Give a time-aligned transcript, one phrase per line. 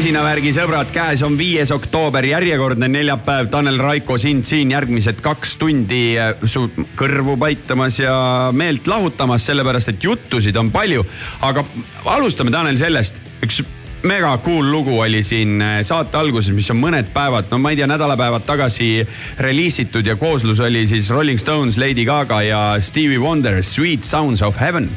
[0.00, 3.50] masinavärgi sõbrad, käes on viies oktoober, järjekordne neljapäev.
[3.52, 6.62] Tanel Raiko sind siin järgmised kaks tundi äh, su
[6.96, 8.14] kõrvu paitamas ja
[8.56, 11.04] meelt lahutamas, sellepärast et juttusid on palju.
[11.44, 11.66] aga
[12.14, 13.60] alustame, Tanel, sellest, üks
[14.08, 17.82] mega cool lugu oli siin äh, saate alguses, mis on mõned päevad, no ma ei
[17.82, 19.04] tea, nädalapäevad tagasi
[19.44, 24.56] reliisitud ja kooslus oli siis Rolling Stones, Lady Gaga ja Stevie Wonder, Sweet Sounds of
[24.64, 24.88] Heaven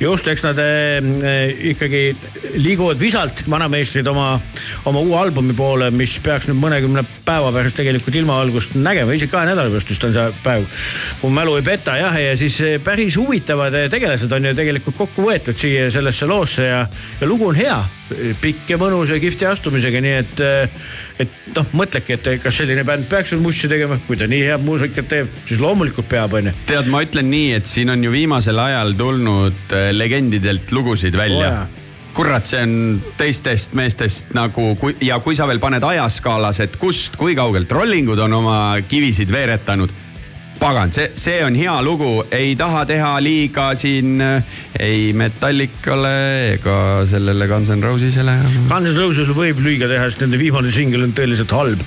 [0.00, 2.02] just, eks nad äh, ikkagi
[2.58, 4.30] liiguvad visalt, vanameistrid oma,
[4.88, 9.48] oma uue albumi poole, mis peaks nüüd mõnekümne päeva pärast tegelikult ilmavalgust nägema, isegi kahe
[9.50, 10.66] nädala pärast vist on see päev.
[11.20, 15.28] kui mälu ei peta jah, ja siis äh, päris huvitavad tegelased on ju tegelikult kokku
[15.30, 16.84] võetud siia sellesse loosse ja,
[17.20, 17.78] ja lugu on hea,
[18.40, 20.44] pikk ja mõnus ja kihvti astumisega, nii et,
[21.24, 24.64] et noh, mõtledki, et kas selline bänd peaks veel mussi tegema, kui ta nii head
[24.64, 26.54] muusikat teeb, siis loomulikult peab, onju.
[26.68, 31.52] tead, ma ütlen nii, et siin on ju viimasel ajal tulnud legendidelt lugusid välja.
[31.52, 31.84] Oh,
[32.18, 32.72] kurat, see on
[33.18, 34.72] teistest meestest nagu
[35.04, 38.58] ja kui sa veel paned ajaskaalas, et kust, kui kaugelt rollingud on oma
[38.90, 39.92] kivisid veeretanud
[40.58, 47.04] pagan, see, see on hea lugu, ei taha teha liiga siin äh, ei Metallicale ega
[47.08, 48.34] sellele Guns N Rosesele.
[48.68, 51.82] Guns N Rosesele võib liiga teha, sest nende viimane singel on tõeliselt halb.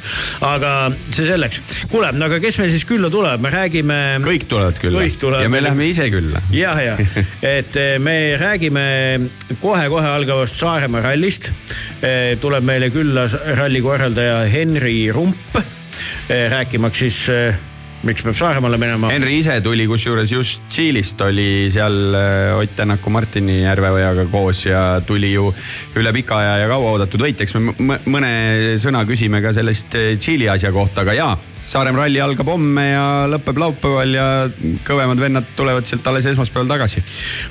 [0.47, 0.73] aga
[1.09, 1.62] see selleks.
[1.91, 3.97] kuule, aga kes meil siis külla tuleb, me räägime.
[4.25, 5.07] kõik tulevad külla.
[5.21, 5.44] Tuleb.
[5.45, 6.44] ja me läheme ise külla.
[6.56, 6.97] jah, ja
[7.57, 8.85] et eh, me räägime
[9.62, 11.51] kohe-kohe algavast Saaremaa rallist.
[12.01, 13.27] Eh, tuleb meile külla
[13.57, 17.19] ralli korraldaja Henri Rump eh, rääkimaks siis
[18.07, 19.12] miks peab Saaremaale minema?
[19.13, 24.83] Henri ise tuli kusjuures just Tšiilist, oli seal äh, Ott Tänaku, Martini Järveojaga koos ja
[25.06, 25.51] tuli ju
[26.00, 28.33] üle pika aja ja kauaoodatud võit, eks me mõne
[28.81, 31.33] sõna küsime ka sellest äh, Tšiili asja kohta, aga jaa
[31.71, 34.25] Saaremaa ralli algab homme ja lõpeb laupäeval ja
[34.83, 37.03] kõvemad vennad tulevad sealt alles esmaspäeval tagasi.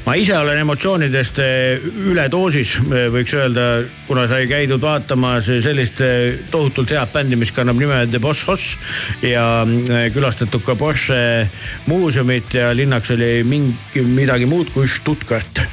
[0.05, 3.65] ma ise olen emotsioonidest eh, üledoosis, eh, võiks öelda,
[4.11, 8.77] kuna sai käidud vaatamas sellist eh, tohutult head bändi, mis kannab nime The Boss Hoss
[9.25, 9.65] ja
[10.13, 11.49] külastatud ka Porsche
[11.89, 15.65] muuseumit ja linnaks oli mingi midagi muud kui Stuttgart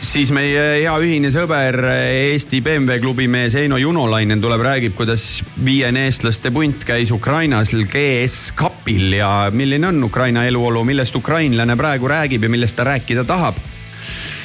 [0.00, 1.80] siis meie hea ühine sõber,
[2.32, 5.26] Eesti BMW klubi mees Heino Junolainen tuleb, räägib, kuidas
[5.64, 12.08] viiene eestlaste punt käis Ukrainas GS Cupil ja milline on Ukraina eluolu, millest ukrainlane praegu
[12.10, 13.60] räägib ja millest ta rääkida tahab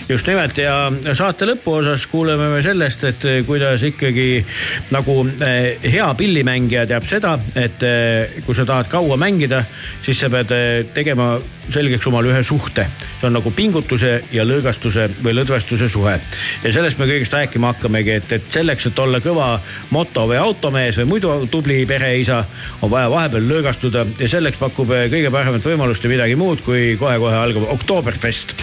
[0.10, 4.44] just nimelt ja saate lõpuosas kuuleme me sellest, et kuidas ikkagi
[4.92, 9.64] nagu eh, hea pillimängija teab seda, et eh, kui sa tahad kaua mängida,
[10.04, 11.36] siis sa pead eh, tegema
[11.72, 12.84] selgeks omale ühe suhte.
[13.20, 16.18] see on nagu pingutuse ja lõõgastuse või lõdvestuse suhe.
[16.64, 19.60] ja sellest me kõigest rääkima hakkamegi, et, et selleks, et olla kõva
[19.96, 22.44] moto või automees või muidu tubli pereisa,
[22.82, 27.40] on vaja vahepeal lõõgastuda ja selleks pakub kõige paremat võimalust ja midagi muud kui kohe-kohe
[27.40, 28.58] algav Oktoberfest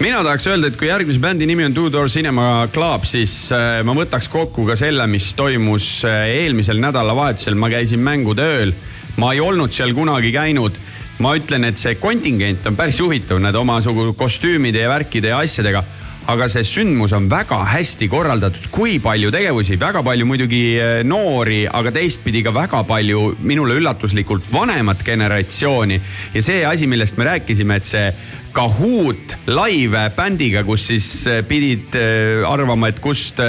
[0.00, 3.80] mina tahaks öelda, et kui järgmise bändi nimi on Two Door Cinema Club, siis äh,
[3.84, 8.72] ma võtaks kokku ka selle, mis toimus äh, eelmisel nädalavahetusel, ma käisin mängutööl.
[9.20, 10.78] ma ei olnud seal kunagi käinud.
[11.20, 15.84] ma ütlen, et see kontingent on päris huvitav, need omasugu kostüümide ja värkide ja asjadega
[16.28, 21.62] aga see sündmus on väga hästi korraldatud, kui palju tegevusi, väga palju muidugi eh, noori,
[21.66, 26.00] aga teistpidi ka väga palju minule üllatuslikult vanemat generatsiooni.
[26.34, 28.12] ja see asi, millest me rääkisime, et see
[28.50, 33.40] Kahoot live bändiga, kus siis eh, pidid eh, arvama, et kust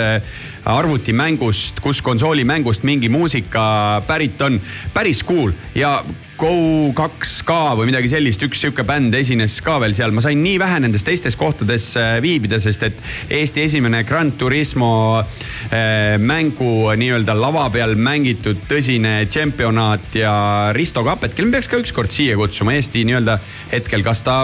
[0.61, 4.61] arvutimängust, kus konsoolimängust mingi muusika pärit on.
[4.93, 6.03] päris cool ja
[6.41, 10.79] Go2K või midagi sellist, üks sihuke bänd esines ka veel seal, ma sain nii vähe
[10.81, 12.97] nendes teistes kohtades äh, viibida, sest et
[13.29, 20.33] Eesti esimene Grand Turismo äh, mängu nii-öelda lava peal mängitud tõsine tšempionaat ja
[20.73, 23.37] Risto Kapet, kelle me peaks ka ükskord siia kutsuma, Eesti nii-öelda
[23.75, 24.39] hetkel, kas ta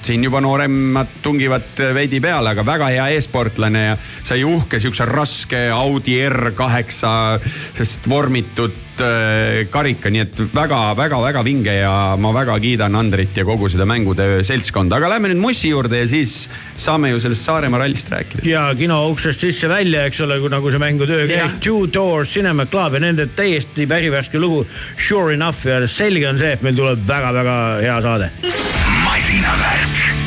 [0.00, 5.66] siin juba nooremad tungivad veidi peale, aga väga hea e-sportlane ja sai uhke sihukese raske
[5.76, 13.44] Audi R8 vormitud Äh, karika, nii et väga-väga-väga vinge ja ma väga kiidan Andrit ja
[13.48, 17.80] kogu seda mängude seltskonda, aga lähme nüüd Mossi juurde ja siis saame ju sellest Saaremaa
[17.80, 18.44] rallist rääkida.
[18.44, 23.04] ja kino uksest sisse-välja, eks ole, nagu see mängutöö käis, Two Doors Cinema Club ja
[23.08, 28.00] nende täiesti värivärske lugu Sure Enough ja selge on see, et meil tuleb väga-väga hea
[28.04, 28.34] saade.
[29.06, 30.21] masinavärk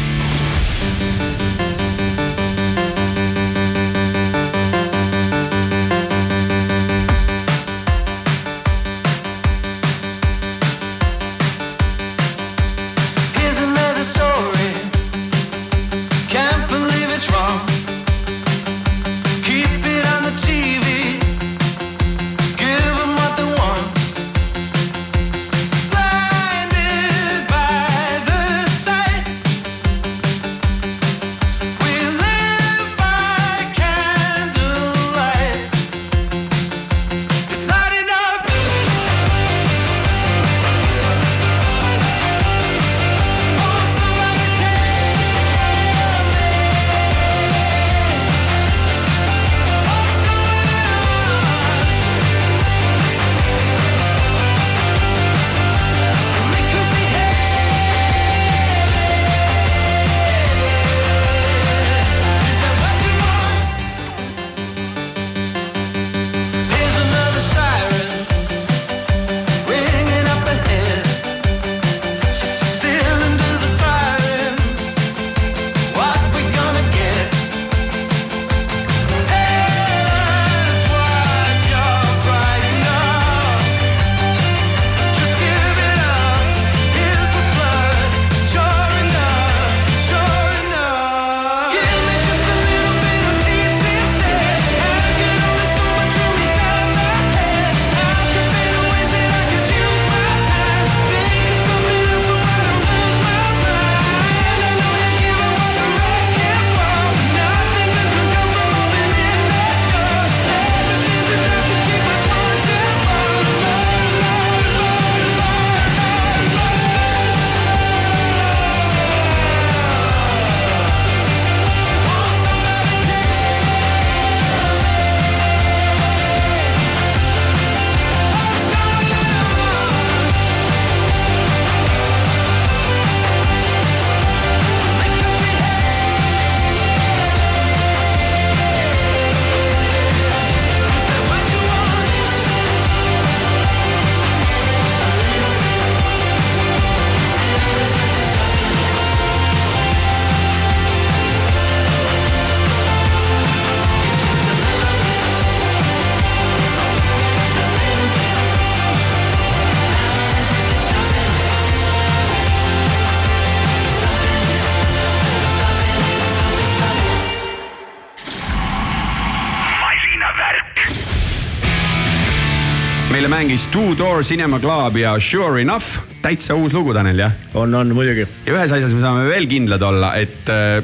[173.85, 175.85] Two Door Cinema Club ja Sure Enough.
[176.21, 177.33] täitsa uus lugu, Tanel, jah?
[177.53, 178.23] on, on muidugi.
[178.47, 180.79] ja ühes asjas me saame veel kindlad olla, et äh,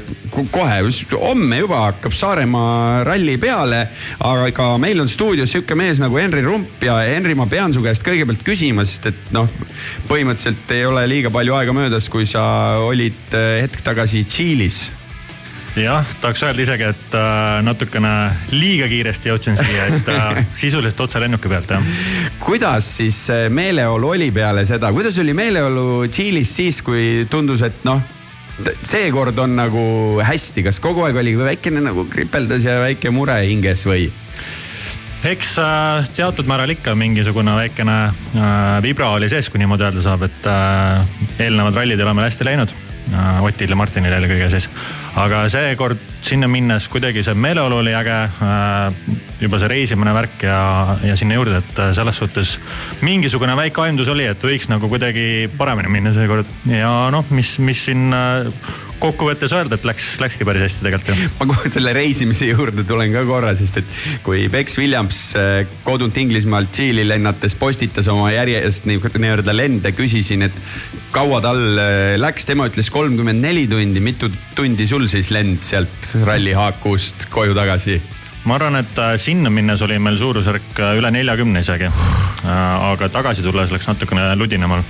[0.54, 0.76] kohe,
[1.18, 3.88] homme juba hakkab Saaremaa ralli peale.
[4.22, 8.06] aga meil on stuudios sihuke mees nagu Henri Rump ja Henri, ma pean su käest
[8.06, 9.50] kõigepealt küsima, sest et noh,
[10.06, 12.44] põhimõtteliselt ei ole liiga palju aega möödas, kui sa
[12.86, 14.84] olid äh, hetk tagasi Tšiilis
[15.76, 18.14] jah, tahaks öelda isegi, et äh, natukene
[18.52, 21.92] liiga kiiresti jõudsin siia, et äh, sisuliselt otse lennuki pealt jah.
[22.42, 28.02] kuidas siis meeleolu oli peale seda, kuidas oli meeleolu Tšiilis siis, kui tundus, et noh
[28.84, 29.84] seekord on nagu
[30.22, 34.10] hästi, kas kogu aeg oli väikene nagu kripeldas ja väike mure hinges või?
[35.22, 40.26] eks äh, teatud määral ikka mingisugune väikene äh, vibra oli sees, kui niimoodi öelda saab,
[40.26, 42.74] et äh, eelnevad rallid oleme hästi läinud
[43.10, 44.68] Äh, Otil ja Martinil eelkõige siis.
[45.18, 48.18] aga seekord sinna minnes kuidagi see meeleolu oli äge.
[48.46, 50.60] Äh, juba see reisimine värk ja,
[51.02, 52.54] ja sinna juurde, et äh, selles suhtes
[53.02, 56.48] mingisugune väike aimdus oli, et võiks nagu kuidagi paremini minna seekord.
[56.70, 58.14] ja noh, mis, mis siin
[59.02, 61.30] kokkuvõttes öelda, et läks, läkski päris hästi tegelikult ju.
[61.40, 66.18] ma kohe selle reisimise juurde tulen ka korra, sest et kui Bex Williams äh, kodunt
[66.22, 70.58] Inglismaalt Tšiili lennates postitas oma järjest nii-öelda lende, küsisin, et
[71.14, 76.14] kaua tal äh, läks, tema ütles kolmkümmend neli tundi, mitu tundi sul siis lend sealt
[76.26, 78.00] ralli Haakust koju tagasi?
[78.46, 81.90] ma arvan, et äh, sinna minnes oli meil suurusjärk üle neljakümne isegi.
[82.46, 84.82] aga tagasi tulles läks natukene ludinamal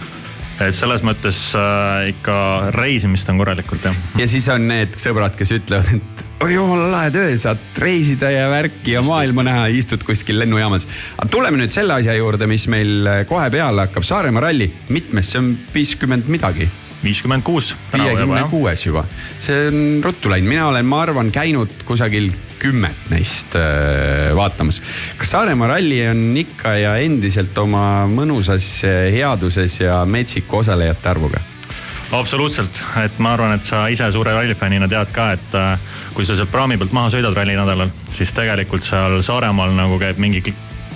[0.70, 2.36] et selles mõttes äh, ikka
[2.76, 3.96] reisimist on korralikult jah.
[4.20, 8.48] ja siis on need sõbrad, kes ütlevad, et oi jumala lahe töö, saad reisida ja
[8.52, 10.88] värki ja maailma näha, istud kuskil lennujaamas.
[11.16, 15.32] aga tuleme nüüd selle asja juurde, mis meil äh, kohe peale hakkab, Saaremaa ralli, mitmes
[15.32, 16.68] see on viiskümmend midagi?
[17.02, 17.72] viiskümmend kuus.
[17.92, 19.04] viiekümne kuues juba,
[19.42, 22.30] see on ruttu läinud, mina olen, ma arvan, käinud kusagil
[22.62, 24.80] kümmet neist äh, vaatamas.
[25.18, 31.42] kas Saaremaa ralli on ikka ja endiselt oma mõnusas äh, headuses ja metsiku osalejate arvuga?
[32.12, 36.36] absoluutselt, et ma arvan, et sa ise suure rallifännina tead ka, et äh, kui sa
[36.36, 40.44] sealt praami pealt maha sõidad rallinädalal, siis tegelikult seal Saaremaal nagu käib mingi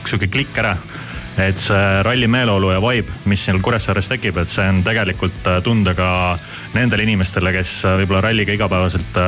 [0.07, 0.77] sihuke klikk ära
[1.41, 5.93] et see ralli meeleolu ja vibe, mis seal Kuressaares tekib, et see on tegelikult tunda
[5.97, 6.09] ka
[6.73, 9.19] nendele inimestele, kes võib-olla ralliga igapäevaselt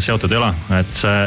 [0.00, 0.48] seotud ei ole,
[0.78, 1.18] et see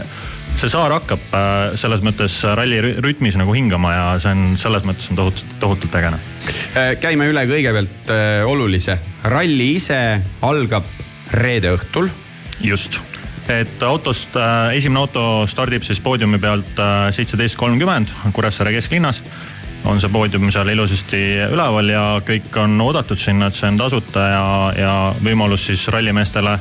[0.56, 5.10] see saar hakkab äh, selles mõttes ralli rütmis nagu hingama ja see on selles mõttes
[5.12, 6.20] on tohutult, tohutult ägene.
[6.78, 8.98] Äh, käime üle kõigepealt äh, olulise,
[9.28, 10.00] ralli ise
[10.48, 10.88] algab
[11.36, 12.10] reede õhtul.
[12.64, 13.02] just,
[13.52, 14.38] et autost,
[14.74, 16.80] esimene auto stardib siis poodiumi pealt
[17.12, 19.22] seitseteist kolmkümmend Kuressaare kesklinnas
[19.86, 21.22] on see poodium seal ilusasti
[21.52, 24.46] üleval ja kõik on oodatud sinna, et see on tasuta ja,
[24.80, 24.94] ja
[25.26, 26.56] võimalus siis rallimeestele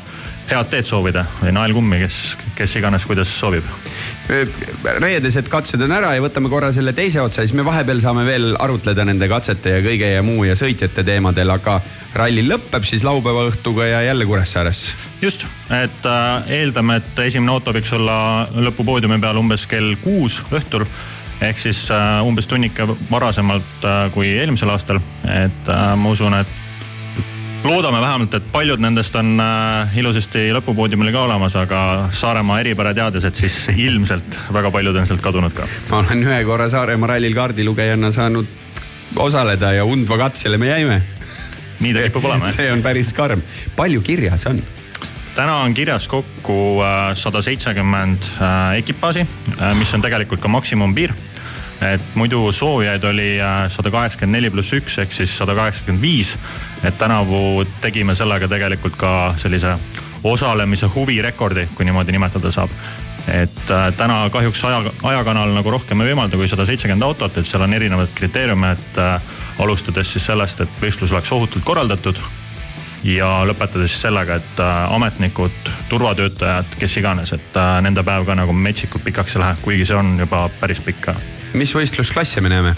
[0.50, 2.18] head teed soovida või naelkummi, kes,
[2.54, 3.64] kes iganes, kuidas sobib.
[5.00, 8.54] reedesed katsed on ära ja võtame korra selle teise otsa, siis me vahepeal saame veel
[8.60, 11.80] arutleda nende katsete ja kõige ja muu ja sõitjate teemadel, aga
[12.16, 14.84] ralli lõpeb siis laupäeva õhtuga ja jälle Kuressaares.
[15.22, 20.86] just, et äh, eeldame, et esimene auto võiks olla lõpupoodiumi peal umbes kell kuus õhtul
[21.44, 26.63] ehk siis äh, umbes tunnike varasemalt äh, kui eelmisel aastal, et ma usun, et
[27.64, 31.80] loodame vähemalt, et paljud nendest on äh, ilusasti lõpupoodiumil ka olemas, aga
[32.12, 35.66] Saaremaa eripära teades, et siis ilmselt väga paljud on sealt kadunud ka.
[35.90, 38.46] ma olen ühe korra Saaremaa rallil kaardilugejana saanud
[39.16, 41.02] osaleda ja Undva katsele me jäime.
[41.80, 42.52] nii ta kipub olema.
[42.56, 43.42] see on päris karm.
[43.76, 44.62] palju kirjas on?
[45.34, 49.26] täna on kirjas kokku äh, sada seitsekümmend äh, ekipaaži,
[49.80, 51.16] mis on tegelikult ka maksimumpiir
[51.80, 56.38] et muidu soovijaid oli äh, sada kaheksakümmend neli pluss üks ehk siis sada kaheksakümmend viis.
[56.84, 59.76] et tänavu tegime sellega tegelikult ka sellise
[60.24, 62.70] osalemise huvirekordi, kui niimoodi nimetada saab.
[63.28, 67.46] et äh, täna kahjuks aja, ajakanal nagu rohkem ei võimalda kui sada seitsekümmend autot, et
[67.46, 69.20] seal on erinevaid kriteeriume, et äh,
[69.58, 72.20] alustades siis sellest, et võistlus oleks ohutult korraldatud
[73.04, 79.04] ja lõpetades siis sellega, et ametnikud, turvatöötajad, kes iganes, et nende päev ka nagu metsikult
[79.04, 81.12] pikaks ei lähe, kuigi see on juba päris pikk
[81.54, 82.74] mis võistlusklasse me näeme?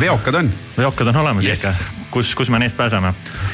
[0.00, 0.50] veokad on?
[0.78, 1.62] veokad on olemas yes.
[1.62, 3.12] ikka, kus, kus me neist pääseme.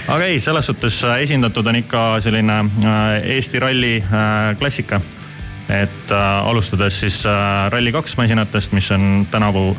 [0.08, 3.02] aga ei, selles suhtes äh, esindatud on ikka selline äh,
[3.37, 5.00] Eesti ralli äh, klassika.
[5.68, 6.11] et
[6.44, 7.23] alustades siis
[7.73, 9.76] Rally2 masinatest, mis on tänavu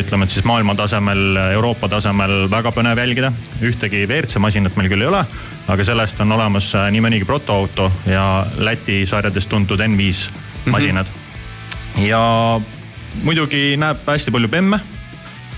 [0.00, 3.32] ütleme, et siis maailma tasemel, Euroopa tasemel väga põnev jälgida.
[3.60, 5.20] ühtegi WRC masinat meil küll ei ole,
[5.68, 10.30] aga sellest on olemas nii mõnigi protoauto ja Läti sarjadest tuntud N5
[10.72, 11.12] masinad mm.
[11.12, 12.06] -hmm.
[12.08, 12.22] ja
[13.22, 14.80] muidugi näeb hästi palju bemme.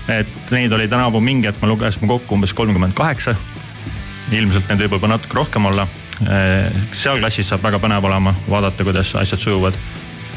[0.09, 3.35] et neid oli tänavu mingi hetk, me lugesime kokku umbes kolmkümmend kaheksa.
[4.31, 5.87] ilmselt neid võib juba natuke rohkem olla.
[6.91, 9.73] seal klassis saab väga põnev olema vaadata, kuidas asjad sujuvad.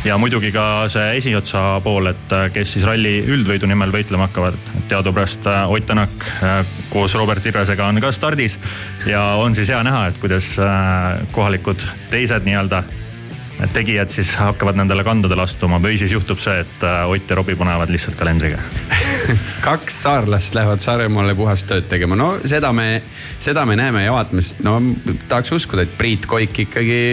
[0.05, 4.59] ja muidugi ka see esiotsa pool, et äh, kes siis ralli üldvõidu nimel võitlema hakkavad.
[4.89, 6.27] teadupärast äh, Ott Tänak
[6.91, 8.59] koos Robert Irvesega on ka stardis
[9.07, 10.57] ja on siis hea näha, et kuidas
[11.33, 12.83] kohalikud teised nii-öelda
[13.72, 17.92] tegijad siis hakkavad nendele kandadele astuma või siis juhtub see, et Ott ja Robbie panevad
[17.92, 18.59] lihtsalt kalendriga
[19.68, 23.03] kaks saarlast lähevad Saaremaale puhast tööd tegema, no seda me,
[23.42, 24.79] seda me näeme ja vaatame, sest no
[25.29, 27.05] tahaks uskuda, et Priit Koik ikkagi,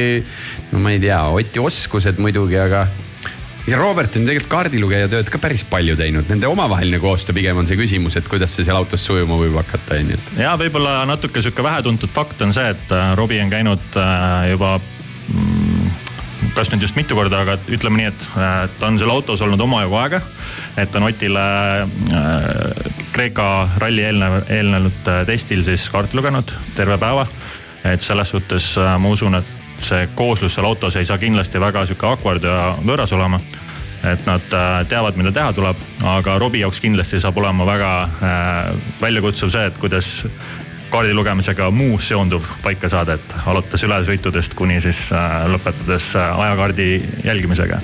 [0.72, 2.88] no ma ei tea, Oti oskused muidugi, aga
[3.70, 7.70] ja Robert on tegelikult kaardilugeja tööd ka päris palju teinud, nende omavaheline koostöö pigem on
[7.70, 10.22] see küsimus, et kuidas see seal autos sujuma võib hakata, on ju.
[10.40, 14.78] ja võib-olla natuke sihuke vähetuntud fakt on see, et äh, Robbie on käinud äh, juba
[16.60, 18.26] kas nüüd just mitu korda, aga ütleme nii, et
[18.80, 20.20] ta on seal autos olnud omajagu aega.
[20.78, 21.46] et on Otile
[21.84, 23.46] äh, Kreeka
[23.80, 27.26] ralli eelnev, eelnenud äh, testil siis kaarti lugenud terve päeva.
[27.84, 31.86] et selles suhtes äh, ma usun, et see kooslus seal autos ei saa kindlasti väga
[31.88, 33.40] sihuke awkward ja võõras olema
[34.04, 34.44] et nad
[34.88, 38.60] teavad, mida teha tuleb, aga Robbie jaoks kindlasti saab olema väga äh,
[39.02, 40.12] väljakutsuv see, et kuidas
[40.90, 46.92] kaardi lugemisega muu seonduv paika saada, et alates ülesõitudest kuni siis äh, lõpetades äh, ajakaardi
[47.24, 47.82] jälgimisega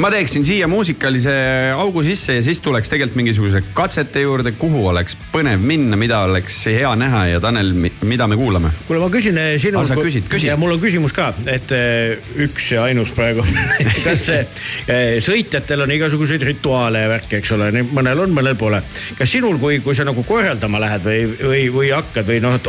[0.00, 1.32] ma teeksin siia muusikalise
[1.76, 6.62] augu sisse ja siis tuleks tegelikult mingisuguse katsete juurde, kuhu oleks põnev minna, mida oleks
[6.70, 8.72] hea näha ja Tanel, mida me kuulame?
[8.86, 9.88] kuule, ma küsin eh, sinult.
[9.88, 10.48] sa küsid, küsi.
[10.48, 13.44] ja mul on küsimus ka, et eh, üks ja ainus praegu
[14.06, 18.82] kas eh, sõitjatel on igasuguseid rituaale ja värki, eks ole, mõnel on, mõnel pole.
[19.18, 22.60] kas sinul, kui, kui sa nagu korraldama lähed või, või, või hakkad või noh,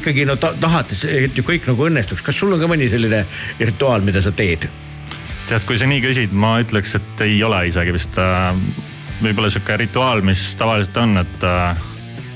[0.00, 3.24] ikkagi no tahad, et kõik nagu õnnestuks, kas sul on ka mõni selline
[3.60, 4.68] rituaal, mida sa teed?
[5.48, 8.52] Tead, kui sa nii küsid, ma ütleks, et ei ole isegi vist äh,.
[9.22, 11.82] võib-olla sihuke rituaal, mis tavaliselt on, et äh,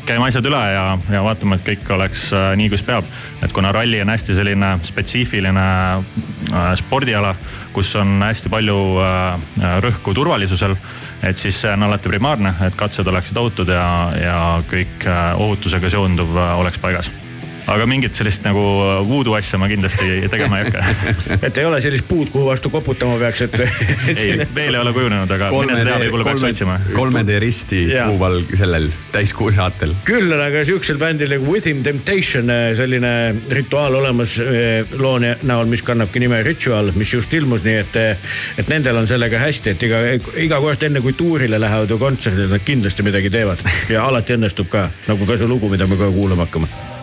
[0.09, 3.09] käime asjad üle ja, ja vaatame, et kõik oleks äh, nii, kus peab.
[3.43, 5.67] et kuna ralli on hästi selline spetsiifiline
[6.81, 7.35] spordiala,
[7.77, 8.79] kus on hästi palju
[9.85, 10.77] rõhku turvalisusel.
[11.23, 13.89] et siis see on alati primaarne, et katsed oleksid ohutud ja,
[14.23, 14.37] ja
[14.71, 17.11] kõik ohutusega seonduv oleks paigas
[17.69, 18.63] aga mingit sellist nagu
[19.09, 20.85] voodoo asja ma kindlasti tegema ei hakka
[21.47, 23.57] et ei ole sellist puud, kuhu vastu koputama peaks, et
[24.15, 26.79] ei, veel ei ole kujunenud, aga mine sa tea, võib-olla peaks otsima.
[26.95, 29.95] 3D risti kuuval sellel täiskuu saatel.
[30.09, 33.13] küll on aga sihukesel bändil nagu Within Temptation äh, selline
[33.51, 38.37] rituaal olemas äh, loo näol, mis kannabki nime Ritual, mis just ilmus, nii et, äh,
[38.61, 40.03] et nendel on sellega hästi, et iga,
[40.41, 44.71] iga kord enne kui tuurile lähevad või kontserdile, nad kindlasti midagi teevad ja alati õnnestub
[44.73, 46.97] ka, nagu ka see lugu, mida me kohe kuulama hakkame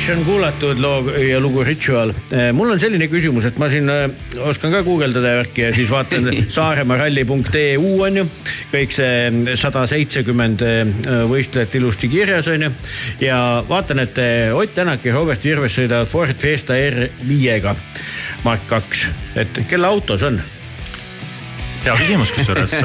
[0.00, 2.12] Temptation kuulatud loo ja lugu Ritual.
[2.56, 4.06] mul on selline küsimus, et ma siin äh,
[4.48, 8.24] oskan ka guugeldada ja värki ja siis vaatan saaremaalralli.eu on ju.
[8.72, 10.64] kõik see sada seitsekümmend
[11.28, 12.72] võistlejat ilusti kirjas on ju.
[13.26, 14.16] ja vaatan, et
[14.56, 17.76] Ott Tänak ja Robert Virves sõidavad Ford Fiesta R5-ga
[18.48, 19.04] Mark kaks,
[19.36, 20.40] et kelle auto see on?
[21.84, 22.80] hea küsimus, kusjuures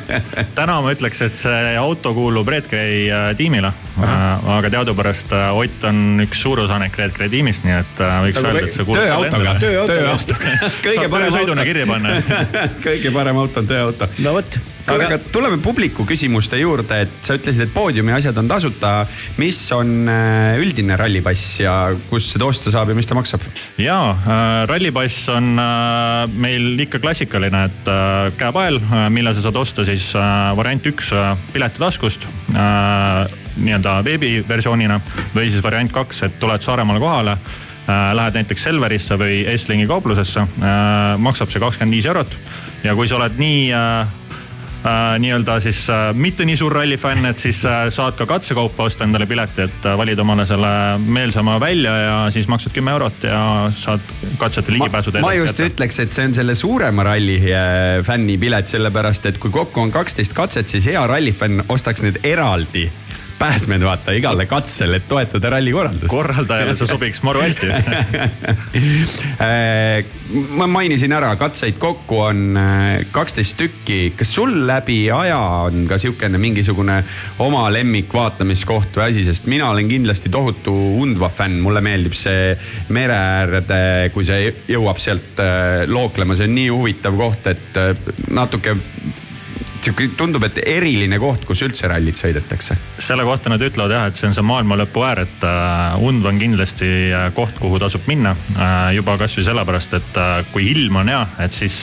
[0.58, 3.70] täna ma ütleks, et see auto kuulub Red Gray äh, tiimile.
[3.96, 8.42] Äh, aga teadupärast äh, Ott on üks suur osanik Red Gray tiimist, nii et võiks
[8.42, 10.56] Nagu öelda, et see kuulub tööautoga, tööautoga.
[10.98, 12.16] saab töösõiduna kirja panna
[12.86, 14.08] kõige parem auto on tööauto.
[14.20, 18.50] no vot kuule, aga tuleme publiku küsimuste juurde, et sa ütlesid, et poodiumi asjad on
[18.50, 18.92] tasuta.
[19.40, 20.10] mis on
[20.60, 21.76] üldine rallipass ja
[22.10, 23.48] kus seda osta saab ja mis ta maksab?
[23.80, 28.78] ja äh, rallipass on äh, meil ikka klassikaline, et äh, käepael,
[29.14, 30.12] mille sa saad osta siis
[30.60, 31.14] variant üks
[31.56, 32.28] piletitaskust
[33.56, 35.00] nii-öelda veebiversioonina
[35.34, 37.38] või siis variant kaks, et tuled Saaremaale kohale
[37.86, 40.42] lähed näiteks Selverisse või Estlingi kauplusesse,
[41.22, 42.32] maksab see kakskümmend viis eurot.
[42.84, 44.08] ja kui sa oled nii äh,
[45.18, 49.26] nii-öelda siis äh, mitte nii suur rallifänn, et siis äh, saad ka katsekaupa osta endale
[49.26, 50.70] pileti, et äh, valid omale selle
[51.02, 53.40] meelsama välja ja siis maksad kümme eurot ja
[53.76, 54.00] saad
[54.38, 55.14] katsete ligipääsu.
[55.20, 55.72] ma just jätta.
[55.72, 59.92] ütleks, et see on selle suurema ralli äh, fänni pilet, sellepärast et kui kokku on
[59.94, 62.86] kaksteist katset, siis hea rallifänn ostaks need eraldi
[63.38, 66.12] pääsmed vaata igale katsele, et toetada rallikorraldust.
[66.12, 67.82] korraldajale see sobiks maru hästi äh,
[70.58, 74.12] ma mainisin ära, katseid kokku on äh, kaksteist tükki.
[74.16, 77.02] kas sul läbi aja on ka sihukene mingisugune
[77.44, 82.56] oma lemmik vaatamiskoht või asi, sest mina olen kindlasti tohutu Undva fänn, mulle meeldib see
[82.94, 87.80] mere äärde, kui see jõuab sealt äh, looklema, see on nii huvitav koht, et
[88.32, 88.76] natuke
[89.82, 92.76] sihuke tundub, et eriline koht, kus üldse rallit sõidetakse.
[92.98, 96.30] selle kohta nad ütlevad jah, et see on see maailma lõpu äär, et äh, Undv
[96.30, 98.34] on kindlasti äh, koht, kuhu tasub minna.
[98.56, 100.20] Äh, juba kasvõi sellepärast, et
[100.52, 101.76] kui ilm on hea, et siis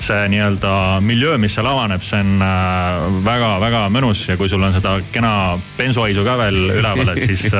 [0.00, 0.72] see nii-öelda
[1.04, 2.40] miljöö, mis seal avaneb, see on
[3.26, 5.32] väga-väga mõnus ja kui sul on seda kena
[5.76, 7.50] bensuhaisu ka veel üleval, et siis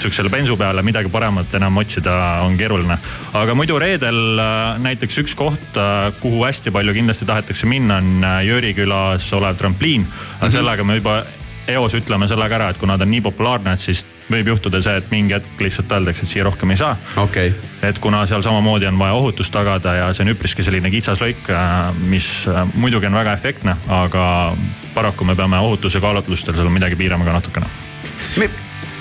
[0.00, 2.98] sihukesele bensu peale midagi paremat enam otsida on keeruline.
[3.32, 4.40] aga muidu reedel
[4.78, 5.80] näiteks üks koht,
[6.20, 10.00] kuhu hästi palju kindlasti tahetakse minna, on Jõriküla külas olev trampliin.
[10.00, 10.52] aga mm -hmm.
[10.52, 11.24] sellega me juba
[11.68, 14.96] eos ütleme sellega ära, et kuna ta on nii populaarne, et siis võib juhtuda see,
[14.96, 17.52] et mingi hetk lihtsalt öeldakse, et siia rohkem ei saa okay..
[17.82, 21.50] et kuna seal samamoodi on vaja ohutust tagada ja see on üpriski selline kitsas lõik,
[21.50, 24.56] äh, mis äh, muidugi on väga efektne, aga
[24.94, 27.66] paraku me peame ohutuse kaalutlustel seal midagi piirama ka natukene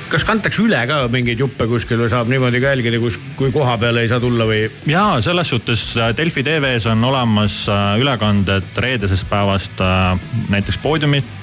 [0.09, 3.77] kas kantakse üle ka mingeid juppe kuskil või saab niimoodi ka jälgida, kus, kui koha
[3.81, 4.63] peale ei saa tulla või?
[4.89, 10.15] ja selles suhtes äh, Delfi tv-s on olemas äh, ülekanded reedesest päevast äh,
[10.49, 11.38] näiteks poodiumit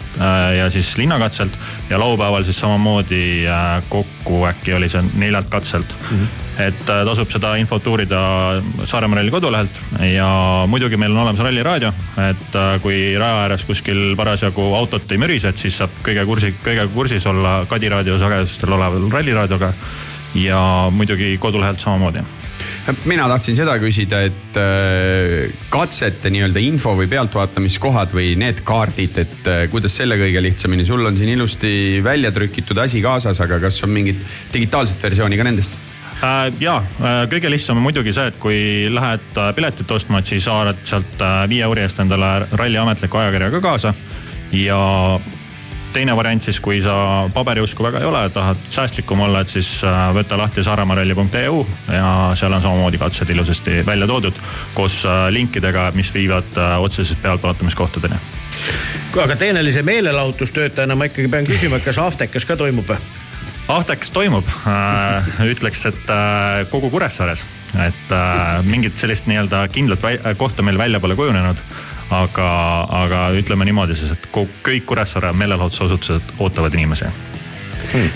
[0.57, 1.52] ja siis linnakatselt
[1.90, 3.44] ja laupäeval siis samamoodi
[3.88, 5.96] kokku äkki oli see neljalt katselt.
[6.11, 6.18] Mm.
[6.18, 8.20] -hmm et äh, tasub seda infot uurida
[8.85, 10.29] Saaremaa ralli kodulehelt ja
[10.70, 11.92] muidugi meil on olemas ralliraadio,
[12.31, 16.55] et äh, kui raja ääres kuskil parasjagu autot ei mürise, et siis saab kõige kursi,
[16.64, 19.72] kõige kursis olla Kadi raadio sagedustel oleval ralliraadioga
[20.40, 20.61] ja
[20.92, 22.24] muidugi kodulehelt samamoodi
[23.09, 29.51] mina tahtsin seda küsida, et äh, katsete nii-öelda info või pealtvaatamiskohad või need kaardid, et
[29.72, 33.94] kuidas selle kõige lihtsamini, sul on siin ilusti välja trükitud asi kaasas, aga kas on
[33.96, 34.22] mingit
[34.55, 35.79] digitaalset versiooni ka nendest?
[36.25, 40.31] Äh, ja äh, kõige lihtsam on muidugi see, et kui lähed äh, piletit ostma, et
[40.31, 43.92] siis haarad sealt viie euri eest endale ralli ametliku ajakirja ka kaasa.
[44.57, 44.79] ja
[45.96, 46.94] teine variant siis, kui sa
[47.35, 49.70] paberiusku väga ei ole, tahad säästlikum olla, et siis
[50.14, 54.40] võta lahti saaremaaralli.eu ja seal on samamoodi katsed ilusasti välja toodud
[54.76, 58.20] koos linkidega, mis viivad otseselt pealtvaatamiskohtadeni.
[59.22, 63.00] aga teenelise meelelahutustöötajana ma ikkagi pean küsima, kas Aftekas ka toimub või?
[63.68, 67.42] Ahteks toimub äh,, ütleks, et äh, kogu Kuressaares,
[67.82, 70.04] et äh, mingit sellist nii-öelda kindlat
[70.38, 71.62] kohta meil välja pole kujunenud.
[72.14, 72.51] Aga,
[73.03, 78.12] aga ütleme niimoodi siis, et kõik Kuressaare meelelahutusasutused ootavad inimesi hmm..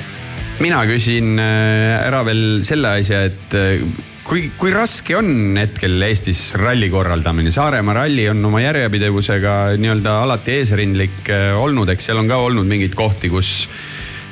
[0.62, 3.82] mina küsin äh, ära veel selle asja, et äh,
[4.26, 7.52] kui, kui raske on hetkel Eestis ralli korraldamine?
[7.54, 12.68] Saaremaa ralli on oma järjepidevusega nii-öelda alati eesrindlik äh, olnud, eks seal on ka olnud
[12.70, 13.66] mingeid kohti, kus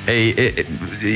[0.09, 0.65] ei, ei,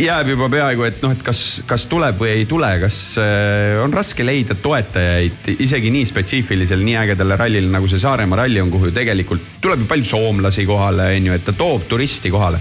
[0.04, 3.94] jääb juba peaaegu, et noh, et kas, kas tuleb või ei tule, kas äh, on
[3.96, 8.92] raske leida toetajaid isegi nii spetsiifilisel, nii ägedale rallile nagu see Saaremaa ralli on, kuhu
[8.92, 12.60] ju tegelikult tuleb ju palju soomlasi kohale, on ju, et ta toob turisti kohale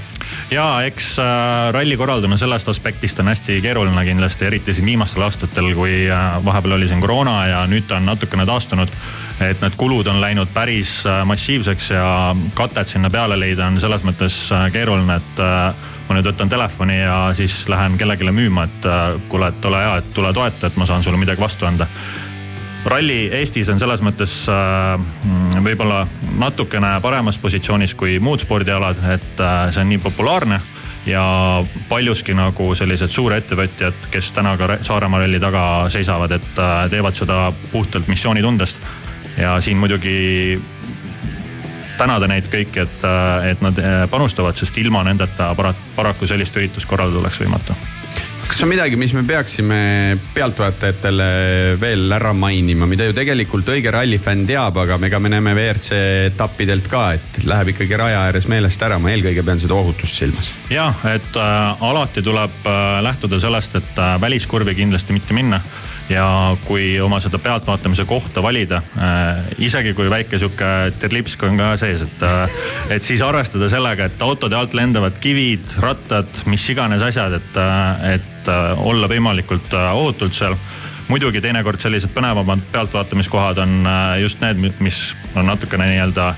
[0.50, 1.26] ja eks äh,
[1.74, 6.76] ralli korraldamine sellest aspektist on hästi keeruline kindlasti, eriti siin viimastel aastatel, kui äh, vahepeal
[6.76, 8.92] oli siin koroona ja nüüd ta on natukene taastunud.
[9.40, 14.04] et need kulud on läinud päris äh, massiivseks ja katet sinna peale leida on selles
[14.04, 14.36] mõttes
[14.72, 15.40] keeruline, et
[16.08, 18.90] ma nüüd võtan telefoni ja siis lähen kellelegi müüma, et
[19.28, 21.88] kuule, et ole hea, et tule toeta, et ma saan sulle midagi vastu anda
[22.84, 26.02] ralli Eestis on selles mõttes äh, võib-olla
[26.38, 30.60] natukene paremas positsioonis kui muud spordialad, et äh, see on nii populaarne
[31.06, 31.22] ja
[31.88, 35.64] paljuski nagu sellised suurettevõtjad, kes täna ka Saaremaa ralli taga
[35.94, 38.78] seisavad, et äh, teevad seda puhtalt missioonitundest.
[39.36, 40.60] ja siin muidugi
[41.98, 43.04] tänada neid kõiki, et,
[43.48, 43.78] et nad
[44.10, 45.54] panustavad, sest ilma nendeta
[45.96, 47.76] paraku sellist üritust korraldada oleks võimatu
[48.48, 49.78] kas on midagi, mis me peaksime
[50.34, 51.28] pealtvaatajatele
[51.80, 56.00] veel ära mainima, mida ju tegelikult õige rallifänn teab, aga ega me näeme WRC
[56.32, 60.52] etappidelt ka, et läheb ikkagi raja ääres meelest ära, ma eelkõige pean seda ohutust silmas.
[60.72, 65.62] jah, et äh, alati tuleb äh, lähtuda sellest, et äh, väliskurvi kindlasti mitte minna
[66.10, 71.72] ja kui oma seda pealtvaatamise kohta valida äh,, isegi kui väike sihuke terlipsk on ka
[71.80, 72.60] sees, et äh,,
[72.96, 78.14] et siis arvestada sellega, et autode alt lendavad kivid, rattad, mis iganes asjad, et äh,,
[78.16, 80.56] et äh, olla võimalikult äh, ohutult seal
[81.08, 86.34] muidugi teinekord sellised põnevamad pealtvaatamiskohad on äh, just need, mis on natukene nii-öelda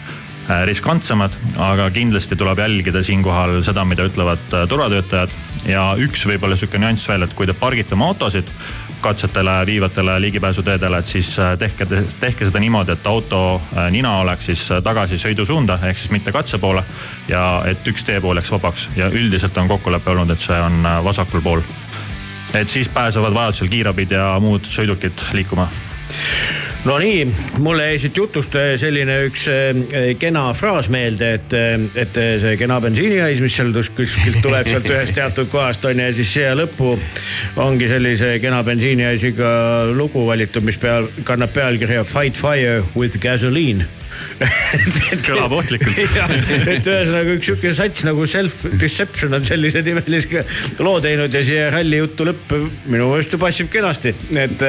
[0.68, 5.30] riskantsemad, aga kindlasti tuleb jälgida siinkohal seda, mida ütlevad turvatöötajad.
[5.64, 8.50] ja üks võib-olla sihuke nüanss veel, et kui te pargite oma autosid
[9.04, 11.86] katsetele viivatele ligipääsuteedele, et siis tehke,
[12.20, 13.40] tehke seda niimoodi, et auto
[13.92, 16.84] nina oleks siis tagasi sõidusuunda ehk siis mitte katse poole.
[17.28, 21.44] ja et üks teepool jääks vabaks ja üldiselt on kokkulepe olnud, et see on vasakul
[21.44, 21.60] pool.
[22.54, 25.68] Et siis pääsevad vajadusel kiirabid ja muud sõidukid liikuma.
[26.84, 27.24] Nonii,
[27.64, 32.76] mulle jäi siit jutust selline üks äh, kena fraas meelde, et, äh, et see kena
[32.84, 36.92] bensiinihais, mis seal kuskilt tuleb sealt ühest teatud kohast on ju, ja siis siia lõppu
[37.64, 39.50] ongi sellise kena bensiinihaisiga
[39.96, 43.88] lugu valitud, mis peal, kannab pealkirja Fight fire with gasoline
[45.28, 45.98] kõlab ohtlikult
[46.74, 50.44] et ühesõnaga üks sihuke sats nagu Self-Deception on sellise nimelise
[50.82, 52.54] loo teinud ja siia ralli jutu lõpp
[52.90, 54.64] minu meelest passib kenasti, et.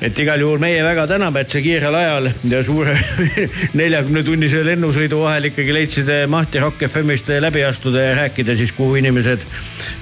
[0.00, 2.94] et igal juhul meie väga täname, et sa kiirel ajal ja suure
[3.80, 9.00] neljakümne tunnise lennusõidu vahel ikkagi leidsid mahti Rock FM-ist läbi astuda ja rääkida siis, kuhu
[9.00, 9.46] inimesed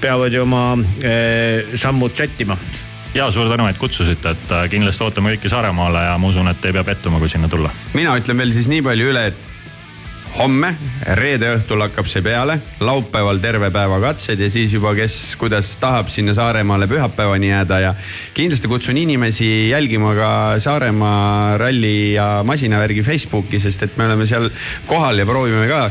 [0.02, 0.66] peavad ju oma
[1.04, 2.58] eh, sammud sättima
[3.18, 6.64] ja suur tänu, et kutsusite, et äh, kindlasti ootame kõiki Saaremaale ja ma usun, et
[6.64, 7.70] ei pea pettuma, kui sinna tulla.
[7.94, 9.46] mina ütlen veel siis nii palju üle, et
[10.37, 10.70] homme,
[11.18, 16.12] reede õhtul hakkab see peale, laupäeval terve päeva katsed ja siis juba, kes kuidas tahab
[16.12, 17.94] sinna Saaremaale pühapäevani jääda ja
[18.37, 20.31] kindlasti kutsun inimesi jälgima ka
[20.62, 24.50] Saaremaa ralli ja masinavärgi Facebooki, sest et me oleme seal
[24.87, 25.88] kohal ja proovime ka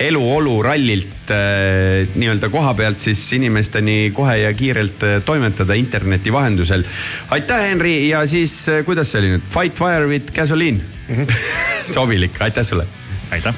[0.00, 6.84] eluolu rallilt äh, nii-öelda koha pealt siis inimesteni kohe ja kiirelt äh, toimetada interneti vahendusel.
[7.30, 11.14] aitäh, Henri ja siis äh, kuidas see oli nüüd, Fight fire with gasoline mm?
[11.14, 11.36] -hmm.
[11.94, 12.86] sobilik, aitäh sulle.
[13.30, 13.54] aitäh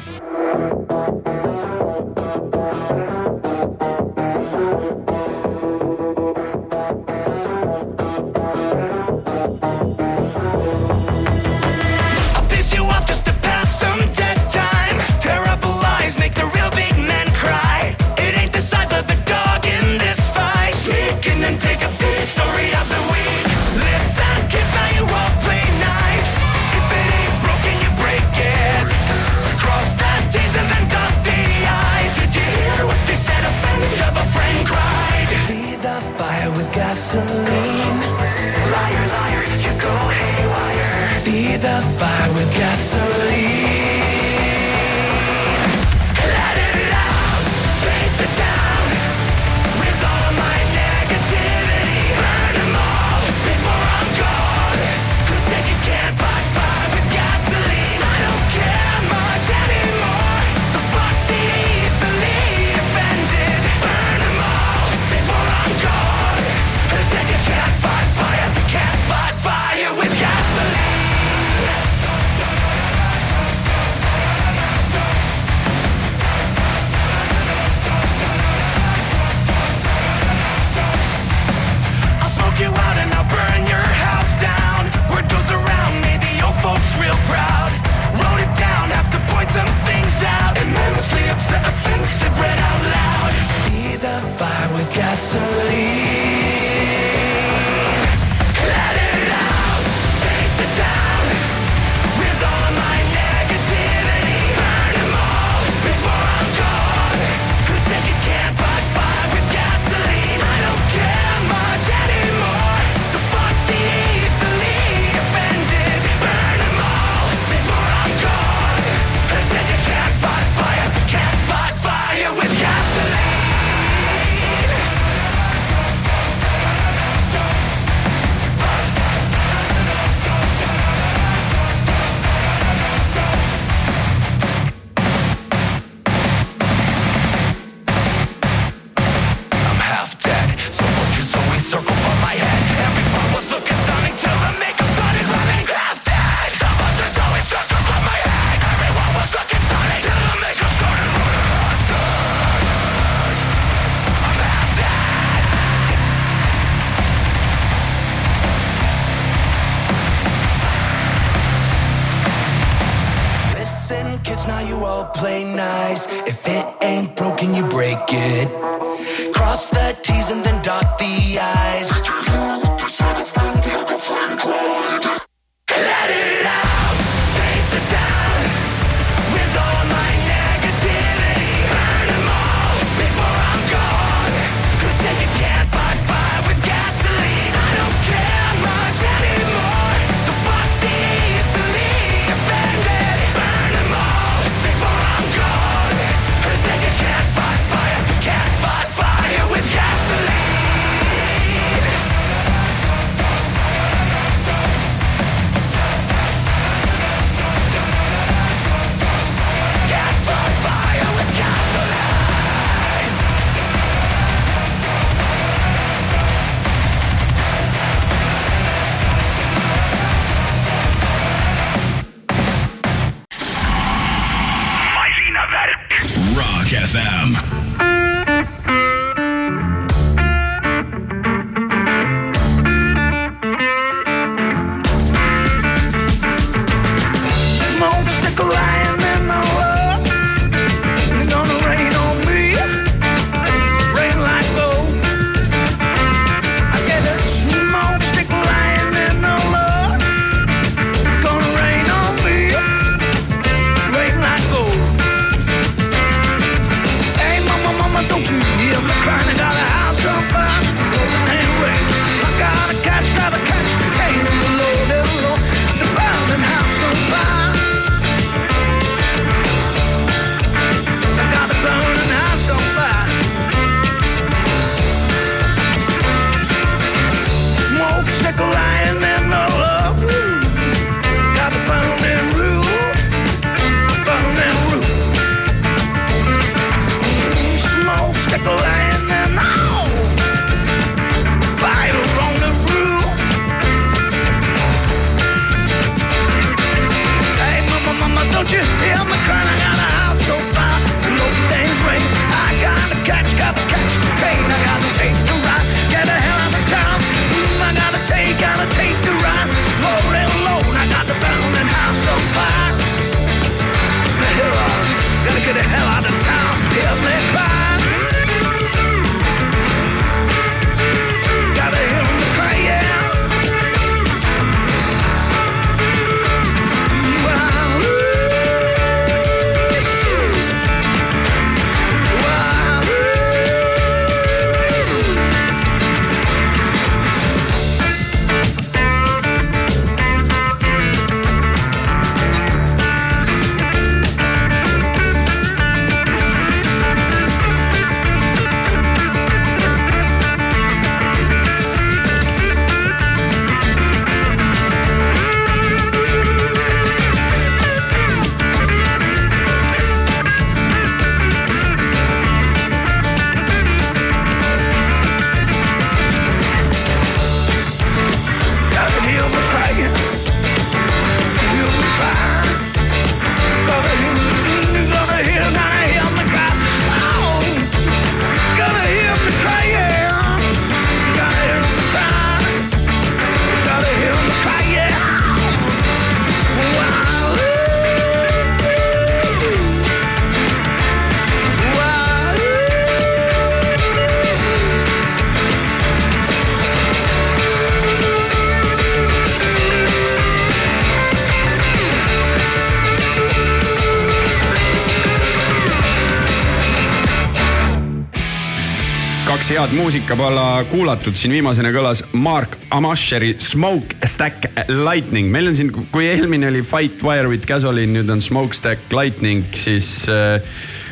[409.86, 415.28] muusikapala kuulatud, siin viimasena kõlas Mark Amasheri Smoke Stack Lightning.
[415.30, 419.44] meil on siin, kui eelmine oli Fight Wire with Gasoline, nüüd on Smoke Stack Lightning,
[419.54, 420.42] siis äh,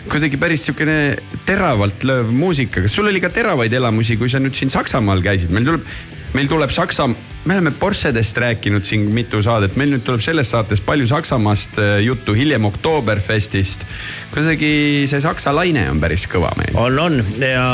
[0.07, 2.85] kuidagi päris sihukene teravalt lööv muusika.
[2.85, 5.51] kas sul oli ka teravaid elamusi, kui sa nüüd siin Saksamaal käisid?
[5.51, 5.91] meil tuleb,
[6.39, 10.85] meil tuleb Saksa, me oleme Porschedest rääkinud siin mitu saadet, meil nüüd tuleb selles saates
[10.87, 13.89] palju Saksamaast äh, juttu, hiljem Oktoberfestist.
[14.31, 16.64] kuidagi see saksa laine on päris kõva meil.
[16.75, 17.65] On, on ja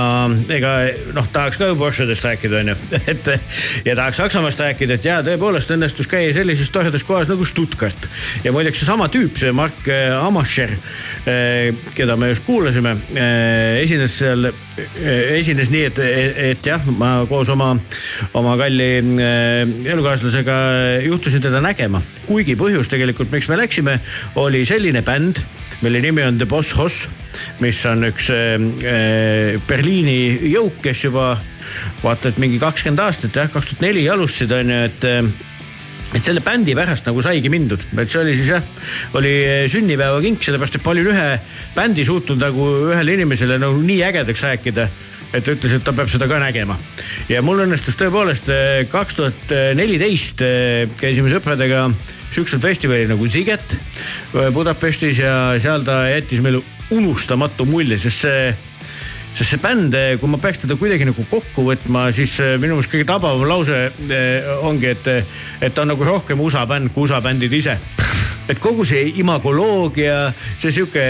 [0.53, 0.73] ega
[1.17, 2.77] noh, tahaks ka ju Porschedest rääkida, onju,
[3.13, 3.31] et
[3.85, 8.09] ja tahaks Saksamaast rääkida, et jaa, tõepoolest õnnestus käia sellises toredas kohas nagu Stuttgart.
[8.45, 10.75] ja muideks seesama tüüp, see Mark äh, Amascher,
[11.97, 12.97] keda me just kuulasime,
[13.81, 14.51] esines seal,
[15.37, 16.03] esines nii, et,
[16.51, 17.73] et jah, ma koos oma,
[18.37, 20.59] oma kalli äh, elukaaslasega
[21.07, 22.03] juhtusin teda nägema.
[22.27, 23.99] kuigi põhjus tegelikult, miks me läksime,
[24.39, 25.41] oli selline bänd
[25.81, 27.09] mille nimi on The Boss Hoss,
[27.61, 31.35] mis on üks äh, äh, Berliini jõuk, kes juba
[32.03, 35.31] vaata et mingi kakskümmend aastat jah, kaks tuhat neli alustasid on ju, et äh,
[36.11, 38.65] et selle bändi pärast nagu saigi mindud, et see oli siis jah,
[39.19, 39.31] oli
[39.71, 41.29] sünnipäevakink, sellepärast et ma olin ühe
[41.77, 44.89] bändi suutnud nagu ühele inimesele nagu nii ägedaks rääkida
[45.31, 46.75] et ta ütles, et ta peab seda ka nägema.
[47.31, 48.51] ja mul õnnestus tõepoolest
[48.91, 50.43] kaks tuhat neliteist
[50.99, 51.87] käisime sõpradega
[52.31, 53.77] sihukesel festivalil nagu Ziget
[54.55, 56.63] Budapestis ja seal ta jättis meile
[56.95, 58.51] unustamatu mulje, sest see
[59.31, 63.07] sest see bänd, kui ma peaks teda kuidagi nagu kokku võtma, siis minu meelest kõige
[63.09, 63.79] tabavam lause
[64.67, 65.11] ongi, et,
[65.63, 67.77] et ta on nagu rohkem USA bänd kui USA bändid ise.
[68.51, 71.05] et kogu see imagoloogia, see sihuke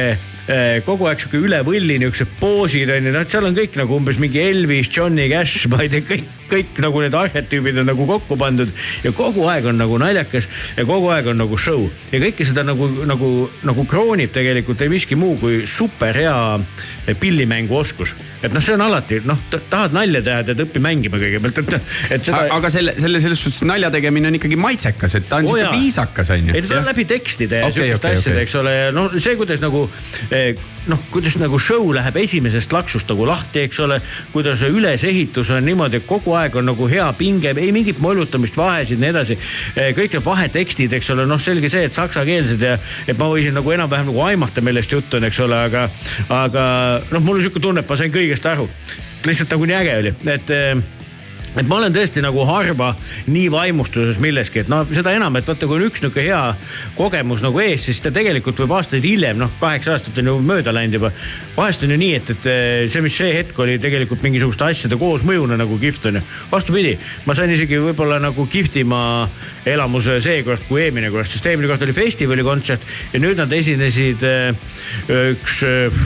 [0.86, 3.96] kogu aeg sihuke üle võlli niuksed poosid on ju, noh, et seal on kõik nagu
[3.96, 8.06] umbes mingi Elvis, Johnny Cash, ma ei tea, kõik, kõik nagu need arhetüübid on nagu
[8.08, 8.70] kokku pandud
[9.04, 12.64] ja kogu aeg on nagu naljakas ja kogu aeg on nagu show ja kõike seda
[12.66, 13.30] nagu, nagu,
[13.66, 16.34] nagu kroonib tegelikult ei miski muu kui super hea
[17.20, 18.14] pillimänguoskus.
[18.42, 22.26] et noh, see on alati noh, tahad nalja teha, tead õpi mängima kõigepealt, et, et
[22.26, 22.42] seda.
[22.56, 25.78] aga selle, selle selles suhtes nalja tegemine on ikkagi maitsekas, et ta on Oo sihuke
[25.78, 26.56] viisakas on ju.
[26.56, 28.48] ei, ta on läbi tekstide ja okay, sihukeste okei, asjade okay.
[28.48, 29.86] eks ole, noh, see, kuidas nagu
[30.30, 30.39] eh,
[30.88, 34.00] noh, kuidas nagu show läheb esimesest laksust nagu lahti, eks ole.
[34.32, 39.00] kuidas ülesehitus on niimoodi, et kogu aeg on nagu hea pinge, ei mingit mollutamist, vahesid,
[39.00, 39.38] nii edasi.
[39.96, 42.76] kõik need vahetekstid, eks ole, noh, selge see, et saksakeelsed ja
[43.06, 45.88] et ma võisin nagu enam-vähem nagu aimata, millest jutt on, eks ole, aga,
[46.28, 46.64] aga
[47.10, 48.68] noh, mul on sihuke tunne, et ma sain kõigest aru.
[49.26, 50.99] lihtsalt nagu nii äge oli, et eh,
[51.58, 52.92] et ma olen tõesti nagu harva
[53.30, 56.40] nii vaimustuses milleski, et noh, seda enam, et vaata, kui on üks nihuke hea
[56.98, 60.74] kogemus nagu ees, siis ta tegelikult võib aastaid hiljem, noh, kaheksa aastat on ju mööda
[60.74, 61.12] läinud juba.
[61.56, 64.98] vahest on ju nii, et, et eh, see, mis see hetk oli tegelikult mingisuguste asjade
[65.00, 66.24] koosmõjuna nagu kihvt on ju.
[66.52, 66.96] vastupidi,
[67.26, 69.02] ma sain isegi võib-olla nagu kihvtima
[69.66, 74.50] elamuse seekord kui eelmine kord, sest eelmine kord oli festivalikontsert ja nüüd nad esinesid eh,
[75.34, 76.02] üks eh,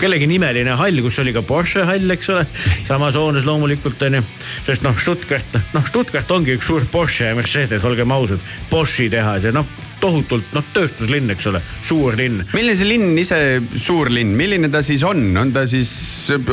[0.00, 2.44] kellegi nimeline hall, kus oli ka Porsche hall, eks ole,
[2.86, 4.22] samas hoones loomulikult onju.
[4.66, 9.46] sest noh, Stuttgart, noh Stuttgart ongi üks suur Porsche ja Mercedes, olgem ausad, Boschi tehas
[9.46, 9.66] ja noh,
[10.00, 12.42] tohutult noh, tööstuslinn, eks ole, suur linn.
[12.52, 13.38] milline see linn ise,
[13.74, 15.90] suur linn, milline ta siis on, on ta siis,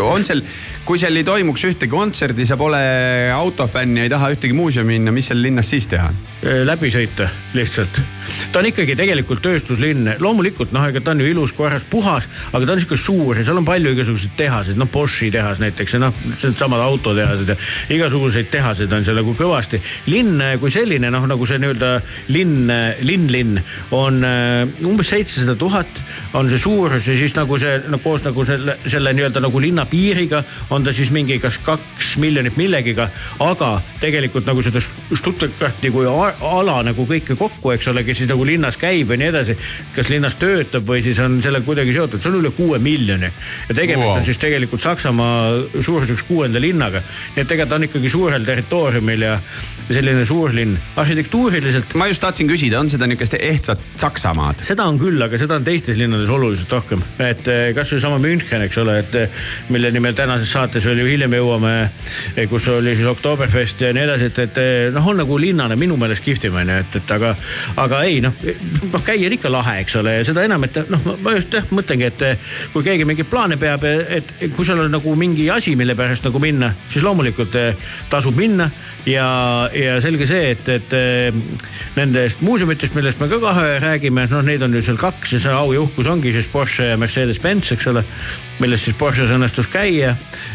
[0.01, 0.43] on seal,
[0.87, 2.79] kui seal ei toimuks ühtegi kontserdi, sa pole
[3.33, 6.11] autofänn ja ei taha ühtegi muuseumi minna, mis seal linnas siis teha?
[6.43, 7.99] läbi sõita lihtsalt.
[8.51, 12.65] ta on ikkagi tegelikult tööstuslinn, loomulikult noh, ega ta on ju ilus, korras, puhas, aga
[12.65, 16.01] ta on sihuke suur ja seal on palju igasuguseid tehaseid, noh Boschi tehas näiteks ja
[16.03, 17.57] noh, needsamad autotehased ja
[17.95, 19.79] igasuguseid tehaseid on seal nagu kõvasti.
[20.11, 21.93] linn kui selline noh, nagu see nii-öelda
[22.35, 22.67] linn,
[23.07, 23.59] linn, linn
[23.91, 26.01] on äh, umbes seitsesada tuhat
[26.37, 29.85] on see suurus ja siis nagu see no, koos nagu selle, selle nii-öelda nagu linna
[29.89, 33.09] piiriga on ta siis mingi kas kaks miljonit millegiga,
[33.43, 34.81] aga tegelikult nagu seda
[35.13, 39.29] Stuttgarti kui ala nagu kõike kokku, eks ole, kes siis nagu linnas käib või nii
[39.31, 39.57] edasi.
[39.95, 43.29] kas linnas töötab või siis on sellega kuidagi seotud, see on üle kuue miljoni.
[43.69, 44.17] ja tegemist wow.
[44.17, 47.01] On siis tegelikult Saksamaa suuruseks kuuenda linnaga.
[47.35, 49.37] nii et tegelikult ta on ikkagi suurel territooriumil ja
[49.89, 50.77] selline suurlinn.
[50.95, 54.61] arhitektuuriliselt ma just tahtsin küsida, on seda niisugust ehtsat Saksamaad?
[54.63, 58.63] seda on küll, aga seda on teistes linnades oluliselt rohkem, et eh, kasvõi sama München,
[58.65, 61.73] eks ole, et eh, mille nimel tänases saates veel ju hiljem jõuame,
[62.49, 65.97] kus oli siis Oktoberfest ja nii edasi, et, et eh, noh, on nagu linnana minu
[65.99, 67.33] meelest kihvtim on ju, et, et aga,
[67.83, 68.35] aga ei noh,
[68.91, 71.67] noh käia on ikka lahe, eks ole, ja seda enam, et noh, ma just jah
[71.73, 72.25] mõtlengi, et
[72.73, 76.41] kui keegi mingeid plaane peab, et kui sul on nagu mingi asi, mille pärast nagu
[76.43, 78.69] minna, siis loomulikult eh, tasub minna
[79.07, 79.27] ja,
[79.75, 81.41] ja selge see, et, et eh,
[81.97, 85.53] nendest muuseumitest, millest me ka kohe räägime, noh, neid on ju seal kaks ja see
[85.53, 88.03] au ja uhkus ongi siis Porsche ja Mercedes-Benz, eks ole.
[88.61, 90.13] milles siis Porsches õnnestus käia,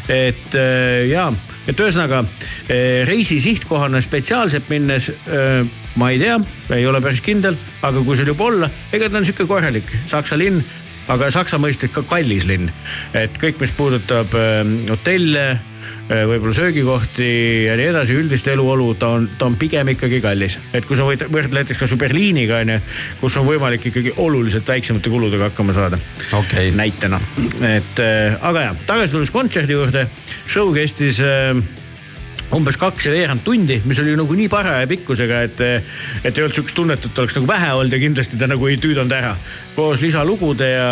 [0.09, 1.29] et äh, ja,
[1.69, 5.65] et ühesõnaga äh, reisi sihtkohana spetsiaalselt minnes äh,
[5.99, 6.39] ma ei tea,
[6.77, 10.39] ei ole päris kindel, aga kui seal juba olla, ega ta on sihuke korralik Saksa
[10.39, 10.63] linn
[11.09, 12.71] aga Saksa mõistes ka kallis linn.
[13.17, 14.35] et kõik, mis puudutab
[14.91, 15.49] hotelle
[16.09, 17.28] võib-olla söögikohti
[17.66, 20.59] ja nii edasi, üldist eluolu, ta on, ta on pigem ikkagi kallis.
[20.72, 22.78] et kui sa võid võrdle näiteks kasvõi Berliiniga onju,
[23.20, 25.99] kus on võimalik ikkagi oluliselt väiksemate kuludega hakkama saada.
[26.39, 26.70] Okei.
[26.76, 27.20] näitena,
[27.61, 30.07] et äh, aga jah, tagasi tulles kontserdi juurde,
[30.47, 31.57] show kestis äh,
[32.55, 35.61] umbes kaks ja veerand tundi, mis oli nagu nii paraja pikkusega, et,
[36.24, 38.78] et ei olnud sihukest tunnet, et oleks nagu vähe olnud ja kindlasti ta nagu ei
[38.80, 39.34] tüüdanud ära.
[39.79, 40.89] Koos lisalugude ja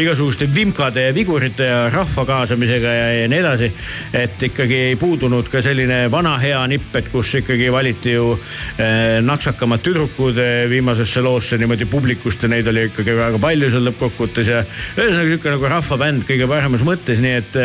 [0.00, 3.70] igasuguste vimkade ja vigurite ja rahva kaasamisega ja, ja nii edasi.
[4.16, 9.20] et ikkagi ei puudunud ka selline vana hea nipp, et kus ikkagi valiti ju eh,
[9.24, 14.52] naksakamad tüdrukud eh, viimasesse loosse niimoodi publikust ja neid oli ikkagi väga palju seal lõppkokkuvõttes
[14.52, 17.60] ja ühesõnaga sihuke nagu rahvabänd kõige paremas mõttes, nii et,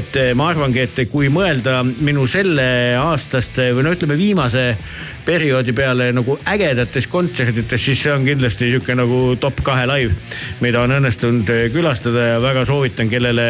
[0.00, 4.64] et ma arvangi, et kui mõelda minu selle selleaastaste või no ütleme, viimase
[5.24, 10.14] perioodi peale nagu ägedates kontserdites, siis see on kindlasti sihuke nagu top kahe live,
[10.64, 13.46] mida on õnnestunud külastada ja väga soovitan, kellele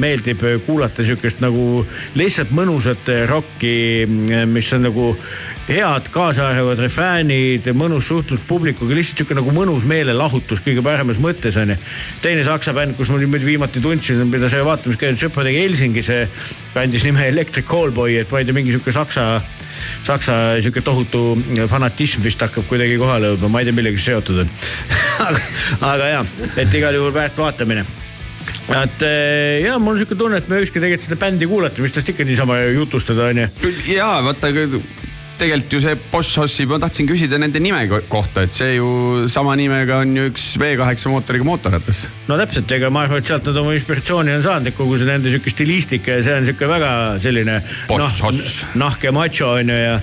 [0.00, 1.84] meeldib kuulata sihukest nagu
[2.18, 4.06] lihtsalt mõnusat rokki,
[4.50, 5.12] mis on nagu
[5.66, 11.74] head kaasaarvad refräänid, mõnus suhtlus publikuga, lihtsalt sihuke nagu mõnus meelelahutus kõige paremas mõttes onju.
[12.22, 16.10] teine saksa bänd, kus ma nüüd viimati tundsin, mida sai vaatamas käinud sõpradega Helsingis,
[16.74, 19.26] kandis nime Electric Callboy, et ma ei tea, mingi sihuke saksa
[20.06, 21.34] saksa sihuke tohutu
[21.70, 24.50] fanatism vist hakkab kuidagi kohale jõudma, ma ei tea, millega see seotud on
[25.26, 25.44] aga,
[25.92, 26.26] aga ja,
[26.62, 27.84] et igal juhul väärt vaatamine
[28.66, 31.94] et eh, ja mul on sihuke tunne, et me võikski tegelikult seda bändi kuulata, mis
[31.94, 33.50] tast ikka niisama jutustada onju.
[33.90, 34.50] ja vaata
[35.38, 39.26] tegelikult ju see Bosch Hossi, ma tahtsin küsida nende nime ko- kohta, et see ju
[39.32, 42.06] sama nimega on ju üks V8 mootoriga mootorratas.
[42.28, 45.08] no täpselt, ega ma arvan, et sealt nad oma inspiratsiooni on saanud, et kogu see
[45.08, 46.90] nende sihuke stilistika ja see on sihuke väga
[47.22, 47.60] selline.
[47.88, 48.64] Boss Hoss.
[48.74, 49.98] nahke macho on ju ja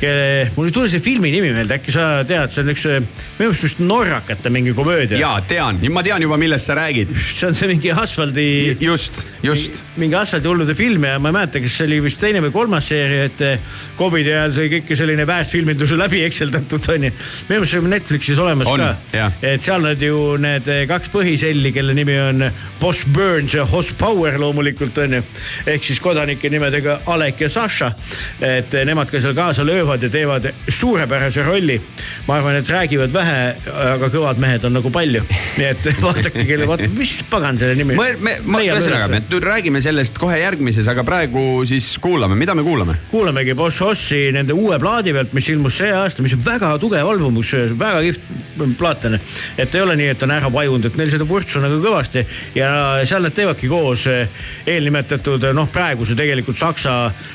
[0.00, 3.48] kelle, mul ei tule see filmi nimi meelde, äkki sa tead, see on üks, minu
[3.48, 5.18] meelest vist norrakate mingi komöödia.
[5.18, 7.14] ja tean, ma tean juba, millest sa räägid.
[7.14, 8.76] see on see mingi asfaldi.
[8.84, 9.82] just, just.
[9.96, 13.28] mingi asfaldihullude film ja ma ei mäleta, kas see oli vist teine või kolmas seeria,
[13.30, 17.10] et eh, Covidi ajal sai kõik selline väärtfilmindus läbi ekseldatud onju.
[17.48, 19.30] minu meelest see on Netflixis olemas On, ka.
[19.42, 22.46] et seal nad ju need eh, kaks põhiselli, kelle nimi on
[22.80, 25.22] Boss Burns ja Hoss Power loomulikult onju.
[25.66, 27.92] ehk siis kodanike nimedega Alek ja Saša.
[28.40, 31.80] et eh, nemad ka seal kaasa löövad ja teevad suurepärase rolli.
[32.28, 33.54] ma arvan, et räägivad vähe,
[33.94, 35.22] aga kõvad mehed on nagu palju.
[35.58, 37.96] nii et vaadake, kelle, vaata, mis pagan selle nimi.
[37.98, 42.54] me, me, me, ühesõnaga, me nüüd räägime sellest kohe järgmises, aga praegu siis kuulame, mida
[42.54, 42.98] me kuulame?
[43.10, 47.08] kuulamegi Boss Hossi nende uue plaadi pealt, mis ilmus see aasta, mis on väga tugev
[47.08, 49.18] album, kusjuures väga kihvt plaat on.
[49.58, 52.70] et ei ole nii, et on ära vajunud, et neil seda vürtsu nagu kõvasti ja
[53.06, 54.28] seal nad teevadki koos eh,
[54.66, 56.94] eelnimetatud noh, praeguse tegelikult saksa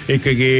[0.09, 0.51] ikkagi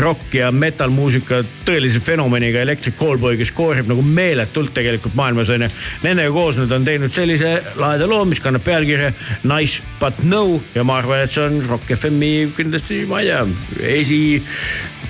[0.00, 5.68] rock ja metal muusika tõelise fenomeniga Electric Callboy, kes koorib nagu meeletult tegelikult maailmas onju.
[6.04, 9.12] Nendega koos nad on teinud sellise laheda loo, mis kannab pealkirja
[9.44, 13.46] Nice but no ja ma arvan, et see on Rock FM-i kindlasti, ma ei tea,
[13.94, 14.20] esi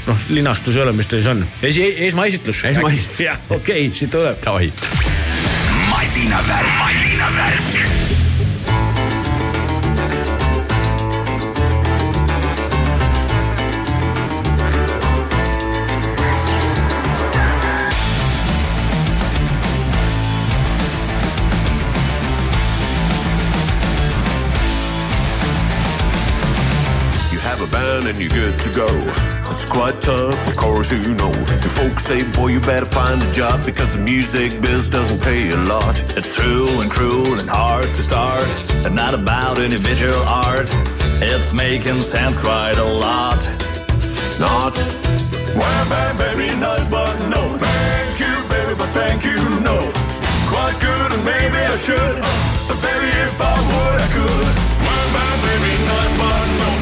[0.06, 2.64] noh, linastus ei ole, mis ta siis on, esi, esmaesitlus.
[2.64, 3.20] Esmaesitlus.
[3.20, 4.40] jah, okei okay,, siit tuleb.
[4.44, 4.72] Davai.
[5.90, 7.60] masinavärk, masinavärk.
[27.32, 29.33] You have a band and you're good to go.
[29.54, 31.30] It's quite tough, of course, you know.
[31.30, 35.48] Your folks say, boy, you better find a job because the music biz doesn't pay
[35.48, 35.94] a lot.
[36.18, 38.42] It's true and cruel and hard to start,
[38.84, 40.66] and not about individual art.
[41.22, 43.46] It's making sense quite a lot.
[44.42, 44.74] Not.
[45.54, 47.54] Well, bad baby, nice, but no.
[47.56, 49.78] Thank you, baby, but thank you, no.
[50.50, 52.18] Quite good, and maybe I should.
[52.66, 54.46] But baby, if I would, I could.
[54.82, 56.73] Well, bad baby, nice, but no.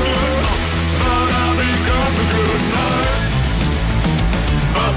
[0.00, 3.26] But I leave come for good nice
[4.74, 4.94] But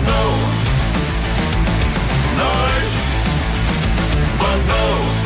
[2.41, 2.93] noise
[4.41, 5.21] But no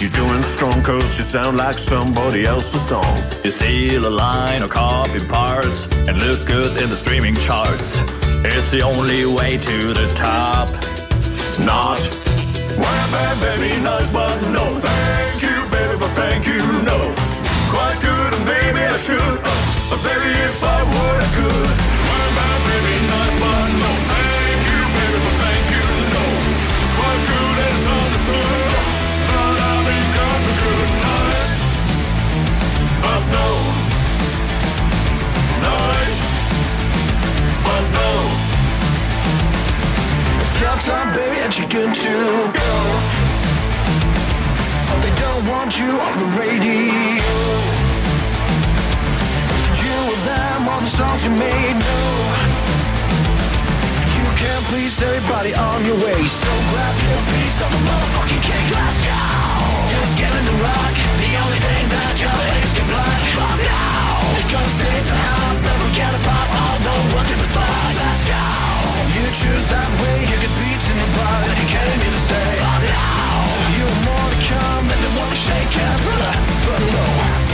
[0.00, 3.22] you're doing strong cause you sound like somebody else's song.
[3.44, 7.96] You steal a line or copy parts and look good in the streaming charts.
[8.44, 10.97] It's the only way to the top.
[11.64, 12.00] Not.
[12.78, 14.64] Well, bad baby, nice, but no.
[14.80, 16.98] Thank you, baby, but thank you, no.
[17.74, 19.18] Quite good, and maybe I should.
[19.18, 21.97] Uh, but baby, if I would, I could.
[40.60, 42.14] Your time, baby, and you're good to
[42.52, 42.72] go.
[45.02, 46.90] They don't want you on the radio.
[49.62, 51.98] So you with them all the songs you made, no.
[54.18, 56.26] You can't please everybody on your way.
[56.26, 59.18] So grab your piece of the motherfucking cake, let's go.
[59.94, 60.94] Just get in the rock.
[61.22, 62.57] The only thing that your
[62.88, 64.74] But now, it's gonna
[65.12, 65.54] hot.
[65.64, 67.96] Never forget about all the work you've.
[68.00, 68.42] Let's go.
[69.16, 70.36] You choose that way, you
[71.60, 72.52] you came here to stay.
[73.76, 76.04] You're more to come than to shake hands.
[76.66, 77.47] But no.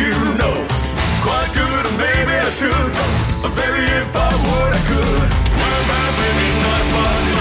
[0.00, 0.54] you know
[1.26, 2.92] quite good, and maybe I should.
[3.42, 5.28] But baby, if I would, I could.
[5.58, 7.37] Well, my baby, nice body.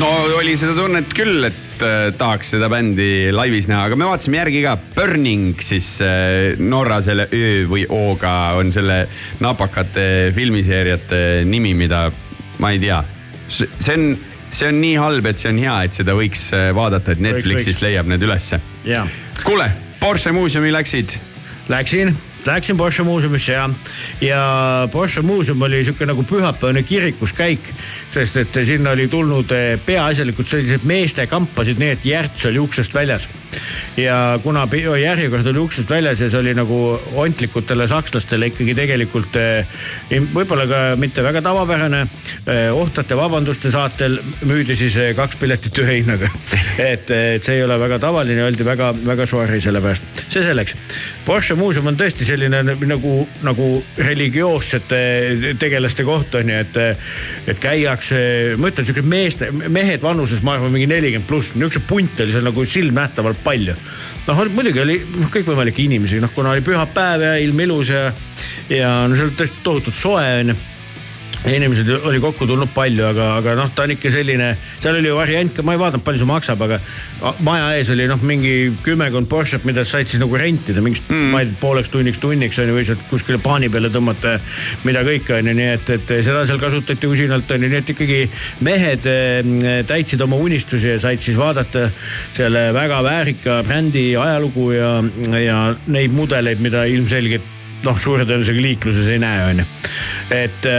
[0.00, 4.62] Oli seda tunnet küll, et äh, tahaks seda bändi laivis näha, aga me vaatasime järgi
[4.64, 4.76] ka.
[4.96, 9.04] Burning siis äh, Norra selle Ö või O-ga on selle
[9.44, 12.06] napakate filmiseeriate nimi, mida
[12.62, 13.02] ma ei tea.
[13.48, 14.16] see on,
[14.50, 17.82] see on nii halb, et see on hea, et seda võiks äh, vaadata, et Netflixis
[17.84, 18.60] leiab need ülesse.
[18.88, 19.06] ja
[19.44, 19.70] kuule,
[20.00, 21.18] Porsche muuseumi läksid
[21.70, 22.16] läksin,
[22.46, 23.68] läksin Porsche muuseumisse ja,
[24.20, 27.72] ja Porsche muuseum oli sihuke nagu pühapäevane kirikuskäik,
[28.10, 32.94] sest et sinna oli tulnud eh, peaasjalikult sellised meeste kampasid, nii et Järts oli uksest
[32.94, 33.28] väljas.
[33.96, 34.66] ja kuna
[35.00, 39.66] järjekord oli uksest väljas ja see oli nagu ontlikutele sakslastele ikkagi tegelikult eh,
[40.10, 42.06] võib-olla ka mitte väga tavapärane,
[42.72, 44.18] ohtrate vabanduste saatel
[44.48, 46.28] müüdi siis eh, kaks piletit ühe hinnaga.
[46.92, 50.76] et, et see ei ole väga tavaline, öeldi väga-väga sorry selle pärast, see selleks.
[51.26, 53.14] Porsche muuseum on tõesti selline nagu,
[53.46, 53.68] nagu
[54.00, 55.02] religioossete
[55.60, 56.80] tegelaste koht on ju, et,
[57.52, 58.22] et käiakse,
[58.60, 62.48] ma ütlen siuksed meeste, mehed vanuses, ma arvan, mingi nelikümmend pluss, niisuguse punte oli seal
[62.48, 63.76] nagu silmnähtavalt palju.
[64.26, 64.98] noh, muidugi oli
[65.34, 68.04] kõikvõimalikke inimesi, noh kuna oli pühapäev ja ilm ilus ja,
[68.70, 70.60] ja no seal tõesti tohutult soe on ju
[71.50, 75.16] inimesed oli kokku tulnud palju, aga, aga noh, ta on ikka selline, seal oli ju
[75.18, 76.78] variant ka, ma ei vaadanud, palju see maksab, aga
[77.42, 78.54] maja ees oli noh, mingi
[78.86, 82.60] kümmekond Porsche't, mida said siis nagu rentida mingist mm., ma ei tea, pooleks tunniks, tunniks
[82.62, 84.36] on ju, või sealt kuskile paani peale tõmmata.
[84.86, 87.94] mida kõike on ju, nii et, et seda seal kasutati usinalt on ju, nii et
[87.96, 88.20] ikkagi
[88.66, 91.88] mehed eh, täitsid oma unistusi ja said siis vaadata
[92.36, 94.92] selle väga väärika brändi ajalugu ja,
[95.42, 95.58] ja
[95.90, 97.51] neid mudeleid, mida ilmselgelt
[97.86, 99.66] noh, suure tõenäosusega liikluses ei näe, onju.
[100.34, 100.70] et,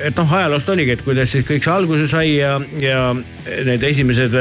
[0.00, 3.12] et noh, ajaloost oligi, et kuidas siis kõik see alguse sai ja, ja
[3.66, 4.34] need esimesed,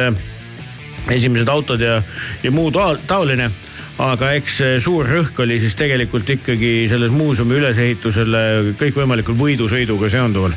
[1.12, 2.02] esimesed autod ja,
[2.44, 3.52] ja muu taol- taoline.
[3.96, 8.42] aga eks suur rõhk oli siis tegelikult ikkagi selles muuseumi ülesehitusele
[8.76, 10.52] kõikvõimalikul võidusõiduga seonduval.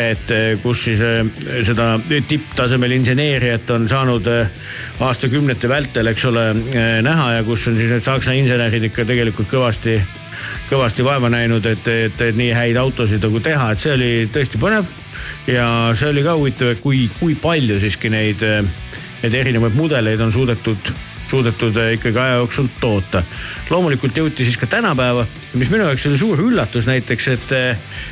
[0.00, 0.32] et
[0.62, 1.02] kus siis
[1.68, 4.32] seda tipptasemel inseneeriat on saanud
[5.00, 6.48] aastakümnete vältel, eks ole,
[7.04, 10.00] näha ja kus on siis need saksa insenerid ikka tegelikult kõvasti
[10.70, 14.60] kõvasti vaeva näinud, et, et, et nii häid autosid nagu teha, et see oli tõesti
[14.62, 14.88] põnev.
[15.46, 15.66] ja
[15.98, 18.42] see oli ka huvitav, kui, kui palju siiski neid,
[19.22, 20.92] neid erinevaid mudeleid on suudetud,
[21.30, 23.22] suudetud eh, ikkagi aja jooksul toota.
[23.72, 25.24] Loomulikult jõuti siis ka tänapäeva,
[25.58, 27.54] mis minu jaoks oli suur üllatus näiteks, et,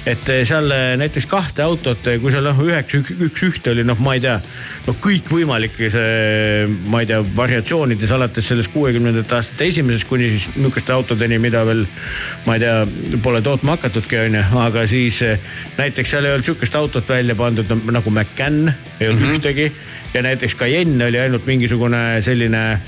[0.09, 4.25] et seal näiteks kahte autot, kui seal noh üheks, üks ühte oli noh, ma ei
[4.25, 4.39] tea,
[4.87, 5.99] noh kõikvõimalikes,
[6.93, 11.85] ma ei tea, variatsioonides alates sellest kuuekümnendate aastate esimesest kuni siis nihukeste autodeni, mida veel
[12.47, 16.77] ma ei tea, pole tootma hakatudki, onju, aga siis eh, näiteks seal ei olnud sihukest
[16.81, 19.39] autot välja pandud no, nagu McCann, ei olnud mm -hmm.
[19.39, 19.73] ühtegi
[20.15, 22.81] ja näiteks Cayenne oli ainult mingisugune selline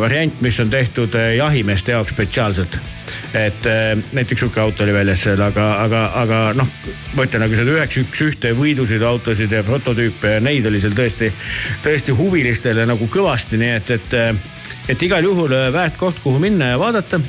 [0.00, 2.78] variant, mis on tehtud äh, jahimeeste jaoks spetsiaalselt.
[3.34, 6.68] et äh, näiteks sihuke auto oli väljas seal, aga, aga, aga noh,
[7.14, 11.32] ma ütlen, aga seal üheks üks ühte võidusõiduautosid ja prototüüpe ja neid oli seal tõesti,
[11.84, 14.16] tõesti huvilistele nagu kõvasti, nii et, et
[14.88, 17.20] et igal juhul äh, väärt koht, kuhu minna ja vaadata.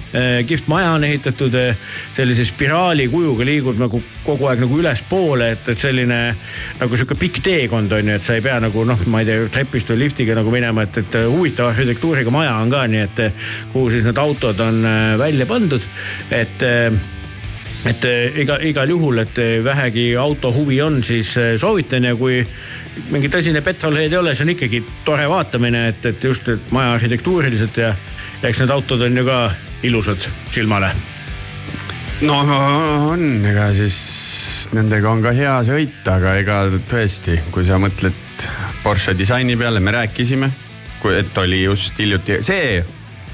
[0.47, 1.75] kihvt maja on ehitatud äh,
[2.15, 6.19] sellise spiraali kujuga, liigub nagu kogu aeg nagu ülespoole, et, et selline
[6.79, 9.45] nagu sihuke pikk teekond on ju, et sa ei pea nagu noh, ma ei tea,
[9.53, 13.23] trepist või liftiga nagu minema, et, et huvitava arhitektuuriga maja on ka, nii et
[13.73, 15.85] kuhu siis need autod on äh, välja pandud,
[16.35, 16.93] et äh,
[17.87, 22.41] et eh, iga, igal juhul, et eh, vähegi autohuvi on, siis eh, soovitan ja kui
[23.13, 26.97] mingi tõsine petrolhead ei ole, see on ikkagi tore vaatamine, et, et just, et maja
[26.97, 27.93] arhitektuuriliselt ja
[28.43, 29.39] eks need autod on ju ka
[29.87, 30.91] ilusad silmale.
[32.27, 32.41] no
[33.13, 33.99] on, ega siis
[34.75, 36.61] nendega on ka hea sõita, aga ega
[36.91, 38.25] tõesti, kui sa mõtled
[38.83, 40.47] Porsche disaini peale, me rääkisime,
[41.15, 42.79] et oli just hiljuti see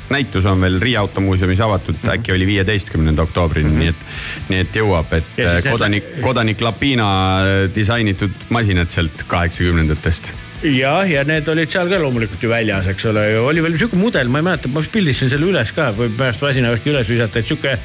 [0.10, 2.14] näitus on veel Riia automuuseumis avatud mm, -hmm.
[2.14, 3.80] äkki oli viieteistkümnenda oktoobrini mm, -hmm.
[3.80, 7.40] nii et, nii et jõuab, et Ja need- kodanik, kodanik Lapina
[7.76, 13.26] disainitud masinad sealt kaheksakümnendatest jah, ja need olid seal ka loomulikult ju väljas, eks ole,
[13.40, 16.42] oli veel sihuke mudel, ma ei mäleta, ma vist pildistasin selle üles ka, võib pärast
[16.42, 17.76] masinavärki üles visata, et sihuke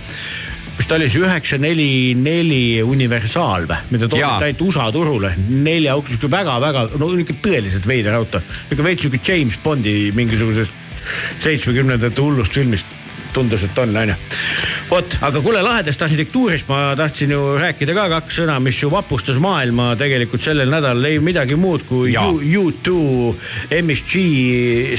[0.81, 4.39] mis ta oli siis üheksa, neli, neli universaal või, mida toodi Jaa.
[4.47, 8.41] ainult USA turule, nelja auks, sihuke väga-väga, no nihuke tõeliselt veider auto.
[8.71, 10.80] nihuke veits sihuke James Bondi mingisugusest
[11.39, 12.99] seitsmekümnendate hullust filmist
[13.33, 14.15] tundus, et on, onju.
[14.91, 19.39] vot, aga kuule lahedast arhitektuurist ma tahtsin ju rääkida ka kaks sõna, mis ju vapustas
[19.43, 22.27] maailma tegelikult sellel nädalal ei midagi muud kui Jaa.
[22.27, 22.97] U- U2
[23.79, 24.25] MSG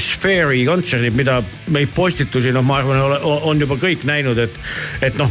[0.00, 1.42] Sphere'i kontserdid, mida
[1.76, 4.60] neid postitusi, noh, ma arvan, on juba kõik näinud, et,
[5.04, 5.28] et noh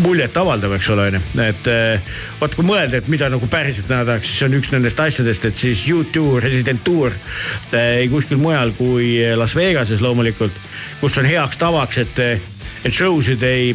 [0.00, 4.06] muljet avaldav, eks ole, onju, et eh, vot kui mõelda, et mida nagu päriselt näha
[4.08, 8.74] tahaks, siis see on üks nendest asjadest, et siis U2 residentuur eh, ei kuskil mujal
[8.78, 10.56] kui Las Vegases loomulikult,
[11.00, 12.22] kus on heaks tavaks, et,
[12.82, 13.74] et show sid ei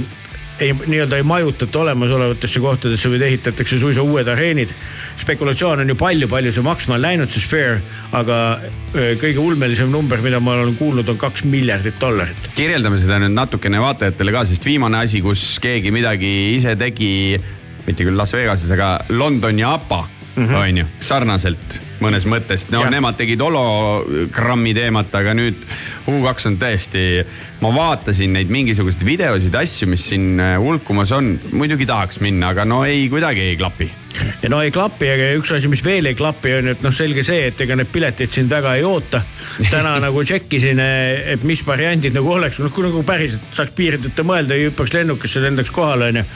[0.60, 4.74] ei, nii-öelda ei majutata olemasolevatesse kohtadesse, vaid ehitatakse suisa uued areenid.
[5.18, 7.80] spekulatsioon on ju palju, palju see maksma on läinud, see Sphere,
[8.18, 8.60] aga
[8.93, 12.51] kõige ulmelisem number, mida ma olen kuulnud, on kaks miljardit dollarit.
[12.55, 17.38] kirjeldame seda nüüd natukene vaatajatele ka, sest viimane asi, kus keegi midagi ise tegi,
[17.88, 20.05] mitte küll Las Vegases, aga London ja APA.
[20.38, 22.67] On ju, sarnaselt mõnes mõttes.
[22.71, 22.91] no ja.
[22.93, 25.61] nemad tegid hologrammi teemat, aga nüüd
[26.07, 27.03] U2 on tõesti,
[27.63, 31.35] ma vaatasin neid mingisuguseid videosid, asju, mis siin äh, hulkumas on.
[31.51, 33.89] muidugi tahaks minna, aga no ei, kuidagi ei klapi.
[34.43, 36.93] ja no ei klapi, aga üks asi, mis veel ei klapi, on ju, et noh,
[36.93, 39.23] selge see, et ega need piletid sind väga ei oota.
[39.71, 40.83] täna nagu tšekkisin,
[41.33, 45.41] et mis variandid nagu oleks, noh kui nagu päriselt saaks piirideta mõelda ja hüppaks lennukisse,
[45.41, 46.27] lendaks kohale, on ju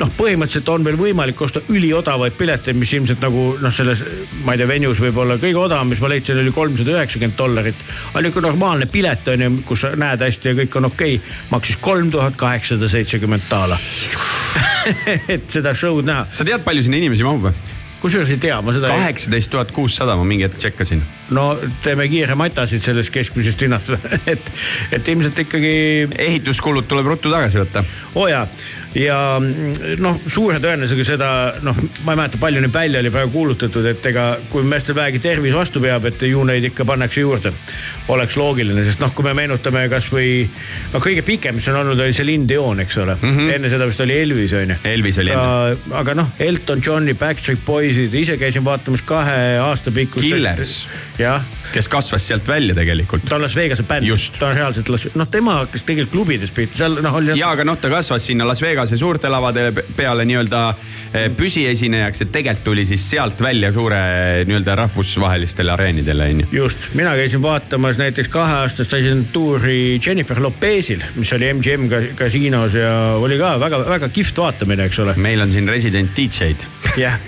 [0.00, 4.02] noh, põhimõtteliselt on veel võimalik osta üliodavaid pileteid, mis ilmselt nagu noh, selles,
[4.44, 7.86] ma ei tea, venues võib-olla kõige odavam, mis ma leidsin, oli kolmsada üheksakümmend dollarit.
[8.12, 11.80] aga niisugune normaalne pilet on ju, kus näed hästi ja kõik on okei okay,, maksis
[11.80, 13.78] kolm tuhat kaheksasada seitsekümmend daala
[15.34, 16.28] et seda show'd näha.
[16.32, 17.56] sa tead, palju sinna inimesi mahub või?
[18.00, 19.00] kusjuures ei tea, ma seda ei...
[19.00, 21.02] kaheksateist tuhat kuussada, ma mingi hetk tšekkasin.
[21.36, 21.46] no
[21.82, 23.92] teeme kiire matasid sellest keskmisest hinnast
[24.32, 24.52] et,
[24.92, 25.72] et ilmselt ikkagi.
[26.28, 27.84] ehituskulud tuleb ruttu tagasi võtta.
[28.14, 28.44] oo oh jaa,
[28.96, 29.16] ja
[30.00, 31.30] noh, suure tõenäosusega seda
[31.64, 31.76] noh,
[32.06, 35.56] ma ei mäleta, palju neid välja oli praegu kuulutatud, et ega kui meestel vähegi tervis
[35.56, 37.52] vastu peab, et ju neid ikka pannakse juurde.
[38.08, 40.46] oleks loogiline, sest noh, kui me meenutame kasvõi
[40.92, 43.36] no kõige pikem, mis on olnud, oli Celine Dion, eks ole mm.
[43.36, 43.54] -hmm.
[43.56, 44.76] enne seda vist oli Elvis on ju.
[44.84, 45.76] Elvis oli enne.
[45.90, 50.24] aga noh, Elton Johni, Backstreet Boysid, ise käisin vaatamas kahe aasta pikkust.
[50.24, 50.88] Killers.
[51.18, 51.42] jah
[51.72, 53.24] kes kasvas sealt välja tegelikult.
[53.28, 56.78] ta on Las Vegase bänd, ta on reaalselt Las, noh, tema hakkas tegelikult klubides pihta,
[56.78, 57.34] seal noh oli.
[57.38, 62.28] ja, aga noh, ta kasvas sinna Las Vegase suurte lavade peale nii-öelda eh, püsiesinejaks, et
[62.30, 63.98] tegelikult tuli siis sealt välja suure
[64.46, 66.46] nii-öelda rahvusvahelistele areenidele onju.
[66.54, 73.38] just, mina käisin vaatamas näiteks kaheaastast residentuuri Jennifer Lopezil, mis oli MGM kasiinos ja oli
[73.40, 75.16] ka väga-väga kihvt vaatamine, eks ole.
[75.16, 76.70] meil on siin resident DJ-d.
[77.02, 77.18] jah,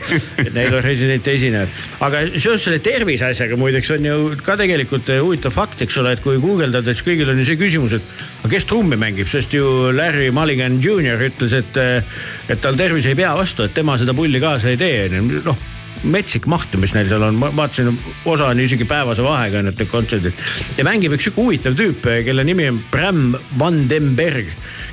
[0.54, 1.74] neil on resident esinejad,
[2.06, 6.14] aga seoses selle tervise asjaga muideks on ju ka tegelikult eh, huvitav fakt, eks ole,
[6.14, 9.58] et kui guugeldada, siis kõigil on ju see küsimus, et aga kes trummi mängib, sest
[9.58, 12.20] ju Larry Mulligan Jr ütles, et, eh,
[12.50, 15.08] et tal tervis ei pea vastu, et tema seda pulli kaasa ei tee,
[15.46, 15.66] noh
[16.06, 17.90] metsik maht, mis neil seal on, ma vaatasin,
[18.28, 20.44] osa on isegi päevase vahega need kontserdid.
[20.76, 24.50] ja mängib üks sihuke huvitav tüüp, kelle nimi on Bram Van Den Berg,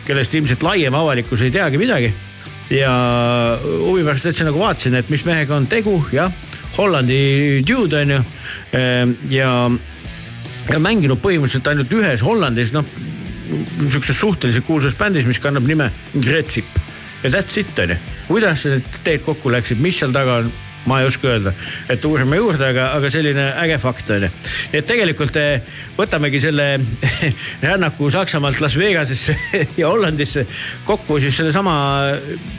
[0.08, 2.14] kellest ilmselt laiem avalikkus ei teagi midagi.
[2.74, 2.92] ja
[3.62, 6.32] huvi pärast täitsa nagu vaatasin, et mis mehega on tegu, jah,
[6.78, 8.24] Hollandi dude on ju.
[9.30, 9.52] ja,
[10.72, 12.86] ja mänginud põhimõtteliselt ainult ühes Hollandis, noh
[13.50, 16.66] niisuguses suhteliselt kuulsas bändis, mis kannab nime Gretsip
[17.24, 17.98] ja that's it on ju.
[18.28, 20.52] kuidas need teed kokku läksid, mis seal taga on,
[20.86, 21.54] ma ei oska öelda,
[21.90, 24.30] et uurime juurde, aga, aga selline äge fakt on ju.
[24.72, 26.68] nii et tegelikult eh, võtamegi selle
[27.66, 29.36] rännaku Saksamaalt Las Vegasesse
[29.80, 30.46] ja Hollandisse
[30.86, 31.76] kokku siis sellesama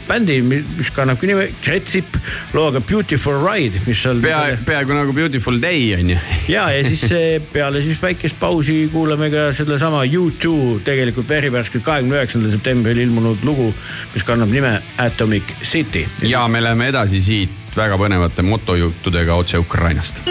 [0.08, 2.18] bändi, mis kannabki nime Gretsip,
[2.56, 4.22] looga Beautiful Ride, mis seal.
[4.24, 6.18] pea, peaaegu nagu Beautiful Day on ju.
[6.56, 12.18] ja, ja siis eh, peale siis väikest pausi kuulame ka sedasama U2 tegelikult verivärskelt kahekümne
[12.18, 13.70] üheksandal septembril ilmunud lugu,
[14.14, 16.06] mis kannab nime Atomic City.
[16.22, 20.22] ja me läheme edasi siit väga põnevate motojuttudega otse Ukrainast.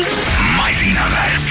[0.58, 1.50] masinavärk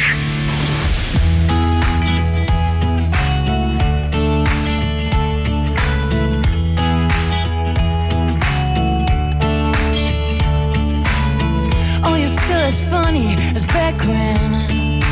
[12.02, 15.02] Oh, you're still as funny as background.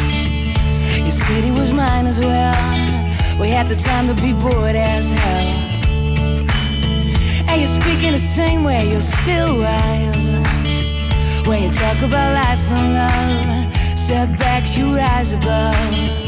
[0.98, 2.56] Your city was mine as well.
[3.38, 5.62] We had the time to be bored as hell.
[7.48, 10.41] And you're speaking the same way, you're still wise.
[11.44, 16.21] When you talk about life and love, setbacks you rise above.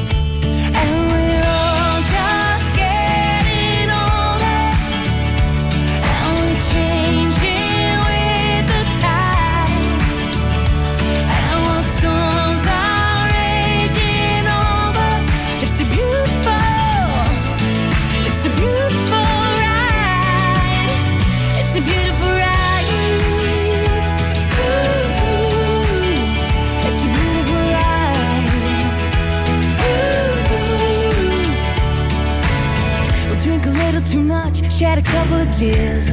[34.78, 36.10] Shed a couple of tears.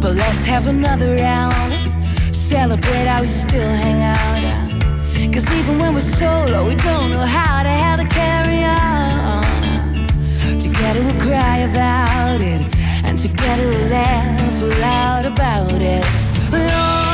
[0.00, 1.72] But let's have another round.
[2.34, 5.32] Celebrate how we still hang out.
[5.32, 9.44] Cause even when we're solo, we don't know how the hell to carry on.
[10.58, 12.62] Together we'll cry about it.
[13.04, 17.11] And together we'll laugh loud about it.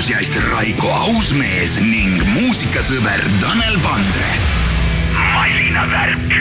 [0.00, 4.28] Autoentusiast Raiko Ausmees ning muusikasõber Tanel Pandre.
[5.12, 6.38] masinavärk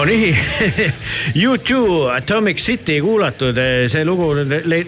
[0.00, 0.32] no nii
[1.36, 1.80] U2
[2.18, 3.58] Atomic City kuulatud,
[3.92, 4.30] see lugu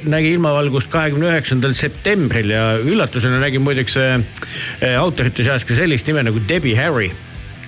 [0.08, 4.14] nägi ilmavalgust kahekümne üheksandal septembril ja üllatusena nägin muideks äh,
[4.80, 7.10] äh, autorite seas ka sellist nime nagu Debbie Harry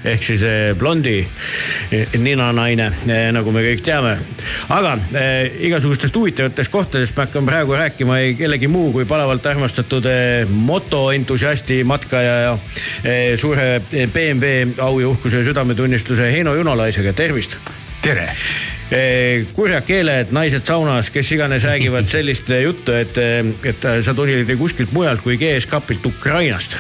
[0.05, 2.91] ehk siis äh, blondi äh, ninanaine,
[3.33, 4.17] nagu me kõik teame.
[4.75, 4.97] aga
[5.65, 10.07] igasugustest huvitavatest kohtadest me hakkame praegu rääkima ei kellegi muu kui palavalt armastatud
[10.49, 12.59] motoentusiasti, matkaja ja
[13.41, 17.57] suure BMW au ja uhkuse ja südametunnistuse Heino Junolaisega, tervist.
[18.03, 18.29] tere.
[19.53, 23.17] kurjad keeled, naised saunas, kes iganes räägivad sellist juttu, et,
[23.65, 26.77] et sa tulid kuskilt mujalt kui GS-kapilt Ukrainast.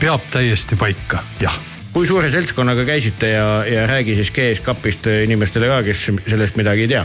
[0.00, 1.73] peab täiesti paika, jah.
[1.94, 6.90] Kui suure seltskonnaga käisite ja, ja räägi siis GS-kapist inimestele ka, kes sellest midagi ei
[6.90, 7.04] tea.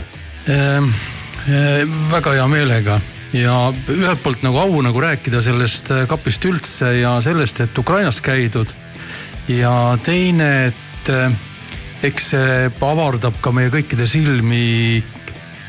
[0.50, 0.90] Ehm,
[2.10, 2.98] väga hea meelega
[3.36, 3.54] ja
[3.90, 8.74] ühelt poolt nagu au nagu rääkida sellest äh, kapist üldse ja sellest, et Ukrainas käidud.
[9.48, 11.30] ja teine, et äh,
[12.02, 15.02] eks see avardab ka meie kõikide silmi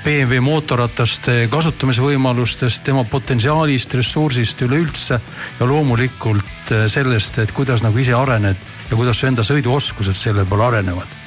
[0.01, 5.21] BMW mootorrataste kasutamise võimalustest, tema potentsiaalist, ressursist üleüldse
[5.59, 10.45] ja loomulikult äh, sellest, et kuidas nagu ise arened ja kuidas su enda sõiduoskused selle
[10.45, 11.19] peale arenevad.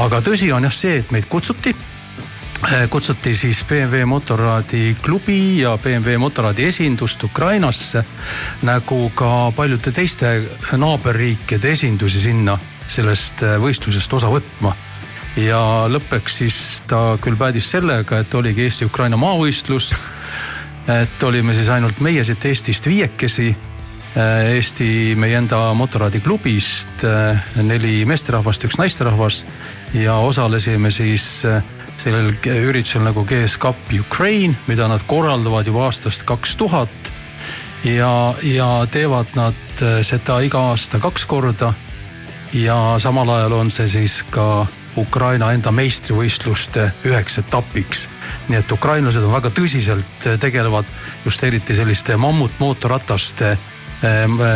[0.00, 5.76] aga tõsi on jah see, et meid kutsuti eh, kutsuti siis BMW Motorradi klubi ja
[5.78, 8.04] BMW Motorradi esindust Ukrainasse.
[8.62, 14.74] nagu ka paljude teiste naaberriikide esindusi sinna sellest eh, võistlusest osa võtma.
[15.36, 19.92] ja lõppeks siis ta küll päädis sellega, et oligi Eesti-Ukraina maavõistlus.
[20.88, 23.54] et olime siis ainult meie siit Eestist viiekesi
[24.14, 27.02] Eesti meie enda Motorradi klubist
[27.66, 29.40] neli meesterahvast, üks naisterahvas
[29.94, 31.62] ja osalesime siis äh,
[31.98, 37.12] sellel üritusel nagu GS Cup Ukraine, mida nad korraldavad juba aastast kaks tuhat.
[37.84, 41.74] ja, ja teevad nad äh, seda iga aasta kaks korda.
[42.52, 48.08] ja samal ajal on see siis ka Ukraina enda meistrivõistluste üheks etapiks.
[48.48, 50.84] nii et ukrainlased on väga tõsiselt äh, tegelevad
[51.24, 53.56] just eriti selliste mammutmootorrataste,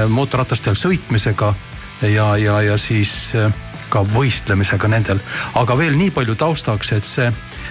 [0.08, 1.54] mootorratastel sõitmisega
[2.02, 3.32] ja, ja, ja siis
[3.88, 5.20] ka võistlemisega nendel.
[5.56, 7.28] aga veel nii palju taustaks, et see,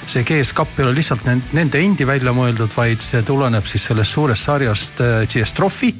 [0.09, 4.17] see GS Cup ei ole lihtsalt nende endi välja mõeldud, vaid see tuleneb siis sellest
[4.17, 5.93] suurest sarjast GS Trophy,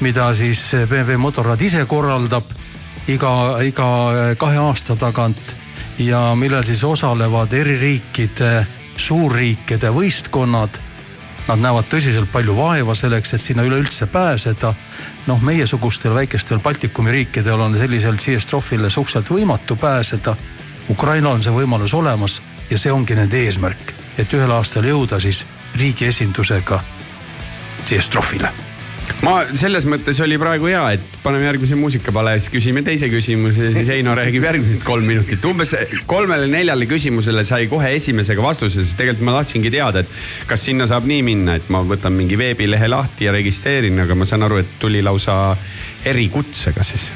[0.00, 2.52] mida siis BMW Motorrad ise korraldab
[3.12, 3.32] iga,
[3.64, 3.88] iga
[4.38, 5.56] kahe aasta tagant
[5.98, 8.54] ja millel siis osalevad eri riikide,
[8.96, 10.80] suurriikide võistkonnad
[11.48, 14.74] Nad näevad tõsiselt palju vaeva selleks, et sinna üleüldse pääseda.
[15.26, 20.36] noh, meiesugustel väikestel Baltikumi riikidel on sellisel CS Trophile suhteliselt võimatu pääseda.
[20.90, 25.46] Ukrainal on see võimalus olemas ja see ongi nende eesmärk, et ühel aastal jõuda siis
[25.78, 26.82] riigi esindusega
[27.84, 28.71] CS Trophile
[29.22, 33.90] ma selles mõttes oli praegu hea, et paneme järgmise muusikapale, siis küsime teise küsimuse siis
[33.92, 35.44] Heino räägib järgmised kolm minutit.
[35.44, 35.74] umbes
[36.10, 41.06] kolmele-neljale küsimusele sai kohe esimesega vastuse, sest tegelikult ma tahtsingi teada, et kas sinna saab
[41.08, 44.78] nii minna, et ma võtan mingi veebilehe lahti ja registreerin, aga ma saan aru, et
[44.82, 45.56] tuli lausa
[46.08, 47.10] erikutsega siis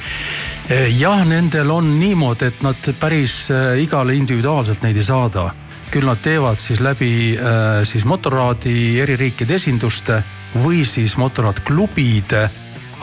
[0.99, 5.53] jah, nendel on niimoodi, et nad päris äh, igale individuaalselt neid ei saada.
[5.87, 10.19] küll nad teevad siis läbi äh, siis motorraadi eri riikide esinduste
[10.63, 12.49] või siis motorraadklubide,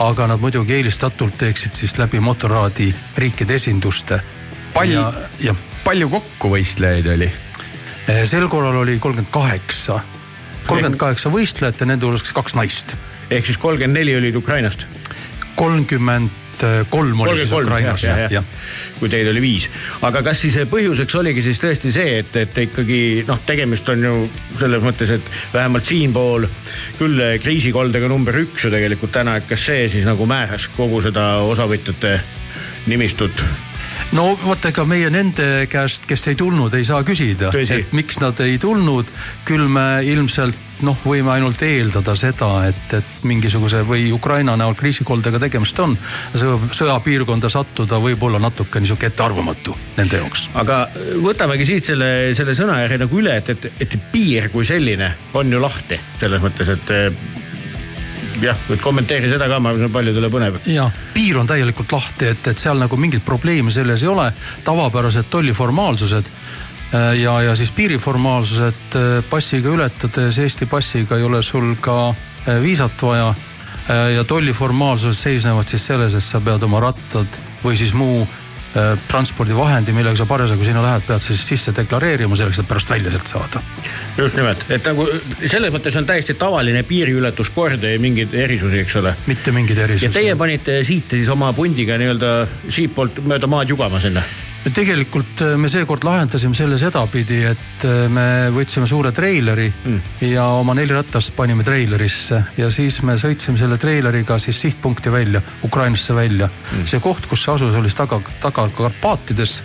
[0.04, 4.20] aga nad muidugi eelistatult teeksid siis läbi motorraadi riikide esinduste.
[4.74, 5.04] palju,
[5.84, 7.30] palju kokku võistlejaid oli?
[8.08, 10.00] Eh, sel korral oli kolmkümmend kaheksa,
[10.66, 12.96] kolmkümmend kaheksa võistlejat ja nende hulgas kaks naist.
[13.30, 14.86] ehk siis kolmkümmend neli olid Ukrainast?
[15.56, 16.30] kolmkümmend
[16.90, 18.06] kolm oli siis Ukrainas,
[18.98, 19.68] kui teid oli viis.
[20.02, 24.14] aga kas siis põhjuseks oligi siis tõesti see, et, et ikkagi noh, tegemist on ju
[24.54, 26.48] selles mõttes, et vähemalt siinpool
[26.98, 31.34] küll kriisikoldega number üks ju tegelikult täna, et kas see siis nagu määras kogu seda
[31.44, 32.18] osavõtjate
[32.90, 33.44] nimistut?
[34.12, 38.40] No vot, ega meie nende käest, kes ei tulnud, ei saa küsida, et miks nad
[38.44, 39.10] ei tulnud.
[39.44, 45.38] küll me ilmselt noh, võime ainult eeldada seda, et, et mingisuguse või Ukraina näol kriisikoldega
[45.42, 45.96] tegemist on.
[46.34, 50.48] sõjapiirkonda sattuda võib olla natuke niisugune ettearvamatu nende jaoks.
[50.54, 50.84] aga
[51.22, 55.62] võtamegi siit selle, selle sõnajärje nagu üle, et, et, et piir kui selline on ju
[55.62, 56.94] lahti selles mõttes, et
[58.44, 60.60] jah, et kommenteeri seda ka, ma arvan, see on paljudele põnev.
[60.70, 64.30] ja piir on täielikult lahti, et, et seal nagu mingit probleemi selles ei ole.
[64.64, 66.30] tavapärased tolliformaalsused
[66.94, 72.62] Äh, ja, ja siis piiriformaalsused äh, passiga ületades, Eesti passiga ei ole sul ka äh,
[72.62, 73.34] viisat vaja.
[74.14, 78.22] ja tolliformaalsused seisnevad siis selles, et sa pead oma rattad või siis muu
[79.08, 83.30] transpordivahendi, millega sa parasjagu sinna lähed, pead siis sisse deklareerima selleks, et pärast välja sealt
[83.30, 83.62] saada.
[84.18, 85.06] just nimelt, et nagu
[85.46, 89.14] selles mõttes on täiesti tavaline piiriületuskord ja mingeid erisusi, eks ole.
[89.26, 90.10] mitte mingeid erisusi.
[90.10, 92.34] ja teie panite siit siis oma pundiga nii-öelda
[92.68, 94.22] siitpoolt mööda maad jugama sinna
[94.72, 100.00] tegelikult äh, me seekord lahendasime selle sedapidi, et äh, me võtsime suure treileri mm.
[100.30, 105.42] ja oma neli ratast panime treilerisse ja siis me sõitsime selle treileriga siis sihtpunkti välja,
[105.64, 106.88] Ukrainasse välja mm..
[106.88, 109.60] see koht, kus see asus, oli taga, taga Karpaatides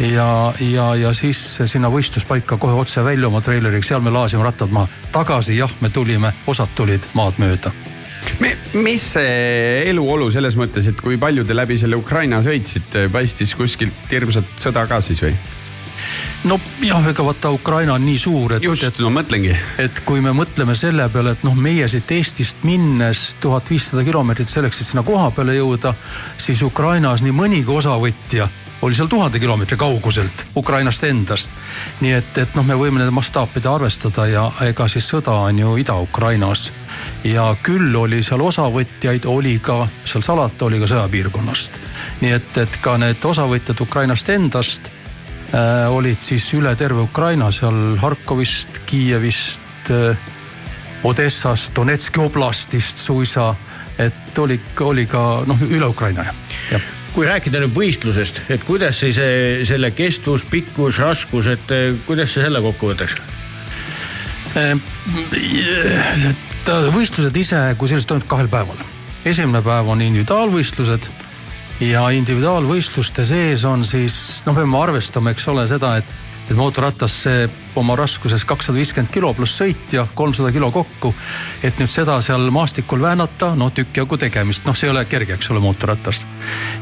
[0.00, 4.72] ja, ja, ja siis sinna võistluspaika kohe otse välja oma treileriga, seal me laasime rattad
[4.72, 4.88] maha.
[5.12, 7.72] tagasi jah, me tulime, osad tulid maad mööda
[8.80, 14.12] mis see eluolu selles mõttes, et kui palju te läbi selle Ukraina sõitsite, paistis kuskilt
[14.12, 15.34] hirmsat sõda ka siis või?
[16.44, 18.64] nojah, ega vaata Ukraina on nii suur, et.
[18.64, 19.52] just, no mõtlengi.
[19.78, 24.48] et kui me mõtleme selle peale, et noh, meie siit Eestist minnes tuhat viissada kilomeetrit
[24.48, 25.94] selleks, et sinna koha peale jõuda,
[26.40, 28.48] siis Ukrainas nii mõnigi osavõtja
[28.82, 31.52] oli seal tuhande kilomeetri kauguselt Ukrainast endast.
[32.00, 35.76] nii et, et noh, me võime nende mastaapide arvestada ja ega siis sõda on ju
[35.82, 36.72] Ida-Ukrainas.
[37.24, 41.80] ja küll oli seal osavõtjaid, oli ka, seal salata, oli ka sõjapiirkonnast.
[42.20, 44.90] nii et, et ka need osavõtjad Ukrainast endast
[45.54, 50.16] äh, olid siis üle terve Ukraina, seal Harkovist, Kiievist äh,,
[51.04, 53.54] Odessast, Donetski oblastist suisa
[53.98, 59.18] et oli, oli ka noh, üle Ukraina jah kui rääkida nüüd võistlusest, et kuidas siis
[59.22, 63.12] eh, selle kestvus, pikkus, raskus, et eh, kuidas sa selle kokku võtaks?
[64.50, 68.78] et võistlused ise kui sellised toimuvad kahel päeval.
[69.24, 71.06] esimene päev on individuaalvõistlused
[71.84, 76.10] ja individuaalvõistluste sees on siis, noh, peame arvestama, eks ole, seda, et,
[76.50, 77.48] et mootorratas see
[77.78, 81.14] oma raskuses kakssada viiskümmend kilo pluss sõit ja kolmsada kilo kokku.
[81.62, 85.34] et nüüd seda seal maastikul väänata, no tükk jagu tegemist, noh, see ei ole kerge,
[85.34, 86.26] eks ole, mootorratas.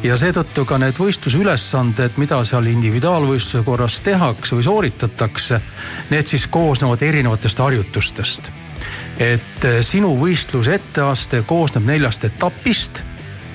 [0.03, 5.61] ja seetõttu ka need võistlusülesanded, mida seal individuaalvõistluse korras tehakse või sooritatakse,
[6.11, 8.51] need siis koosnevad erinevatest harjutustest
[9.19, 13.03] et eh, sinu võistluse etteaste koosneb neljast etapist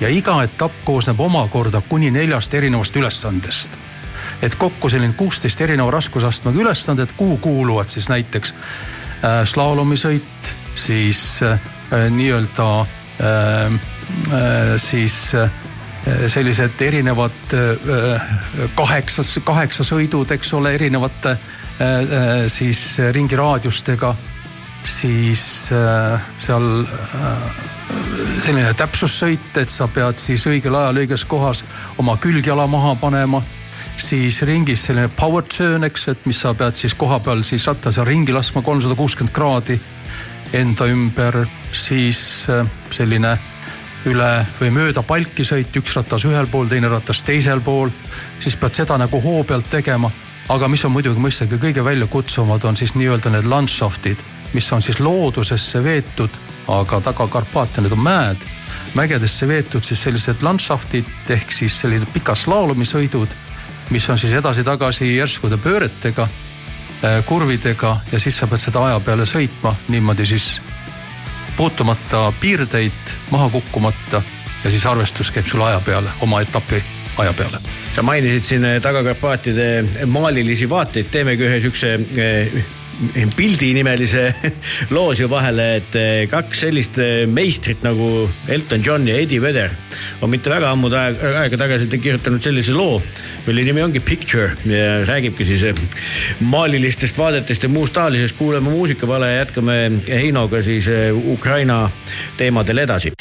[0.02, 3.82] ja iga etapp koosneb omakorda kuni neljast erinevast ülesandest.
[4.43, 11.59] Et kokku selline kuusteist erineva raskusastmega ülesanded, kuhu kuuluvad siis näiteks äh, slaalomisõit, siis äh,
[12.09, 12.87] nii-öelda äh,
[13.71, 15.51] äh, siis äh,
[16.27, 18.35] sellised erinevad äh,
[18.75, 21.39] kaheksas, kaheksasõidud, eks ole, erinevate äh,
[21.79, 24.15] äh, siis ringiraadiustega
[24.83, 27.37] siis äh, seal äh,
[28.43, 31.63] selline täpsussõit, et sa pead siis õigel ajal õiges kohas
[32.01, 33.41] oma külgjala maha panema.
[33.97, 37.97] Siis ringis selline power turn, eks, et mis sa pead siis koha peal siis rattas
[37.97, 39.79] ja ringi laskma kolmsada kuuskümmend kraadi
[40.53, 43.37] enda ümber, siis äh, selline
[44.09, 47.91] üle või mööda palki sõit, üks ratas ühel pool, teine ratas teisel pool,
[48.43, 50.11] siis pead seda nagu hoo pealt tegema.
[50.49, 54.17] aga mis on muidugi mõistagi kõige väljakutsuvamad, on siis nii-öelda need landšaftid,
[54.53, 56.29] mis on siis loodusesse veetud,
[56.67, 58.43] aga taga Karpaatianid on mäed,
[58.93, 63.31] mägedesse veetud siis sellised landšaftid ehk siis sellised pikad slaalomisõidud,
[63.93, 66.27] mis on siis edasi-tagasi järskude pööretega,
[67.03, 70.47] äh, kurvidega ja siis sa pead seda aja peale sõitma niimoodi siis
[71.57, 74.23] puutumata piirdeid, maha kukkumata
[74.63, 76.81] ja siis arvestus käib sul aja peale, oma etapi
[77.21, 77.59] aja peale.
[77.95, 82.63] sa mainisid siin Taga-Karpaatide maalilisi vaateid, teemegi ühe siukse eh,
[83.35, 84.25] pildinimelise
[84.93, 89.73] loo siia vahele, et eh, kaks sellist eh, meistrit nagu Elton John ja Eddie Vedder
[90.21, 93.01] on mitte väga ammu aega, aega tagasi kirjutanud sellise loo,
[93.47, 95.84] mille nimi ongi Picture ja räägibki siis eh,
[96.39, 98.38] maalilistest vaadetest ja muust taolisest.
[98.38, 100.89] kuulame muusikavale ja jätkame Heinoga siis
[101.35, 101.89] Ukraina
[102.38, 103.13] teemadel edasi.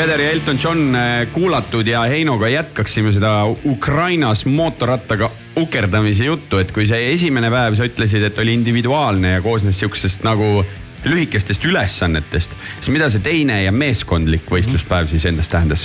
[0.00, 6.72] Vedder ja Elton John äh, kuulatud ja Heinoga jätkaksime seda Ukrainas mootorrattaga ukerdamise juttu, et
[6.72, 10.64] kui see esimene päev sa ütlesid, et oli individuaalne ja koosnes sihukesest nagu
[11.04, 15.84] lühikestest ülesannetest, siis mida see teine ja meeskondlik võistluspäev siis endast tähendas?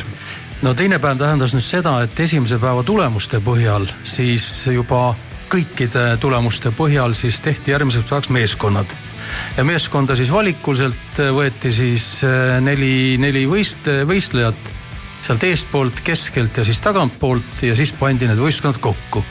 [0.64, 5.10] no teine päev tähendas nüüd seda, et esimese päeva tulemuste põhjal siis juba
[5.52, 8.96] kõikide tulemuste põhjal siis tehti järgmiseks päevaks meeskonnad.
[9.58, 14.74] Ja meeskonda siis valikuliselt võeti siis äh, neli, neli võist-, võistlejat
[15.26, 19.24] sealt eestpoolt, keskelt ja siis tagantpoolt ja siis pandi need võistkonnad kokku.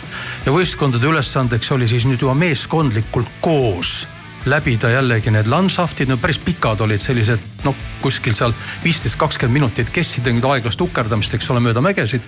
[0.47, 4.03] ja võistkondade ülesandeks oli siis nüüd juba meeskondlikult koos
[4.51, 8.53] läbida jällegi need landšaftid, no päris pikad olid sellised noh, kuskil seal
[8.83, 12.27] viisteist, kakskümmend minutit kestsid nüüd aeglast ukerdamist, eks ole, mööda mägesid.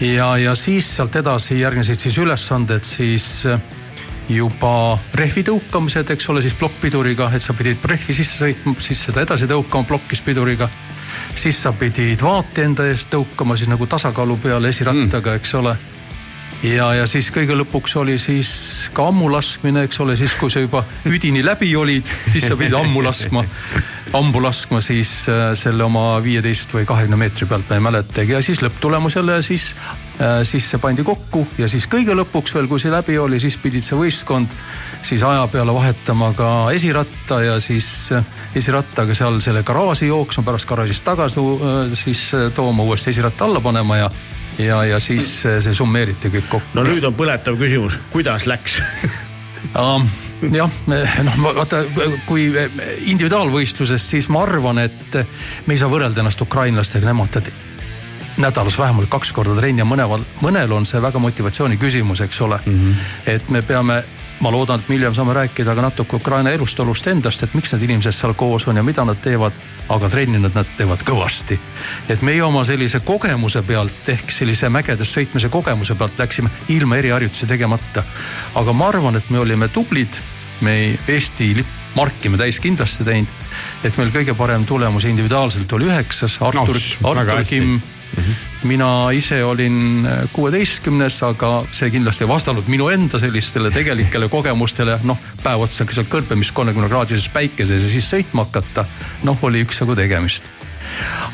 [0.00, 3.62] ja, ja siis sealt edasi järgnesid siis ülesanded siis äh,
[4.28, 9.24] juba rehvi tõukamised, eks ole, siis plokkpiduriga, et sa pidid rehvi sisse sõitma, siis seda
[9.26, 10.68] edasi tõukama plokkis piduriga.
[11.34, 15.76] siis sa pidid vaate enda eest tõukama siis nagu tasakaalu peale esirattaga, eks ole.
[16.62, 20.84] Ja, ja siis kõige lõpuks oli siis ka ammulaskmine, eks ole, siis kui sa juba
[21.10, 23.42] üdini läbi olid, siis sa pidid ammu laskma,
[24.14, 28.42] ammu laskma siis äh, selle oma viieteist või kahekümne meetri pealt, ma ei mäletagi ja
[28.46, 29.72] siis lõpptulemus jälle siis
[30.46, 33.82] siis see pandi kokku ja siis kõige lõpuks veel, kui see läbi oli, siis pidid
[33.82, 34.52] see võistkond
[35.02, 38.24] siis aja peale vahetama ka esiratta ja siis äh,
[38.54, 43.60] esirattaga seal selle garaaži jooksma, pärast garaažist tagasi äh, siis äh, tooma, uuesti esiratta alla
[43.60, 44.10] panema ja
[44.58, 46.76] ja, ja siis äh, see summeeriti kõik kokku.
[46.78, 48.80] no nüüd on põletav küsimus, kuidas läks
[49.78, 50.02] Um,
[50.58, 50.70] jah,
[51.22, 51.84] noh vaata,
[52.26, 55.20] kui individuaalvõistluses, siis ma arvan, et
[55.68, 57.52] me ei saa võrrelda ennast ukrainlastega, nemad tead
[58.36, 62.60] nädalas vähemalt kaks korda trenni ja mõneval, mõnel on see väga motivatsiooni küsimus, eks ole
[62.64, 62.72] mm.
[62.72, 62.94] -hmm.
[63.26, 64.04] et me peame,
[64.40, 67.72] ma loodan, et me hiljem saame rääkida ka natuke Ukraina elust, olust endast, et miks
[67.72, 69.52] need inimesed seal koos on ja mida nad teevad.
[69.88, 71.58] aga trenninud nad teevad kõvasti.
[72.08, 77.46] et meie oma sellise kogemuse pealt ehk sellise mägedes sõitmise kogemuse pealt läksime ilma eriharjutusi
[77.46, 78.04] tegemata.
[78.54, 80.16] aga ma arvan, et me olime tublid,
[80.60, 83.28] me Eesti lipp marki me täis kindlasti teinud.
[83.84, 87.42] et meil kõige parem tulemus individuaalselt oli üheksas, Artur No, no, väga
[88.16, 88.52] Hästi.
[88.62, 94.98] Kimm mina ise olin kuueteistkümnes, aga see kindlasti ei vastanud minu enda sellistele tegelikele kogemustele,
[95.08, 98.84] noh päev otsa seal kõrbemis kolmekümne kraadises päikeses ja siis sõitma hakata.
[99.26, 100.50] noh, oli üksjagu tegemist.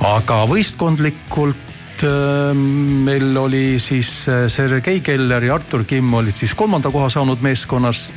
[0.04, 6.90] aga võistkondlikult äh, meil oli siis äh, Sergei Keller ja Artur Kimm olid siis kolmanda
[6.90, 8.12] koha saanud meeskonnas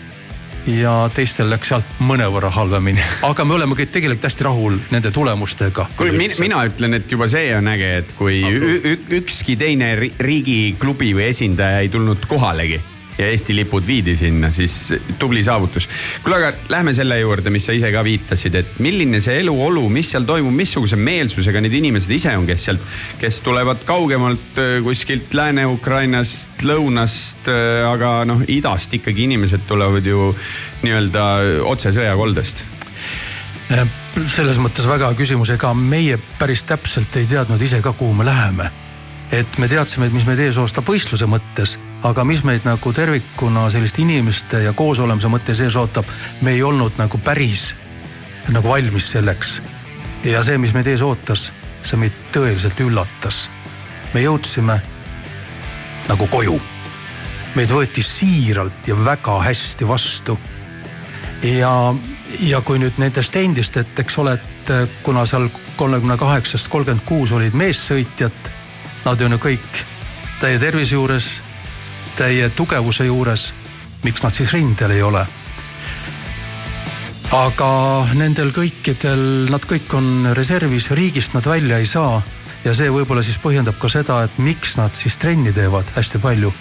[0.68, 5.88] ja teistel läks seal mõnevõrra halvemini, aga me oleme kõik tegelikult hästi rahul nende tulemustega.
[5.98, 8.42] kuule, mina, mina ütlen, et juba see on äge, et kui
[9.22, 12.82] ükski teine ri- riigiklubi või esindaja ei tulnud kohalegi
[13.18, 15.90] ja Eesti lipud viidi sinna, siis tubli saavutus.
[16.24, 20.12] kuule, aga lähme selle juurde, mis sa ise ka viitasid, et milline see eluolu, mis
[20.14, 25.34] seal toimub, missuguse meelsusega need inimesed ise on, kes sealt, kes tulevad kaugemalt äh, kuskilt
[25.38, 27.50] Lääne-Ukrainast, lõunast,
[27.88, 30.32] aga noh, idast ikkagi inimesed tulevad ju
[30.84, 31.26] nii-öelda
[31.68, 32.66] otse sõjakoldest
[33.72, 33.88] Äh,
[34.28, 38.72] selles mõttes väga küsimus, ega meie päris täpselt ei teadnud ise ka, kuhu me läheme.
[39.32, 43.70] Et me teadsime, et mis meid ees ootab võistluse mõttes, aga mis meid nagu tervikuna
[43.72, 46.10] selliste inimeste ja koosolemise mõttes ees ootab,
[46.42, 47.72] me ei olnud nagu päris
[48.52, 49.62] nagu valmis selleks.
[50.24, 51.52] ja see, mis meid ees ootas,
[51.84, 53.50] see meid tõeliselt üllatas.
[54.14, 54.82] me jõudsime
[56.10, 56.60] nagu koju.
[57.56, 60.40] meid võeti siiralt ja väga hästi vastu
[61.44, 61.94] ja,
[62.40, 67.32] ja kui nüüd nendest endist, et eks ole, et kuna seal kolmekümne kaheksast kolmkümmend kuus
[67.32, 68.52] olid meessõitjat,
[69.06, 69.84] nad on ju kõik
[70.42, 71.42] täie tervise juures,
[72.18, 73.54] täie tugevuse juures.
[74.04, 75.26] miks nad siis rindel ei ole?
[77.32, 77.72] aga
[78.14, 82.22] nendel kõikidel, nad kõik on reservis, riigist nad välja ei saa.
[82.64, 86.54] ja see võib-olla siis põhjendab ka seda, et miks nad siis trenni teevad hästi palju.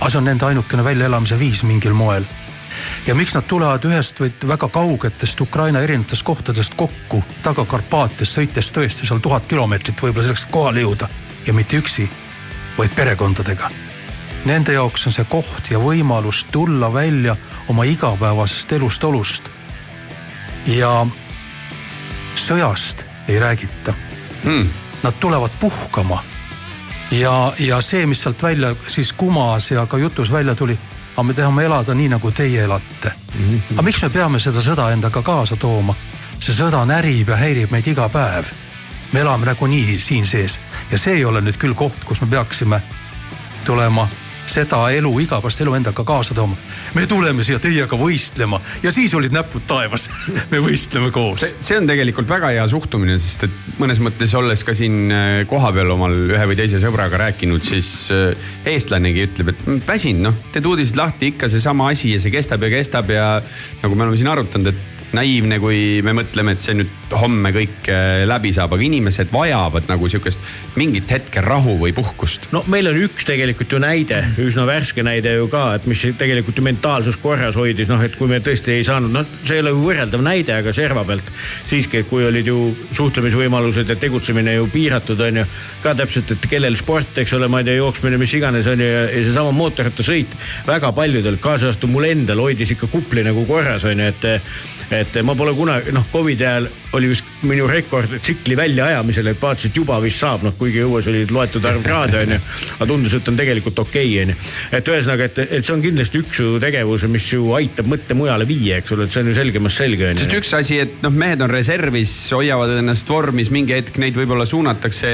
[0.00, 2.24] aga see on nende ainukene väljaelamise viis mingil moel
[3.06, 8.72] ja miks nad tulevad ühest või väga kaugetest Ukraina erinevatest kohtadest kokku, taga Karpaatias, sõites
[8.72, 11.08] tõesti seal tuhat kilomeetrit võib-olla selleks, et kohale jõuda
[11.46, 12.10] ja mitte üksi,
[12.78, 13.70] vaid perekondadega.
[14.44, 17.36] Nende jaoks on see koht ja võimalus tulla välja
[17.68, 19.50] oma igapäevasest elust olust.
[20.66, 21.06] ja
[22.36, 23.94] sõjast ei räägita
[24.44, 24.68] mm.
[25.02, 26.22] Nad tulevad puhkama
[27.10, 30.78] ja, ja see, mis sealt välja siis kumas ja ka jutus välja tuli,
[31.12, 33.44] aga me tahame elada nii, nagu teie elate mm.
[33.44, 33.60] -hmm.
[33.72, 35.94] aga miks me peame seda sõda endaga kaasa tooma?
[36.40, 38.44] see sõda närib ja häirib meid iga päev.
[39.12, 42.82] me elame nagunii siin sees ja see ei ole nüüd küll koht, kus me peaksime
[43.64, 44.08] tulema
[44.46, 46.56] seda elu, igapäevast elu endaga kaasa tooma.
[46.94, 50.08] Me tuleme siia teiega võistlema ja siis olid näpud taevas
[50.52, 51.44] me võistleme koos.
[51.58, 55.94] see, on tegelikult väga hea suhtumine, sest et mõnes mõttes olles ka siin äh, kohapeal
[55.96, 60.66] omal ühe või teise sõbraga rääkinud, siis äh, eestlanegi ütleb, et "Mm, väsinud noh, teed
[60.70, 63.28] uudised lahti, ikka seesama asi ja see kestab ja kestab ja
[63.82, 67.88] nagu me oleme siin arutanud, et naiivne, kui me mõtleme, et see nüüd homme kõik
[67.92, 70.42] äh, läbi saab, aga inimesed vajavad nagu sihukest
[70.78, 72.50] mingit hetke rahu või puhkust.
[72.54, 76.58] no meil on üks tegelikult ju näide, üsna värske näide ju ka, et mis tegelikult
[76.58, 79.70] ju mentaalsus korras hoidis, noh, et kui me tõesti ei saanud, noh, see ei ole
[79.72, 81.30] võrreldav näide, aga serva pealt
[81.64, 82.58] siiski, et kui olid ju
[82.92, 85.46] suhtlemisvõimalused ja tegutsemine ju piiratud, on ju.
[85.80, 88.88] ka täpselt, et kellel sport, eks ole, ma ei tea, jooksmine, mis iganes on ju
[88.90, 90.36] ja, ja seesama mootorrattasõit
[90.68, 95.16] väga paljudel, kaasa arvatud mul endal hoidis ikka kupli nagu korras, on ju, et et
[95.24, 99.78] ma pole kunagi, noh, Covidi ajal oli vist minu rekord tsikli väljaajamisel, et vaatasin, et
[99.80, 102.40] juba vist saab, noh, kuigi õues oli loetud arv kraade, onju.
[102.78, 104.36] aga tundus, et on tegelikult okei okay,, onju.
[104.78, 108.48] et ühesõnaga, et, et see on kindlasti üks ju tegevus, mis ju aitab mõtte mujale
[108.48, 110.24] viia, eks ole, et see on ju selgemast selge, onju.
[110.24, 114.46] sest üks asi, et noh, mehed on reservis, hoiavad ennast vormis, mingi hetk neid võib-olla
[114.48, 115.10] suunatakse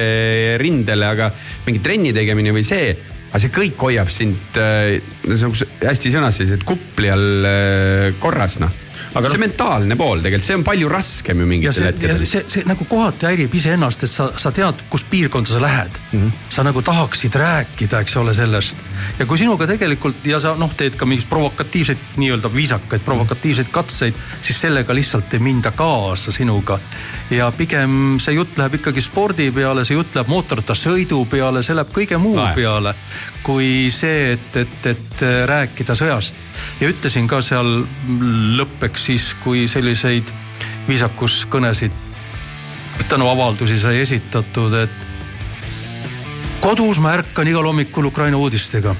[0.61, 1.32] rindele, aga
[1.66, 2.93] mingi trenni tegemine või see
[3.31, 4.98] aga see kõik hoiab sind äh,
[5.31, 8.89] nagu hästi sõnastasid, kupli all äh, korras noh.
[9.14, 12.24] Aga see noh- mentaalne pool tegelikult, see on palju raskem ju ja mingitel hetkedel.
[12.26, 16.20] see, see nagu kohati häirib iseennast, et sa, sa tead, kus piirkonda sa lähed mm.
[16.20, 16.44] -hmm.
[16.48, 18.78] sa nagu tahaksid rääkida, eks ole, sellest.
[19.18, 24.14] ja kui sinuga tegelikult ja sa noh, teed ka mingeid provokatiivseid, nii-öelda viisakaid provokatiivseid katseid,
[24.42, 26.78] siis sellega lihtsalt ei minda kaasa sinuga.
[27.31, 31.93] Ja pigem see jutt läheb ikkagi spordi peale, see jutt läheb mootorrattasõidu peale, see läheb
[31.94, 32.55] kõige muu Lae.
[32.55, 32.94] peale.
[33.43, 36.39] kui see, et, et, et rääkida sõjast
[36.81, 37.85] ja ütlesin ka seal
[38.59, 40.31] lõppeks siis, kui selliseid
[40.89, 41.94] viisakuskõnesid,
[43.09, 45.07] tänuavaldusi sai esitatud, et
[46.61, 48.94] kodus ma ärkan igal hommikul Ukraina uudistega.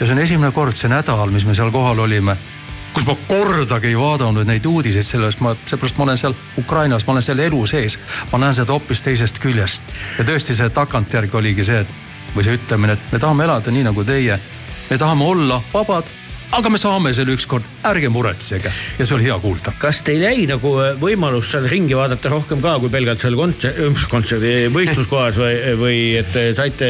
[0.00, 2.36] ja see on esimene kord see nädal, mis me seal kohal olime,
[2.94, 7.16] kus ma kordagi ei vaadanud neid uudiseid, sellest ma, seepärast ma olen seal Ukrainas, ma
[7.16, 7.98] olen seal elu sees.
[8.32, 12.58] ma näen seda hoopis teisest küljest ja tõesti see tagantjärgi oligi see, et või see
[12.58, 14.38] ütlemine, et me tahame elada nii nagu teie.
[14.90, 16.10] me tahame olla vabad,
[16.54, 19.72] aga me saame selle ükskord, ärge muretsege ja see oli hea kuulda.
[19.78, 24.54] kas teil jäi nagu võimalus seal ringi vaadata rohkem ka kui pelgalt seal kontserdi, kontserdi
[24.74, 26.88] võistluskohas või, või et saite,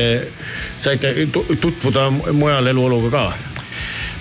[0.84, 3.53] saite tu- tutvuda mujal eluoluga ka?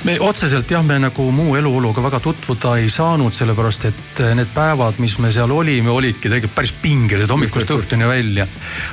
[0.04, 5.00] Me otseselt jah, me nagu muu eluoluga väga tutvuda ei saanud, sellepärast et need päevad,
[5.00, 8.48] mis me seal olime, olidki tegelikult päris pingelised hommikust õhtuni välja.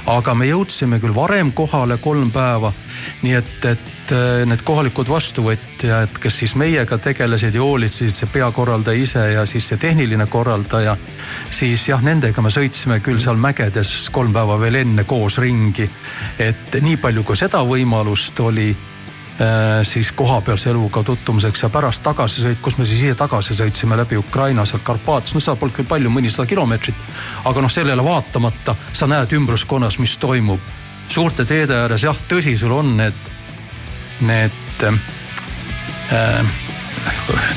[0.07, 2.73] aga me jõudsime küll varem kohale kolm päeva.
[3.23, 9.03] nii et, et eh, need kohalikud vastuvõtjad, kes siis meiega tegelesid ja hoolitsesid, see peakorraldaja
[9.03, 10.97] ise ja siis see tehniline korraldaja.
[11.51, 15.91] siis jah, nendega me sõitsime küll seal mägedes kolm päeva veel enne koos ringi.
[16.39, 18.71] et nii palju, kui seda võimalust oli
[19.83, 24.67] siis kohapealse eluga tutvumiseks ja pärast tagasisõit, kus me siis ise tagasi sõitsime läbi Ukraina
[24.69, 27.07] sealt Karpaatias, no seda polnud küll palju, mõnisada kilomeetrit.
[27.45, 30.61] aga noh, sellele vaatamata sa näed ümbruskonnas, mis toimub.
[31.09, 33.31] suurte teede ääres jah, tõsi, sul on need,
[34.21, 36.45] need äh,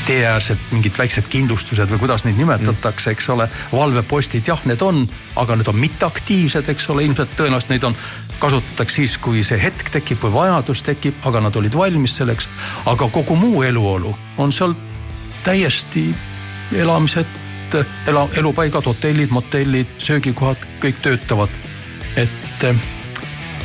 [0.05, 3.49] teeäärsed mingid väiksed kindlustused või kuidas neid nimetatakse, eks ole.
[3.71, 5.03] valvepostid, jah, need on,
[5.35, 7.97] aga need on mitteaktiivsed, eks ole, ilmselt tõenäoliselt neid on,
[8.39, 12.49] kasutatakse siis, kui see hetk tekib või vajadus tekib, aga nad olid valmis selleks.
[12.85, 14.75] aga kogu muu eluolu on seal
[15.43, 16.15] täiesti
[16.73, 17.27] elamised,
[18.07, 21.49] ela, elupaigad, hotellid, motellid, söögikohad, kõik töötavad.
[22.15, 22.75] et eh,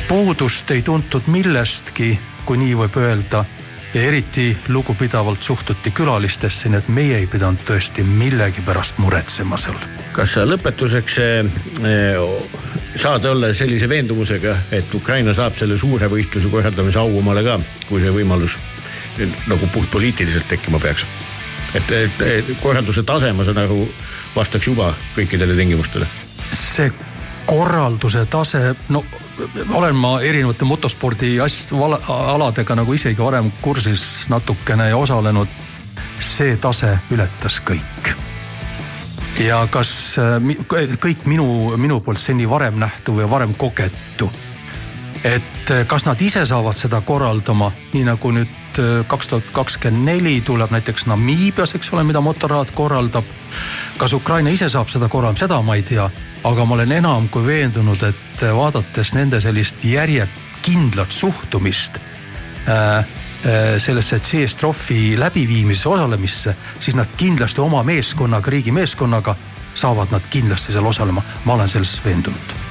[0.07, 3.45] puudust ei tuntud millestki, kui nii võib öelda
[3.93, 9.77] ja eriti lugupidavalt suhtuti külalistesse, nii et meie ei pidanud tõesti millegipärast muretsema seal.
[10.13, 12.19] kas sa lõpetuseks eh,
[12.95, 17.59] saad olla sellise veendumusega, et Ukraina saab selle suure võistluse korraldamise au omale ka,
[17.89, 18.57] kui see võimalus
[19.17, 21.05] eh, nagu puhtpoliitiliselt tekkima peaks?
[21.73, 23.87] et, et, et korralduse tase, ma saan aru,
[24.35, 26.05] vastaks juba kõikidele tingimustele.
[26.53, 26.91] see
[27.49, 29.03] korralduse tase, no
[29.73, 35.47] olen ma erinevate motospordi asj- vala- aladega nagu isegi varem kursis natukene ja osalenud.
[36.19, 38.15] see tase ületas kõik.
[39.39, 40.15] ja kas
[40.99, 44.31] kõik minu, minu poolt seni varem nähtu või varem kogetu.
[45.23, 50.41] et kas nad ise saavad seda korraldama, nii nagu nüüd äh, kaks tuhat kakskümmend neli
[50.45, 53.25] tuleb näiteks Namiibias, eks ole, mida motorrad korraldab.
[53.97, 56.09] kas Ukraina ise saab seda korraldada, seda ma ei tea,
[56.43, 63.05] aga ma olen enam kui veendunud, et vaadates nende sellist järjekindlat suhtumist äh, äh,
[63.77, 69.35] sellesse CS Trophy läbiviimises osalemisse, siis nad kindlasti oma meeskonnaga, riigi meeskonnaga
[69.73, 72.68] saavad nad kindlasti seal osalema, ma olen selles veendunud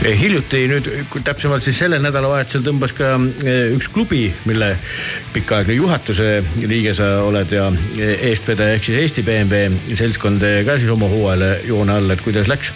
[0.00, 0.86] hiljuti nüüd
[1.24, 3.12] täpsemalt siis sellel nädalavahetusel tõmbas ka
[3.44, 4.72] eh, üks klubi, mille
[5.34, 6.30] pikaaegne juhatuse
[6.64, 7.66] liige sa oled ja
[7.98, 12.24] eh, eestvedaja ehk siis Eesti BMW seltskond eh, ka siis oma hooajale joone all, et
[12.24, 12.72] kuidas läks?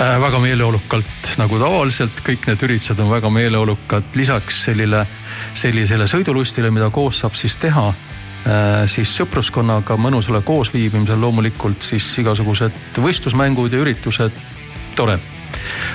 [0.00, 5.04] Äh, väga meeleolukalt nagu tavaliselt, kõik need üritused on väga meeleolukad, lisaks sellile,
[5.54, 12.96] sellisele sõidulustile, mida koos saab siis teha äh, siis sõpruskonnaga mõnusale koosviibimisel loomulikult siis igasugused
[12.98, 14.40] võistlusmängud ja üritused,
[14.96, 15.20] tore.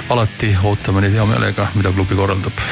[0.09, 2.63] Alati ootame neid hea meelega, mida klubi korraldab.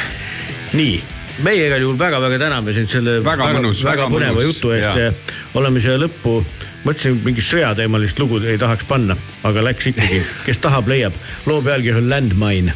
[0.74, 1.00] nii,
[1.46, 5.12] meie igal juhul väga-väga täname sind selle Väga mõnus, väga väga põneva jutu eest ja
[5.60, 6.42] oleme siia lõppu,
[6.84, 11.14] mõtlesin mingit sõjateemalist lugu ei tahaks panna, aga läks ikkagi, kes tahab, leiab.
[11.46, 12.74] loo pealkiri on Landmine,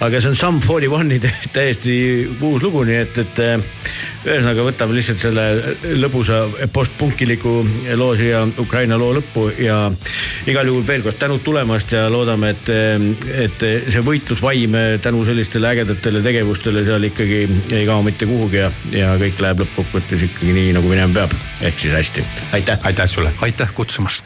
[0.00, 1.96] aga see on Sum 41-i tä- täiesti
[2.40, 3.64] uus lugu, nii et, et äh,
[4.26, 5.44] ühesõnaga võtame lihtsalt selle
[6.00, 6.40] lõbusa
[6.74, 7.54] postpunkiliku
[7.98, 9.78] loo siia Ukraina loo lõppu ja
[10.50, 12.70] igal juhul veel kord tänud tulemast ja loodame, et,
[13.46, 14.74] et see võitlusvaim
[15.04, 17.42] tänu sellistele ägedatele tegevustele seal ikkagi
[17.76, 21.36] ei kao mitte kuhugi ja, ja kõik läheb lõppkokkuvõttes ikkagi nii, nagu minema peab.
[21.60, 22.26] ehk siis hästi,
[22.58, 22.82] aitäh.
[22.82, 23.32] aitäh sulle.
[23.46, 24.24] Aitäh kutsumast.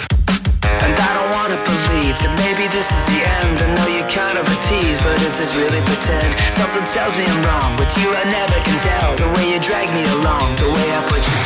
[0.85, 3.57] And I don't wanna believe that maybe this is the end.
[3.61, 6.31] I know you're kind of a tease, but is this really pretend?
[6.61, 7.77] Something tells me I'm wrong.
[7.77, 9.11] With you, I never can tell.
[9.17, 11.40] The way you drag me along, the way I put you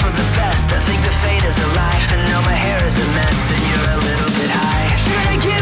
[0.00, 0.72] for the best.
[0.72, 2.00] I think the fate is a lie.
[2.10, 4.96] I know my hair is a mess, and you're a little bit high.
[4.96, 5.57] Should I give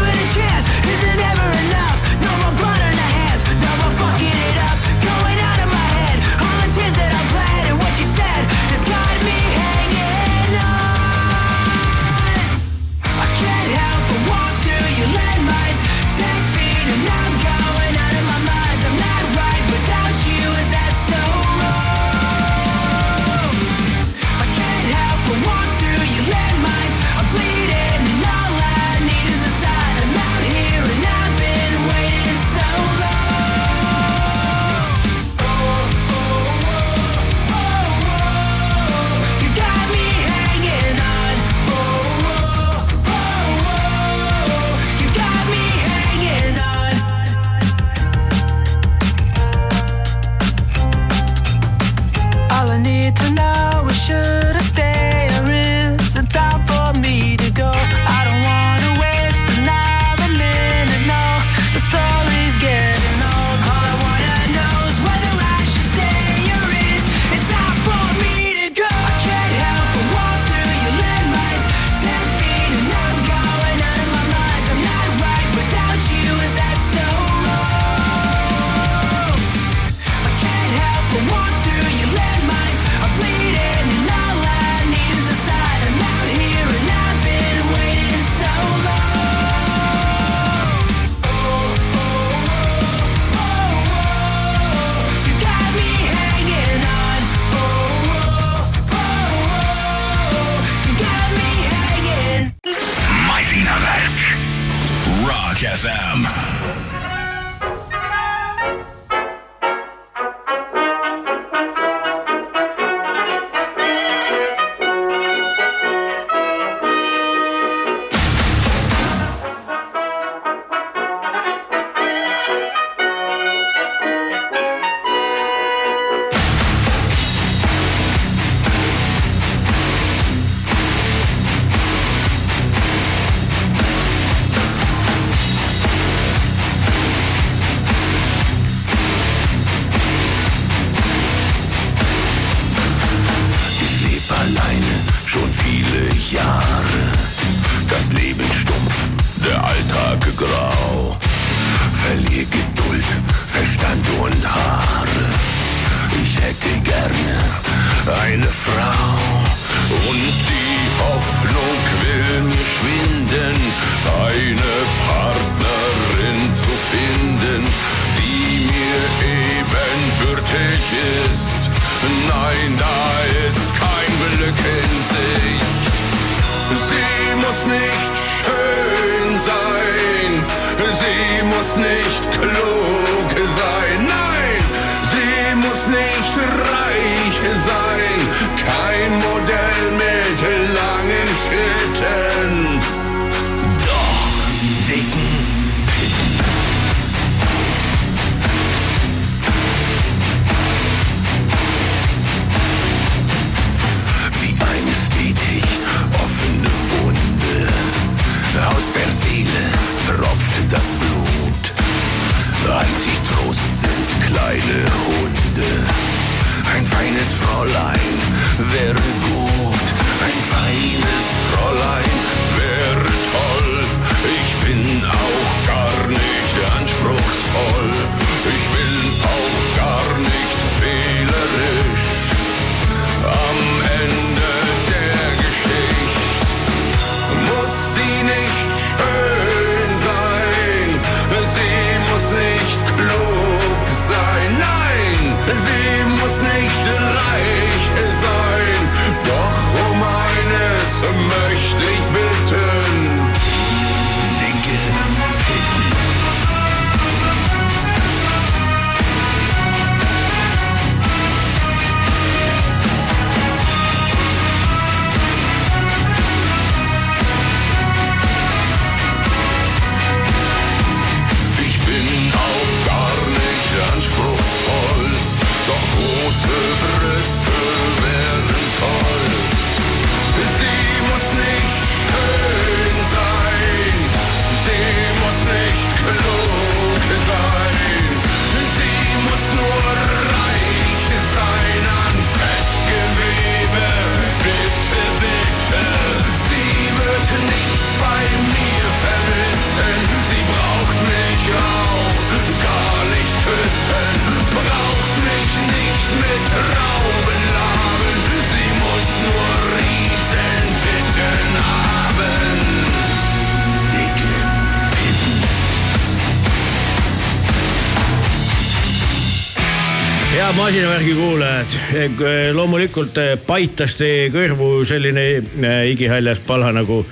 [322.52, 327.02] loomulikult eh, paitas teie kõrvu selline eh, igihäljas palha nagu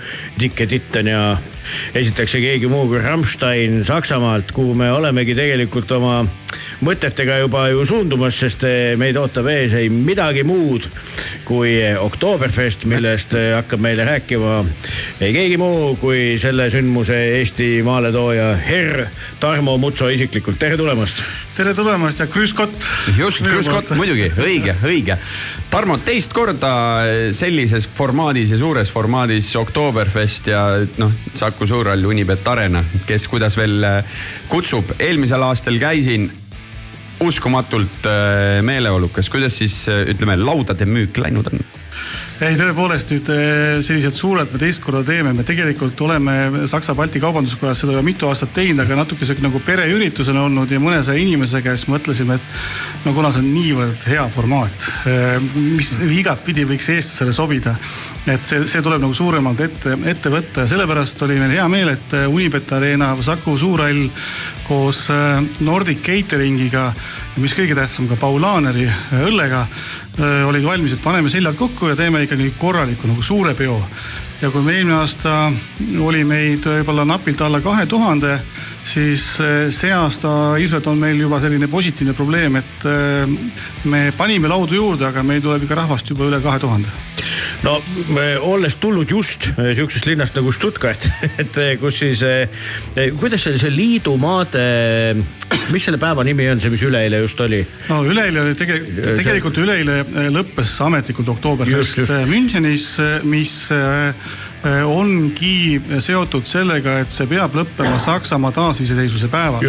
[0.41, 1.23] Dicke Titten ja
[1.97, 6.25] esiteks keegi muu kui Rammstein Saksamaalt, kuhu me olemegi tegelikult oma
[6.85, 10.89] mõtetega juba ju suundumas, sest eh, meid ootab ees ei midagi muud
[11.49, 14.59] kui Oktoberfest, millest eh, hakkab meile rääkima
[15.25, 19.07] ei keegi muu kui selle sündmuse Eesti maaletooja herr
[19.41, 21.25] Tarmo Mutso isiklikult, tere tulemast
[21.55, 22.87] tere tulemast ja Krüs Kott.
[23.17, 25.17] just, Krüs Kott, muidugi, õige, õige.
[25.71, 26.73] Tarmo, teist korda
[27.35, 30.65] sellises formaadis ja suures formaadis Oktoberfest ja
[30.99, 33.87] noh, Saku Suurhall, Unibet Arena, kes kuidas veel
[34.51, 34.97] kutsub.
[34.99, 36.31] eelmisel aastal käisin
[37.25, 41.65] uskumatult äh, meeleolukas, kuidas siis äh, ütleme, laudade müük läinud on?
[42.43, 47.85] ei, tõepoolest nüüd eh, selliselt suurelt me teist korda teeme, me tegelikult oleme Saksa-Balti Kaubanduskojas
[47.85, 51.77] seda juba mitu aastat teinud, aga natuke sihuke nagu pereüritus on olnud ja mõnesaja inimesega,
[51.77, 54.89] siis mõtlesime, et no kuna see on niivõrd hea formaat,
[55.55, 57.75] mis igatpidi võiks eestlasele sobida,
[58.27, 60.65] et see, see tuleb nagu suuremalt ette, ette võtta.
[60.65, 64.09] Ja sellepärast oli meil hea meel, et Unibet Arena Saku Suurhall
[64.67, 66.91] koos eh, Nordic Cateringiga,
[67.43, 71.97] mis kõige tähtsam, ka Paulaneri eh, õllega eh, olid valmis, et paneme seljad kokku ja
[71.99, 73.81] teeme ikkagi korraliku nagu suure peo.
[74.43, 75.53] ja kui me eelmine aasta
[76.05, 78.39] oli meid võib-olla napilt alla kahe tuhande,
[78.85, 80.31] siis eh, see aasta
[80.61, 83.35] ilmselt on meil juba selline positiivne probleem, et eh,
[83.91, 86.93] me panime laudu juurde, aga meil tuleb ikka rahvast juba üle kahe tuhande
[87.65, 87.79] no
[88.13, 91.09] me- olles tulnud just eh, sihukesest linnast nagu Stuttgart,
[91.43, 92.25] et kus siis,
[93.21, 94.65] kuidas see liidumaade,
[95.75, 97.63] mis selle päeva nimi on, see, mis üleeile just oli?
[97.89, 102.91] no üleeile oli tegelikult, tegelikult üleeile lõppes ametlikult Oktoberfest Münchenis,
[103.25, 103.57] mis
[104.65, 109.65] ongi seotud sellega, et see peab lõppema Saksamaa taasiseseisvuse päeval.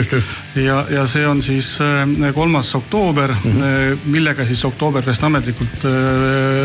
[0.55, 3.59] Ja, ja see on siis eh, kolmas oktoober mm.
[3.59, 4.05] -hmm.
[4.05, 5.85] millega siis Oktoberfest ametlikult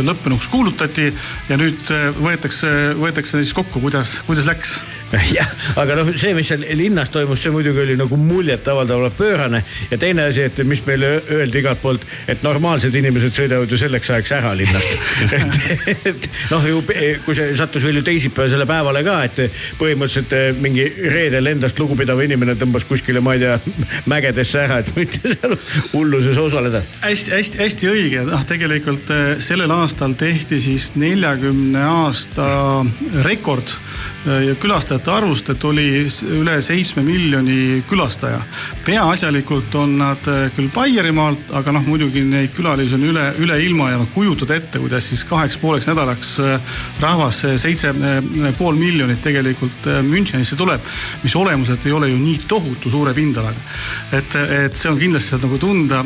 [0.07, 1.11] lõppenuks kuulutati
[1.49, 1.91] ja nüüd
[2.23, 4.79] võetakse, võetakse siis kokku, kuidas, kuidas läks
[5.37, 5.49] jah,
[5.81, 10.29] aga noh, see, mis seal linnas toimus, see muidugi oli nagu muljetavaldavalt pöörane ja teine
[10.31, 14.53] asi, et mis meile öeldi igalt poolt, et normaalsed inimesed sõidavad ju selleks ajaks ära
[14.59, 14.95] linnast.
[15.39, 16.83] et, et noh, ju
[17.25, 19.43] kui see sattus veel ju teisipäevasele päevale ka, et
[19.81, 23.59] põhimõtteliselt eh, mingi reedel endast lugupidav inimene tõmbas kuskile, ma ei tea,
[24.11, 25.57] mägedesse ära, et mitte seal
[25.95, 26.85] hulluses osaleda.
[27.03, 32.47] hästi-hästi-hästi õige, noh, tegelikult eh, sellel aastal tehti siis neljakümne aasta
[33.27, 33.75] rekord
[34.27, 35.87] ja külastajate arvust, et oli
[36.29, 38.41] üle seitsme miljoni külastaja.
[38.85, 43.91] peaasjalikult on nad eh, küll Baierimaalt, aga noh, muidugi neid külalisi on üle, üle ilma
[43.91, 49.23] ja noh, kujutad ette, kuidas siis kaheks pooleks nädalaks eh, rahvas, seitse eh, pool miljonit
[49.25, 50.85] tegelikult Münchenisse tuleb,
[51.23, 53.61] mis olemuselt ei ole ju nii tohutu suure pindalaga.
[54.13, 54.37] et,
[54.67, 56.03] et see on kindlasti sealt nagu tunda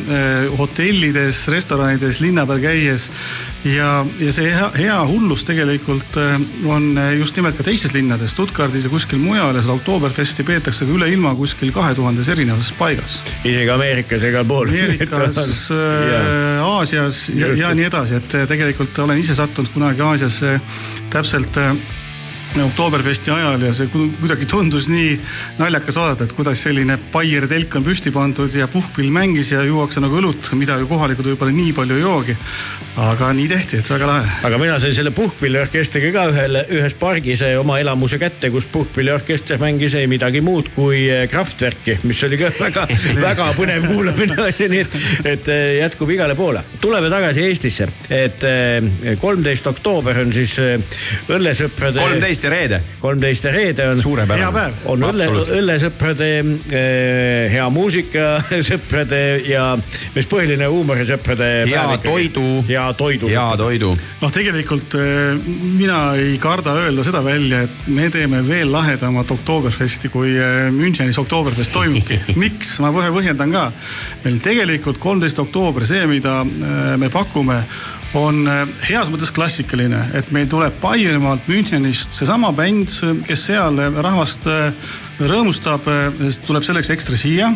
[0.58, 3.08] hotellides, restoranides, linna peal käies
[3.66, 6.18] ja, ja see hea, hea hullus tegelikult
[6.70, 10.94] on just nimelt ka teistes linnades, Stuttgardis ja kuskil mujal ja seda Oktoberfesti peetakse ka
[10.94, 13.20] üle ilma kuskil kahe tuhandes erinevas paigas.
[13.44, 14.68] isegi Ameerikas ja igal pool.
[14.68, 15.68] Ameerikas,
[16.74, 20.58] Aasias ja, ja nii edasi, et tegelikult olen ise sattunud kunagi Aasiasse
[21.10, 21.74] täpselt eh,
[22.62, 25.16] Oktoberfesti ajal ja see ku- kuidagi tundus nii
[25.58, 30.00] naljakas vaadata, et kuidas selline Bayer telk on püsti pandud ja puhkpill mängis ja juuakse
[30.00, 32.36] nagu õlut, mida ju kohalikud võib-olla nii palju ei joogi.
[32.96, 34.28] aga nii tehti, et väga lahe.
[34.46, 39.58] aga mina sain selle puhkpilliorkestriga ka ühel, ühes pargis eh, oma elamuse kätte, kus puhkpilliorkester
[39.58, 42.86] mängis ei midagi muud kui eh, Kraftwerki, mis oli ka väga,
[43.18, 46.62] väga põnev kuulamine oli, nii et, et eh, jätkub igale poole.
[46.80, 48.46] tuleme tagasi Eestisse, et
[49.20, 50.54] kolmteist oktoober on siis
[51.28, 51.98] õllesõprade.
[51.98, 52.80] kolmteist ja reede.
[53.00, 54.00] kolmteist ja reede on.
[54.00, 54.42] Suurepärane.
[54.42, 54.80] Hea päev.
[54.92, 58.26] on õlle, õllesõprade eh, hea muusika
[58.68, 59.66] sõprade ja
[60.14, 61.50] mis põhiline huumorisõprade.
[61.70, 62.46] Hea toidu.
[62.68, 63.30] hea toidu.
[63.32, 63.92] hea toidu.
[64.22, 65.48] noh, tegelikult eh,
[65.78, 71.18] mina ei karda öelda seda välja, et me teeme veel lahedamat Oktoberfesti, kui eh, Münchenis
[71.22, 72.20] Oktoberfest toimubki.
[72.44, 73.66] miks, ma kohe põhjendan ka.
[74.24, 77.60] meil tegelikult kolmteist oktoober, see, mida me pakume,
[78.18, 82.92] on eh, heas mõttes klassikaline, et meil tuleb Baierimaalt Münchenist seesama bänd,
[83.26, 84.92] kes seal eh, rahvast eh,
[85.24, 85.86] rõõmustab,
[86.46, 87.52] tuleb selleks ekstra siia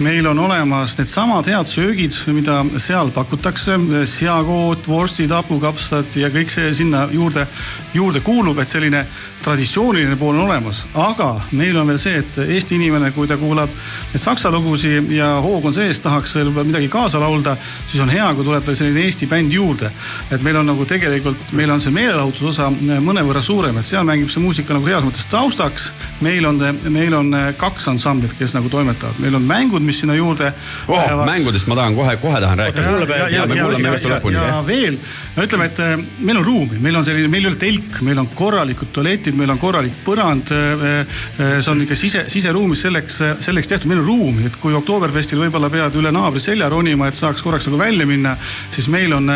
[0.00, 3.76] meil on olemas needsamad head söögid, mida seal pakutakse,
[4.08, 7.46] seakoot, vorstid, hapukapsad ja kõik see sinna juurde,
[7.94, 9.04] juurde kuulub, et selline
[9.44, 13.70] traditsiooniline pool on olemas, aga meil on veel see, et Eesti inimene, kui ta kuulab
[14.12, 17.56] neid saksa lugusid ja hoog on sees, tahaks veel midagi kaasa laulda,
[17.86, 19.90] siis on hea, kui tuleb veel selline Eesti bänd juurde.
[20.30, 22.68] et meil on nagu tegelikult, meil on see meelelahutuse osa
[23.00, 25.92] mõnevõrra suurem, et seal mängib see muusika nagu heas mõttes taustaks.
[26.20, 30.52] meil on, meil on kaks ansamblit, kes nagu toimetavad, meil on mängud, mis sinna juurde
[30.88, 31.24] oh,.
[31.26, 33.28] mängudest ma tahan kohe, kohe tahan rääkida.
[33.30, 34.98] ja veel,
[35.36, 38.22] no ütleme, et eh, meil on ruumi, meil on selline, meil ei ole telk, meil
[38.22, 40.50] on korralikud tualetid, meil on korralik põrand.
[40.50, 45.70] see on ikka sise, siseruumis selleks, selleks tehtud, meil on ruumi, et kui Oktoberfestil võib-olla
[45.72, 48.36] pead üle naabri selja ronima, et saaks korraks nagu välja minna,
[48.74, 49.28] siis meil on,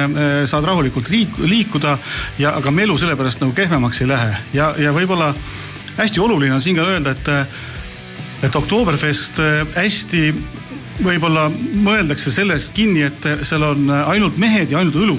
[0.51, 1.97] saad rahulikult liik-, liikuda
[2.39, 5.33] ja, aga melu sellepärast nagu kehvemaks ei lähe ja, ja võib-olla
[5.97, 7.33] hästi oluline on siin ka öelda, et
[8.43, 10.27] et Oktoberfest äh, hästi
[11.05, 15.19] võib-olla mõeldakse sellest kinni, et seal on ainult mehed ja ainult õlu.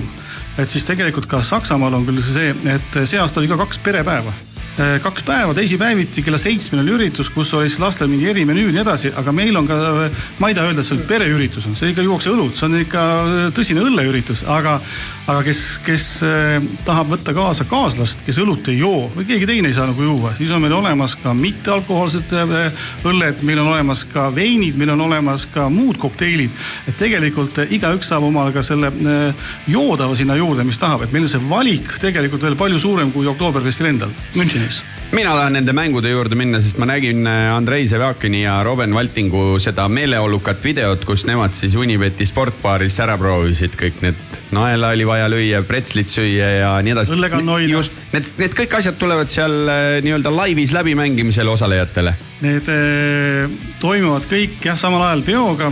[0.57, 4.31] et siis tegelikult ka Saksamaal on küll see, et see aasta oli ka kaks perepäeva
[4.75, 8.81] kaks päeva teisipäeviti kella seitsmeni oli üritus, kus oli siis lastel mingi erimenüü ja nii
[8.81, 9.77] edasi, aga meil on ka,
[10.39, 13.03] ma ei taha öelda, et see pereüritus, see ikka juuakse õlut, see on ikka
[13.55, 14.73] tõsine õlleüritus, aga,
[15.25, 19.71] aga kes, kes eh, tahab võtta kaasa kaaslast, kes õlut ei joo või keegi teine
[19.71, 24.03] ei saa nagu juua, siis on meil olemas ka mittealkohoolsed eh, õlled, meil on olemas
[24.11, 26.51] ka veinid, meil on olemas ka muud kokteilid.
[26.87, 28.91] et tegelikult igaüks saab omale ka selle
[29.71, 33.27] joodava sinna juurde, mis tahab, et meil on see valik tegelikult veel palju suurem kui
[33.31, 34.11] Oktoberfestil endal,
[34.65, 38.93] Münchenis mina tahan nende mängude juurde minna, sest ma nägin äh, Andrei Sevjakini ja Robin
[38.95, 45.07] Valtingu seda meeleolukat videot, kus nemad siis Unibeti sportbaaris ära proovisid kõik need, naela oli
[45.07, 47.13] vaja lüüa, pretslit süüa ja nii edasi.
[47.15, 47.71] õllekann hoida.
[47.71, 52.15] just, need, need kõik asjad tulevad seal äh, nii-öelda laivis läbimängimisel osalejatele.
[52.43, 53.45] Need eh,
[53.79, 55.69] toimuvad kõik jah, samal ajal peoga,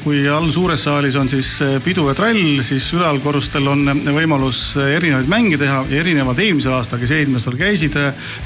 [0.00, 4.60] kui all suures saalis on siis eh, pidu ja trall, siis ülalkorrustel on eh, võimalus
[4.80, 7.98] eh, erinevaid mänge teha ja erinevalt eelmisel aastal, kes eelmisel aastal käisid,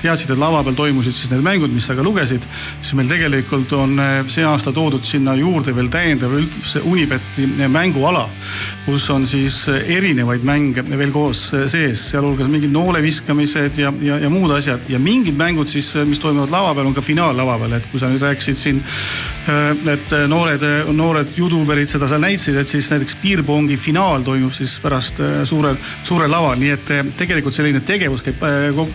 [0.02, 2.46] teadsid, et lava peal toimusid siis need mängud, mis sa ka lugesid,
[2.80, 7.68] siis meil tegelikult on eh, see aasta toodud sinna juurde veel täiendav üldse Unibeti eh,
[7.70, 8.26] mänguala,
[8.86, 14.18] kus on siis eh, erinevaid mänge veel koos eh, sees, sealhulgas mingid nooleviskamised ja, ja,
[14.24, 14.88] ja muud asjad.
[14.90, 18.08] Ja mingid mängud siis, mis toimuvad lava peal, on ka finaallava peal, et kui sa
[18.10, 18.82] nüüd rääkisid siin,
[19.94, 20.64] et noored,
[20.96, 26.30] noored juduberid seda seal näitasid, et siis näiteks piirpongi finaal toimub siis pärast suurel, suurel
[26.32, 28.42] laval, nii et tegelikult selline tegevus käib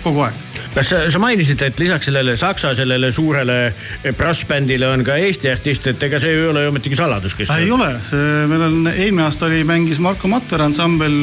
[0.04, 0.44] kogu, aeg.
[0.76, 3.58] Kas sa, sa mainisid, et lisaks sellele Saksa sellele suurele
[4.18, 7.72] brassbändile on ka Eesti artist, et ega see ei ole ju ometigi saladus, kes ei
[7.72, 7.92] ole,
[8.50, 11.16] meil on eelmine aasta oli, mängis Marko Matter ansambel,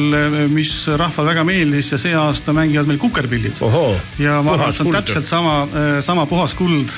[0.53, 3.61] mis rahvale väga meeldis ja see aasta mängivad meil Kukerpillid.
[4.19, 5.55] ja ma arvan, et see on täpselt sama,
[6.05, 6.97] sama puhas kuld,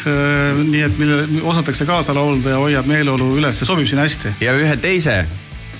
[0.63, 4.35] nii et millele osatakse kaasa laulda ja hoiab meeleolu üles ja sobib siin hästi.
[4.41, 5.25] ja ühe teise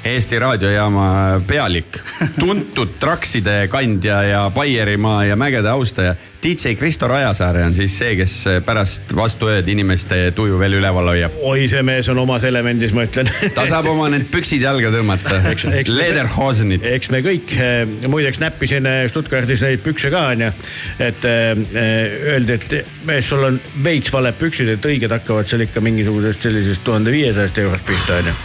[0.05, 1.05] Eesti raadiojaama
[1.49, 1.97] pealik,
[2.37, 6.13] tuntud trakside kandja ja Baierimaa ja mägede austaja,
[6.45, 8.33] DJ Kristo Rajasaare on siis see, kes
[8.65, 11.39] pärast vastu ööd inimeste tuju veel üleval hoiab.
[11.41, 13.31] oi, see mees on omas elemendis, ma ütlen.
[13.55, 16.85] ta saab oma need püksid jalga tõmmata Eks- eks-, lederhosenid.
[16.85, 17.55] eks me kõik,
[18.13, 20.51] muideks näppisin eh, Stuttgardis neid pükse ka onju.
[21.07, 21.63] et eh,
[22.35, 26.85] öeldi, et mees, sul on veits valed püksid, et õiged hakkavad seal ikka mingisugusest sellisest
[26.85, 28.35] tuhande viiesajast eurost pihta onju.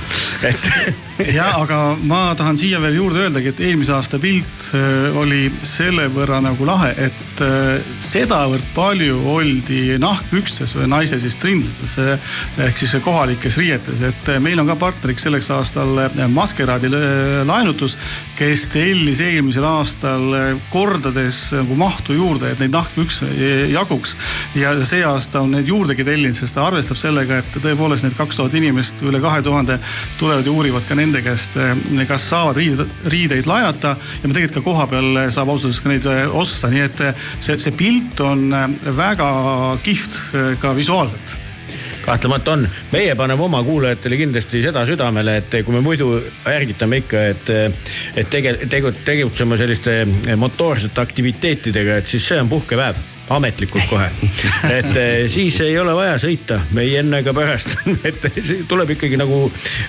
[0.48, 0.72] et
[1.36, 4.72] ja aga ma tahan siia veel juurde öeldagi, et eelmise aasta pilt
[5.20, 7.48] oli selle võrra nagu lahe, et
[8.04, 12.34] sedavõrd palju oldi nahkpükstes või naise siis trindlites äh,
[12.66, 16.90] ehk siis kohalikes riietes, et äh, meil on ka partneriks selleks aastal äh, Maskeraadi
[17.48, 17.96] laenutus,
[18.38, 20.36] kes tellis eelmisel aastal
[20.70, 23.28] kordades nagu mahtu juurde, et neid nahkpükse
[23.72, 24.14] jaguks.
[24.54, 28.38] ja see aasta on neid juurdegi tellinud, sest ta arvestab sellega, et tõepoolest need kaks
[28.40, 29.78] tuhat inimest, üle kahe tuhande
[30.18, 31.56] tulevad ja uurivad ka nende käest,
[32.08, 36.06] kas saavad riideid, riideid laenata ja me tegelikult ka kohapeal saab ausalt öeldes ka neid
[36.34, 37.02] osta, nii et
[37.40, 38.66] see, see pilt on äh,
[38.96, 39.30] väga
[39.84, 41.36] kihvt äh, ka visuaalselt.
[42.00, 46.14] Kahtlemata on, meie paneme oma kuulajatele kindlasti seda südamele, et kui me muidu
[46.48, 47.52] ärgitame ikka, et,
[48.16, 50.00] et tege-, tegu-, tegutsema selliste
[50.40, 54.08] motoorsete aktiviteetidega, et siis see on puhkepäev ametlikult kohe,
[54.70, 57.76] et eh, siis ei ole vaja sõita ei enne ega pärast,
[58.08, 58.26] et
[58.68, 59.44] tuleb ikkagi nagu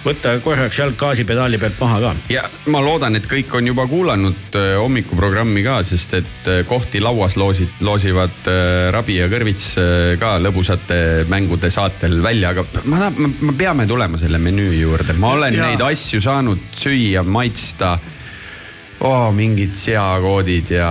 [0.05, 2.13] võtta korraks jalg gaasipedaali pealt maha ka.
[2.33, 7.01] ja ma loodan, et kõik on juba kuulanud äh, hommikuprogrammi ka, sest et äh, kohti
[7.01, 8.49] lauas loosid, loosivad
[8.93, 9.73] Rabi ja Kõrvits
[10.19, 10.97] ka lõbusate
[11.31, 15.69] mängude saatel välja, aga ma tahan, me peame tulema selle menüü juurde, ma olen ja.
[15.71, 17.95] neid asju saanud süüa, maitsta
[19.01, 19.29] oh,.
[19.33, 20.89] mingid seakoodid ja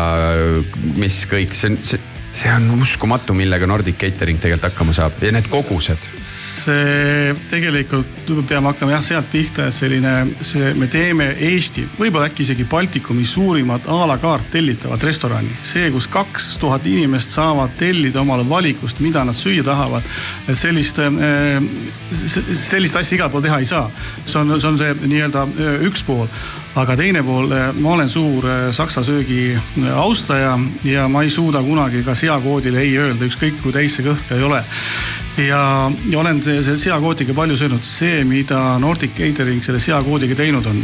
[0.98, 5.32] mis kõik, see on, see see on uskumatu, millega Nordic Catering tegelikult hakkama saab ja
[5.34, 6.04] need kogused.
[6.14, 10.12] see tegelikult peame hakkama jah sealt pihta, et selline,
[10.46, 15.50] see, me teeme Eesti, võib-olla äkki isegi Baltikumi suurimat a la carte tellitavat restorani.
[15.62, 20.06] see, kus kaks tuhat inimest saavad tellida omale valikust, mida nad süüa tahavad.
[20.52, 21.02] sellist,
[22.54, 23.90] sellist asja igal pool teha ei saa.
[24.26, 26.28] see on, see on see nii-öelda eh, üks pool,
[26.78, 27.50] aga teine pool,
[27.82, 30.54] ma olen suur eh, saksa söögi eh, austaja
[30.86, 34.38] ja ma ei suuda kunagi ka seakoodile ei öelda, ükskõik kui täis see kõht ka
[34.38, 34.62] ei ole
[35.38, 40.80] ja, ja olen selle seakootiga palju söönud, see, mida Nordic Catering selle seakoodiga teinud on.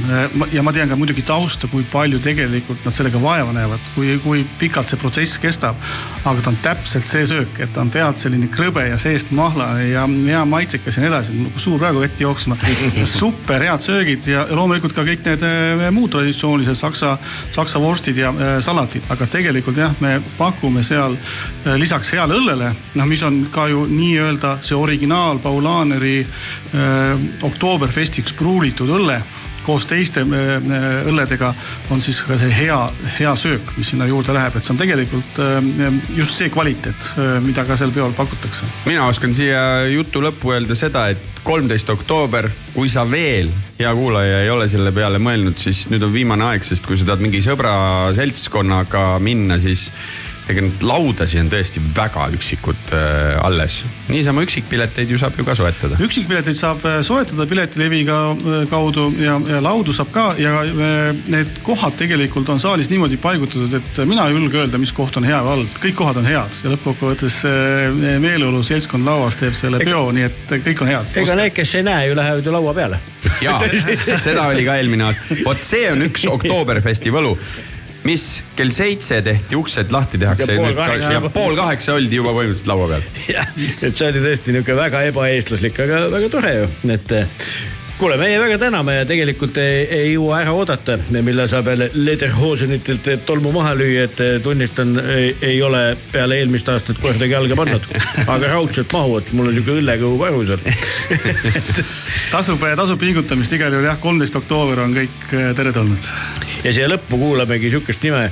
[0.53, 4.45] ja ma tean ka muidugi tausta, kui palju tegelikult nad sellega vaeva näevad, kui, kui
[4.61, 5.81] pikalt see protsess kestab.
[6.25, 9.69] aga ta on täpselt see söök, et ta on pealt selline krõbe ja seest mahla
[9.83, 12.57] ja hea maitsekas ja nii edasi, suur praegu vett jooksma.
[13.05, 17.17] super head söögid ja loomulikult ka kõik need eh, muud traditsioonilised saksa,
[17.55, 22.73] saksa vorstid ja eh, salatid, aga tegelikult jah, me pakume seal eh, lisaks heale õllele,
[22.97, 29.21] noh, mis on ka ju nii-öelda see originaal Paulaneri äh, Oktoberfestiks pruulitud õlle
[29.67, 31.53] koos teiste äh, õlledega
[31.91, 32.79] on siis ka see hea,
[33.19, 37.11] hea söök, mis sinna juurde läheb, et see on tegelikult äh, just see kvaliteet,
[37.47, 38.69] mida ka seal peol pakutakse.
[38.87, 44.41] mina oskan siia jutu lõppu öelda seda, et kolmteist oktoober, kui sa veel, hea kuulaja,
[44.45, 47.43] ei ole selle peale mõelnud, siis nüüd on viimane aeg, sest kui sa tahad mingi
[47.45, 47.75] sõbra
[48.17, 49.89] seltskonnaga minna, siis
[50.51, 53.81] ega neid laudasi on tõesti väga üksikud äh, alles.
[54.11, 55.99] niisama üksikpileteid ju saab ju ka soetada.
[56.03, 60.63] üksikpileteid saab äh, soetada Piletileviga äh, kaudu ja, ja laudu saab ka ja
[61.33, 65.27] need kohad tegelikult on saalis niimoodi paigutatud, et mina ei julge öelda, mis koht on
[65.27, 67.43] hea või halb, kõik kohad on head ja lõppkokkuvõttes
[68.23, 71.15] meeleolu seltskond lauas teeb selle peo, nii et kõik on head.
[71.23, 73.01] ega need, kes ei näe ju, lähevad ju laua peale.
[73.43, 73.59] ja
[74.29, 77.35] seda oli ka eelmine aasta, vot see on üks Oktoberfesti võlu
[78.07, 78.27] mis
[78.59, 83.09] kell seitse tehti uksed lahti tehakse Ja pool kaheksa oldi juba põhimõtteliselt laua peal.
[83.31, 87.17] jah, et see oli tõesti niisugune väga ebaeestlaslik, aga väga tore ju, et
[87.99, 93.09] kuule, meie väga täname ja tegelikult ei, ei jõua ära oodata, millal saab jälle lederhosenitelt
[93.29, 95.81] tolmu maha lüüa, et eh, tunnistan, ei ole
[96.13, 97.89] peale eelmist aastat kordagi jalga pannud,
[98.27, 100.61] aga raudselt mahuvad, mul on sihuke õllekõhu varu seal.
[102.35, 106.13] tasub, tasub pingutamist igal juhul jah, kolmteist oktoober on kõik äh, teretulnud.
[106.67, 108.29] ja siia lõppu kuulamegi sihukest nime,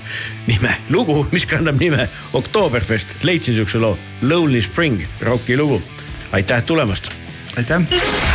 [0.51, 5.83] nime, lugu, mis kannab nime Oktoberfest, leidsin sihukese loo, Lonely Spring, Rocki lugu.
[6.33, 7.13] aitäh tulemast
[7.57, 8.34] aitäh.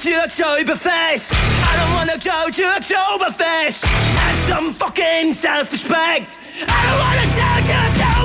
[0.00, 1.30] to Oktoberfest.
[1.34, 3.84] I don't wanna go to Oktoberfest.
[3.84, 6.38] Have some fucking self-respect.
[6.66, 8.19] I don't wanna go to Oktoberfest.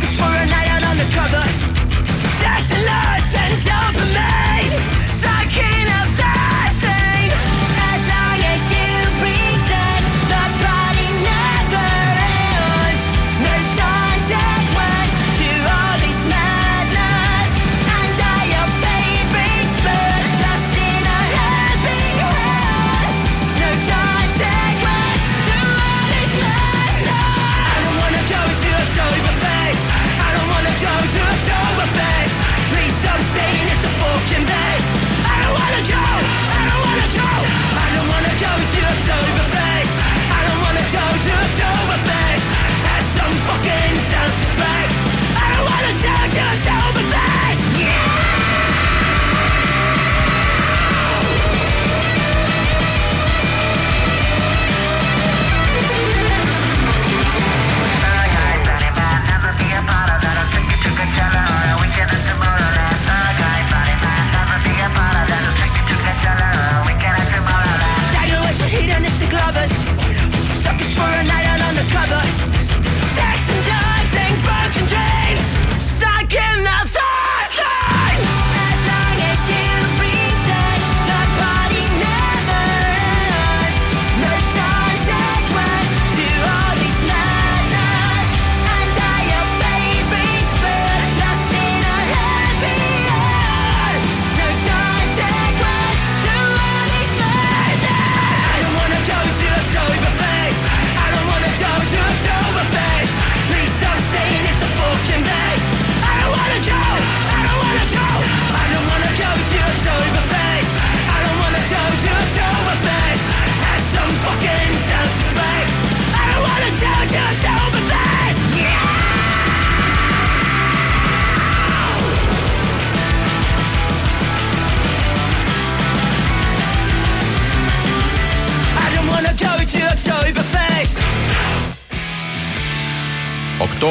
[0.00, 1.44] Suckers for a night out on the cover.
[2.40, 5.10] Sex and lust and dopamine.
[5.10, 5.69] Sucking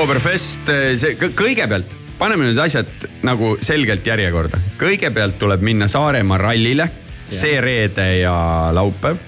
[0.10, 0.65] Oktoberfest,
[0.98, 2.88] see kõ- kõigepealt paneme nüüd asjad
[3.22, 4.57] nagu selgelt järjekorda.
[4.80, 6.88] kõigepealt tuleb minna Saaremaa rallile,
[7.30, 9.19] see reede ja laupäev.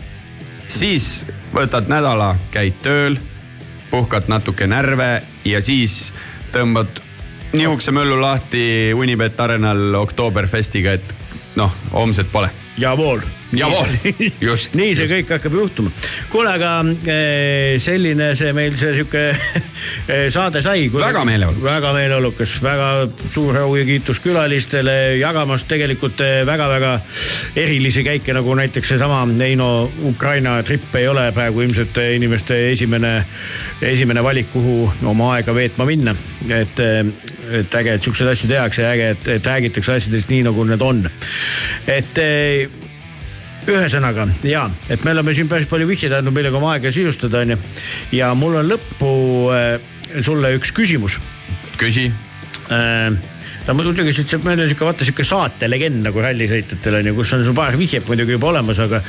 [0.68, 3.20] siis võtad nädala, käid tööl,
[3.91, 6.14] puhkad natuke närve ja siis
[6.52, 6.88] tõmbad
[7.53, 11.14] nihukese möllu lahti Unibet Arenal Oktoberfestiga, et
[11.56, 12.49] noh, homset pole.
[12.78, 13.22] Javool.
[13.52, 13.95] Javool,
[14.41, 14.76] just.
[14.80, 15.91] nii see kõik hakkab juhtuma.
[16.32, 16.72] kuule, aga
[17.11, 20.88] eh, selline see meil see sihuke eh, saade sai.
[20.94, 21.64] Väga meeleolukas.
[21.65, 22.90] väga meeleolukas, väga
[23.28, 26.94] suur au ja kiitus külalistele jagamast tegelikult väga-väga
[27.60, 33.18] erilisi käike, nagu näiteks seesama Neino Ukraina tripp ei ole praegu ilmselt eh, inimeste esimene,
[33.82, 36.15] esimene valik, kuhu oma aega veetma minna.
[36.49, 36.80] et,
[37.52, 40.82] et äge, et siukseid asju tehakse ja äge, et, et räägitakse asjadest nii, nagu need
[40.82, 41.03] on.
[41.88, 42.81] et eh,
[43.70, 47.58] ühesõnaga ja, et me oleme siin päris palju vihjeid andnud, millega oma aega sisustada, onju.
[48.18, 49.12] ja mul on lõppu
[49.54, 49.76] äh,
[50.24, 51.20] sulle üks küsimus
[51.78, 52.08] küsi.
[52.72, 53.12] äh,.
[53.68, 57.46] no muidugi siit saab meile sihuke vaata sihuke saatelegend nagu rallisõitjatel on ju, kus on
[57.46, 59.04] sul paar vihjet muidugi juba olemas, aga,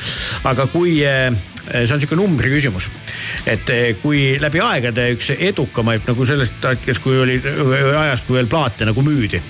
[0.51, 1.31] aga kui äh,
[1.71, 2.89] see on sihuke numbri küsimus.
[3.49, 8.51] et äh, kui läbi aegade üks edukamaid nagu sellest hetkest, kui oli ajast, kui veel
[8.51, 9.41] plaate nagu müüdi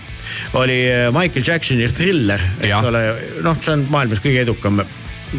[0.60, 3.06] oli äh, Michael Jacksoni Thriller, eks ole,
[3.46, 4.84] noh, see on maailmas kõige edukam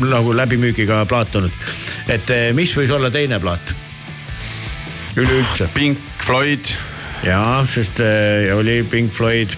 [0.03, 1.53] nagu läbimüügiga plaat olnud.
[2.09, 3.75] et eh, mis võis olla teine plaat?
[5.15, 5.69] üleüldse.
[5.75, 6.73] Pink Floyd,
[7.23, 9.55] jaa, sest eh, oli Pink Floyd.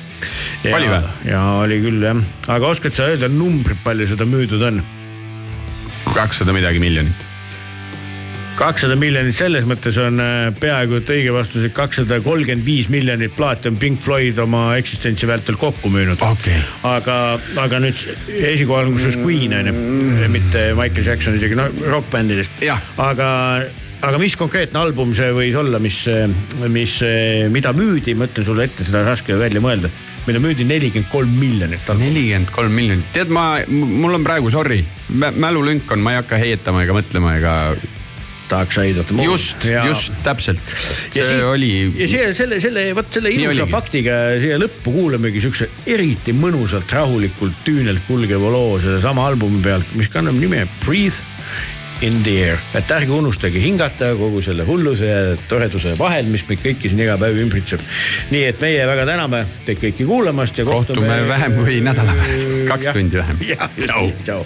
[0.67, 1.01] Oli vä?
[1.31, 2.21] jaa, oli küll jah,
[2.53, 4.83] aga oskad sa öelda numbrit, palju seda müüdud on?
[6.17, 7.27] kakssada midagi miljonit.
[8.57, 13.35] Kakssada miljonit selles mõttes on eh, peaaegu et õige vastus, et kakssada kolmkümmend viis miljonit
[13.37, 16.23] plaati on Pink Floyd oma eksistentsi vältel kokku müünud.
[16.25, 16.59] Okei.
[16.89, 17.17] aga,
[17.63, 18.01] aga nüüd
[18.53, 22.65] esikohal on kusjuures Queen on ju, mitte Michael Jackson isegi, no rokkbändidest.
[23.03, 23.29] Aga,
[24.07, 26.03] aga mis konkreetne album see võis olla, mis,
[26.73, 26.99] mis,
[27.53, 29.93] mida müüdi, ma ütlen sulle ette, seda on raske välja mõelda.
[30.27, 34.81] mida müüdi nelikümmend kolm miljonit nelikümmend kolm miljonit, tead, ma, mul on praegu sorry,
[35.15, 37.55] mälulünk on, ma ei hakka heietama ega mõtlema ega.
[38.49, 39.25] The Moon.
[39.31, 40.61] just, just täpselt.
[41.11, 41.93] see Ja siin- oli.
[41.97, 43.71] ja siia selle, selle, vot selle ilusa oligi.
[43.73, 50.09] faktiga siia lõppu kuulamegi siukse eriti mõnusalt rahulikult küünelt kulgeva loo sellesama albumi pealt, mis
[50.13, 51.23] kannab nime Breathe
[52.05, 56.61] in the air, et ärge unustage hingata kogu selle hulluse ja toreduse vahel, mis meid
[56.61, 57.81] kõiki siin iga päev ümbritseb.
[58.31, 62.87] nii et meie väga täname teid kõiki kuulamast ja kohtume vähem kui nädala pärast, kaks
[62.93, 62.95] Jah.
[63.01, 63.39] tundi vähem.
[64.25, 64.45] tšau.